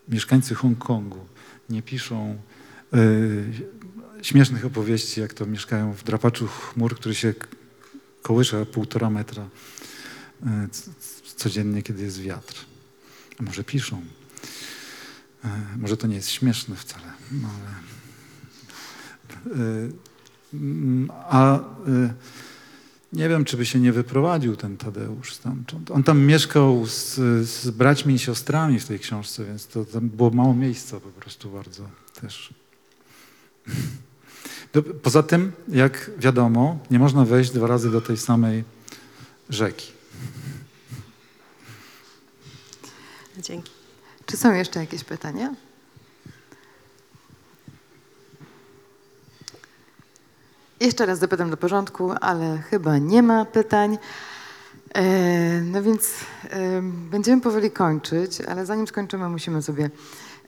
mieszkańcy 0.09 0.55
Hongkongu 0.55 1.25
nie 1.69 1.81
piszą 1.81 2.37
y, 2.93 3.43
śmiesznych 4.21 4.65
opowieści, 4.65 5.21
jak 5.21 5.33
to 5.33 5.45
mieszkają 5.45 5.93
w 5.93 6.03
drapaczu 6.03 6.47
chmur, 6.47 6.95
który 6.95 7.15
się 7.15 7.33
kołysze 8.21 8.65
półtora 8.65 9.09
metra 9.09 9.49
c- 10.71 10.91
codziennie, 11.35 11.81
kiedy 11.83 12.03
jest 12.03 12.21
wiatr. 12.21 12.55
A 13.39 13.43
może 13.43 13.63
piszą. 13.63 14.01
E, 15.45 15.49
Może 15.77 15.97
to 15.97 16.07
nie 16.07 16.15
jest 16.15 16.29
śmieszne 16.29 16.75
wcale, 16.75 17.05
no 17.31 17.47
ale... 17.47 17.71
E, 19.55 19.89
A 21.29 21.55
e, 21.55 21.59
nie 23.13 23.29
wiem, 23.29 23.45
czy 23.45 23.57
by 23.57 23.65
się 23.65 23.79
nie 23.79 23.91
wyprowadził 23.91 24.55
ten 24.55 24.77
Tadeusz 24.77 25.33
stamtąd. 25.33 25.91
On 25.91 26.03
tam 26.03 26.19
mieszkał 26.19 26.85
z, 26.85 27.15
z 27.49 27.69
braćmi 27.69 28.13
i 28.13 28.19
siostrami 28.19 28.79
w 28.79 28.85
tej 28.85 28.99
książce, 28.99 29.45
więc 29.45 29.67
to 29.67 29.85
tam 29.85 30.09
było 30.09 30.29
mało 30.29 30.53
miejsca 30.53 30.99
po 30.99 31.09
prostu 31.09 31.49
bardzo 31.49 31.89
też. 32.21 32.53
Poza 35.03 35.23
tym, 35.23 35.51
jak 35.67 36.11
wiadomo, 36.17 36.79
nie 36.91 36.99
można 36.99 37.25
wejść 37.25 37.51
dwa 37.51 37.67
razy 37.67 37.91
do 37.91 38.01
tej 38.01 38.17
samej 38.17 38.63
rzeki. 39.49 39.91
Dzięki. 43.39 43.80
Czy 44.31 44.37
są 44.37 44.53
jeszcze 44.53 44.79
jakieś 44.79 45.03
pytania? 45.03 45.53
Jeszcze 50.79 51.05
raz 51.05 51.19
zapytam 51.19 51.49
do 51.49 51.57
porządku, 51.57 52.11
ale 52.21 52.57
chyba 52.57 52.97
nie 52.97 53.23
ma 53.23 53.45
pytań. 53.45 53.97
E, 54.93 55.03
no 55.61 55.83
więc 55.83 56.13
e, 56.49 56.81
będziemy 56.83 57.41
powoli 57.41 57.71
kończyć, 57.71 58.41
ale 58.41 58.65
zanim 58.65 58.87
skończymy, 58.87 59.29
musimy 59.29 59.61
sobie 59.61 59.89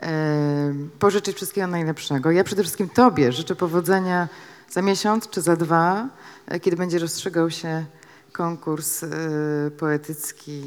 e, 0.01 0.73
pożyczyć 0.99 1.35
wszystkiego 1.35 1.67
najlepszego. 1.67 2.31
Ja 2.31 2.43
przede 2.43 2.63
wszystkim 2.63 2.89
Tobie 2.89 3.31
życzę 3.31 3.55
powodzenia 3.55 4.27
za 4.69 4.81
miesiąc 4.81 5.29
czy 5.29 5.41
za 5.41 5.55
dwa, 5.55 6.07
kiedy 6.61 6.77
będzie 6.77 6.99
rozstrzygał 6.99 7.51
się 7.51 7.85
konkurs 8.33 9.03
e, 9.03 9.07
poetycki 9.77 10.61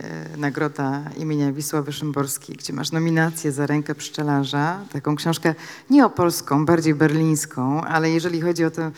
e, 0.00 0.36
Nagroda 0.36 1.02
imienia 1.16 1.52
Wisławy 1.52 1.92
Szymborskiej, 1.92 2.56
gdzie 2.56 2.72
masz 2.72 2.92
nominację 2.92 3.52
za 3.52 3.66
rękę 3.66 3.94
pszczelarza, 3.94 4.80
taką 4.92 5.16
książkę 5.16 5.54
nie 5.90 6.06
opolską, 6.06 6.66
bardziej 6.66 6.94
berlińską, 6.94 7.84
ale 7.84 8.10
jeżeli 8.10 8.40
chodzi 8.40 8.64
o 8.64 8.70
to 8.70 8.90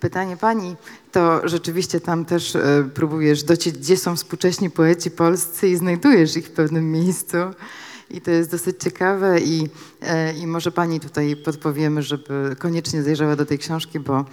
pytanie 0.00 0.36
pani, 0.36 0.76
to 1.12 1.48
rzeczywiście 1.48 2.00
tam 2.00 2.24
też 2.24 2.56
e, 2.56 2.88
próbujesz 2.94 3.42
dociec, 3.42 3.78
gdzie 3.78 3.96
są 3.96 4.16
współcześni 4.16 4.70
poeci 4.70 5.10
polscy 5.10 5.68
i 5.68 5.76
znajdujesz 5.76 6.36
ich 6.36 6.46
w 6.46 6.50
pewnym 6.50 6.90
miejscu. 6.90 7.36
I 8.10 8.20
to 8.20 8.30
jest 8.30 8.50
dosyć 8.50 8.76
ciekawe 8.80 9.40
i, 9.40 9.68
i 10.40 10.46
może 10.46 10.72
pani 10.72 11.00
tutaj 11.00 11.36
podpowiemy, 11.36 12.02
żeby 12.02 12.56
koniecznie 12.58 13.02
zajrzała 13.02 13.36
do 13.36 13.46
tej 13.46 13.58
książki, 13.58 14.00
bo 14.00 14.24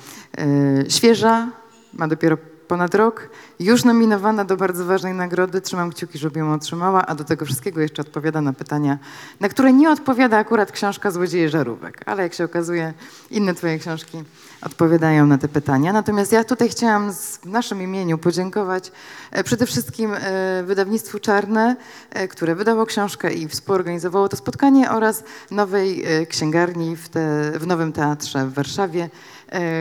świeża, 0.88 1.52
ma 1.94 2.08
dopiero 2.08 2.38
ponad 2.70 2.96
rok, 2.96 3.30
już 3.60 3.84
nominowana 3.84 4.46
do 4.46 4.58
bardzo 4.58 4.86
ważnej 4.86 5.14
nagrody. 5.14 5.62
Trzymam 5.62 5.92
kciuki, 5.92 6.18
żeby 6.18 6.40
ją 6.40 6.54
otrzymała, 6.54 7.06
a 7.06 7.16
do 7.16 7.24
tego 7.24 7.46
wszystkiego 7.46 7.82
jeszcze 7.82 8.02
odpowiada 8.02 8.42
na 8.42 8.54
pytania, 8.54 8.98
na 9.40 9.50
które 9.50 9.74
nie 9.74 9.90
odpowiada 9.90 10.38
akurat 10.38 10.72
książka 10.72 11.12
Złodzieje 11.12 11.50
Żarówek, 11.50 12.02
ale 12.06 12.24
jak 12.24 12.34
się 12.34 12.44
okazuje, 12.44 12.94
inne 13.32 13.54
twoje 13.54 13.80
książki 13.80 14.24
odpowiadają 14.62 15.26
na 15.26 15.38
te 15.38 15.48
pytania. 15.48 15.94
Natomiast 15.94 16.32
ja 16.32 16.44
tutaj 16.44 16.70
chciałam 16.70 17.14
w 17.14 17.46
naszym 17.46 17.82
imieniu 17.82 18.18
podziękować 18.18 18.92
e, 19.32 19.44
przede 19.44 19.66
wszystkim 19.66 20.14
e, 20.14 20.64
wydawnictwu 20.64 21.20
Czarne, 21.20 21.76
e, 22.10 22.28
które 22.28 22.56
wydało 22.56 22.86
książkę 22.86 23.34
i 23.34 23.48
współorganizowało 23.48 24.30
to 24.30 24.38
spotkanie 24.38 24.92
oraz 24.92 25.24
nowej 25.52 26.06
księgarni 26.30 26.96
w, 26.96 27.10
te, 27.10 27.52
w 27.60 27.68
Nowym 27.68 27.94
Teatrze 27.94 28.46
w 28.46 28.54
Warszawie, 28.54 29.10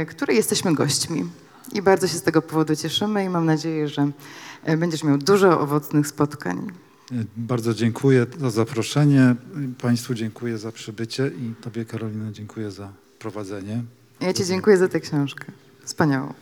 której 0.09 0.36
jesteśmy 0.36 0.74
gośćmi. 0.74 1.48
I 1.73 1.82
bardzo 1.82 2.09
się 2.09 2.15
z 2.19 2.23
tego 2.23 2.43
powodu 2.43 2.77
cieszymy 2.77 3.24
i 3.24 3.28
mam 3.28 3.47
nadzieję, 3.47 3.89
że 3.89 4.11
e, 4.65 4.77
będziesz 4.77 5.05
miał 5.05 5.19
dużo 5.19 5.61
owocnych 5.61 6.07
spotkań. 6.07 6.59
E, 7.12 7.15
Bardzo 7.36 7.74
dziękuję 7.74 8.27
za 8.40 8.51
zaproszenie. 8.51 9.36
Państwu 9.81 10.15
dziękuję 10.15 10.59
za 10.59 10.73
przybycie 10.73 11.27
i 11.28 11.55
Tobie, 11.62 11.85
Karolina, 11.85 12.32
dziękuję 12.32 12.70
za 12.70 12.93
prowadzenie. 13.19 13.82
Ja 14.20 14.32
Ci 14.32 14.45
dziękuję 14.45 14.77
za 14.77 14.89
tę 14.89 15.01
książkę. 15.01 15.45
Wspaniałą. 15.85 16.35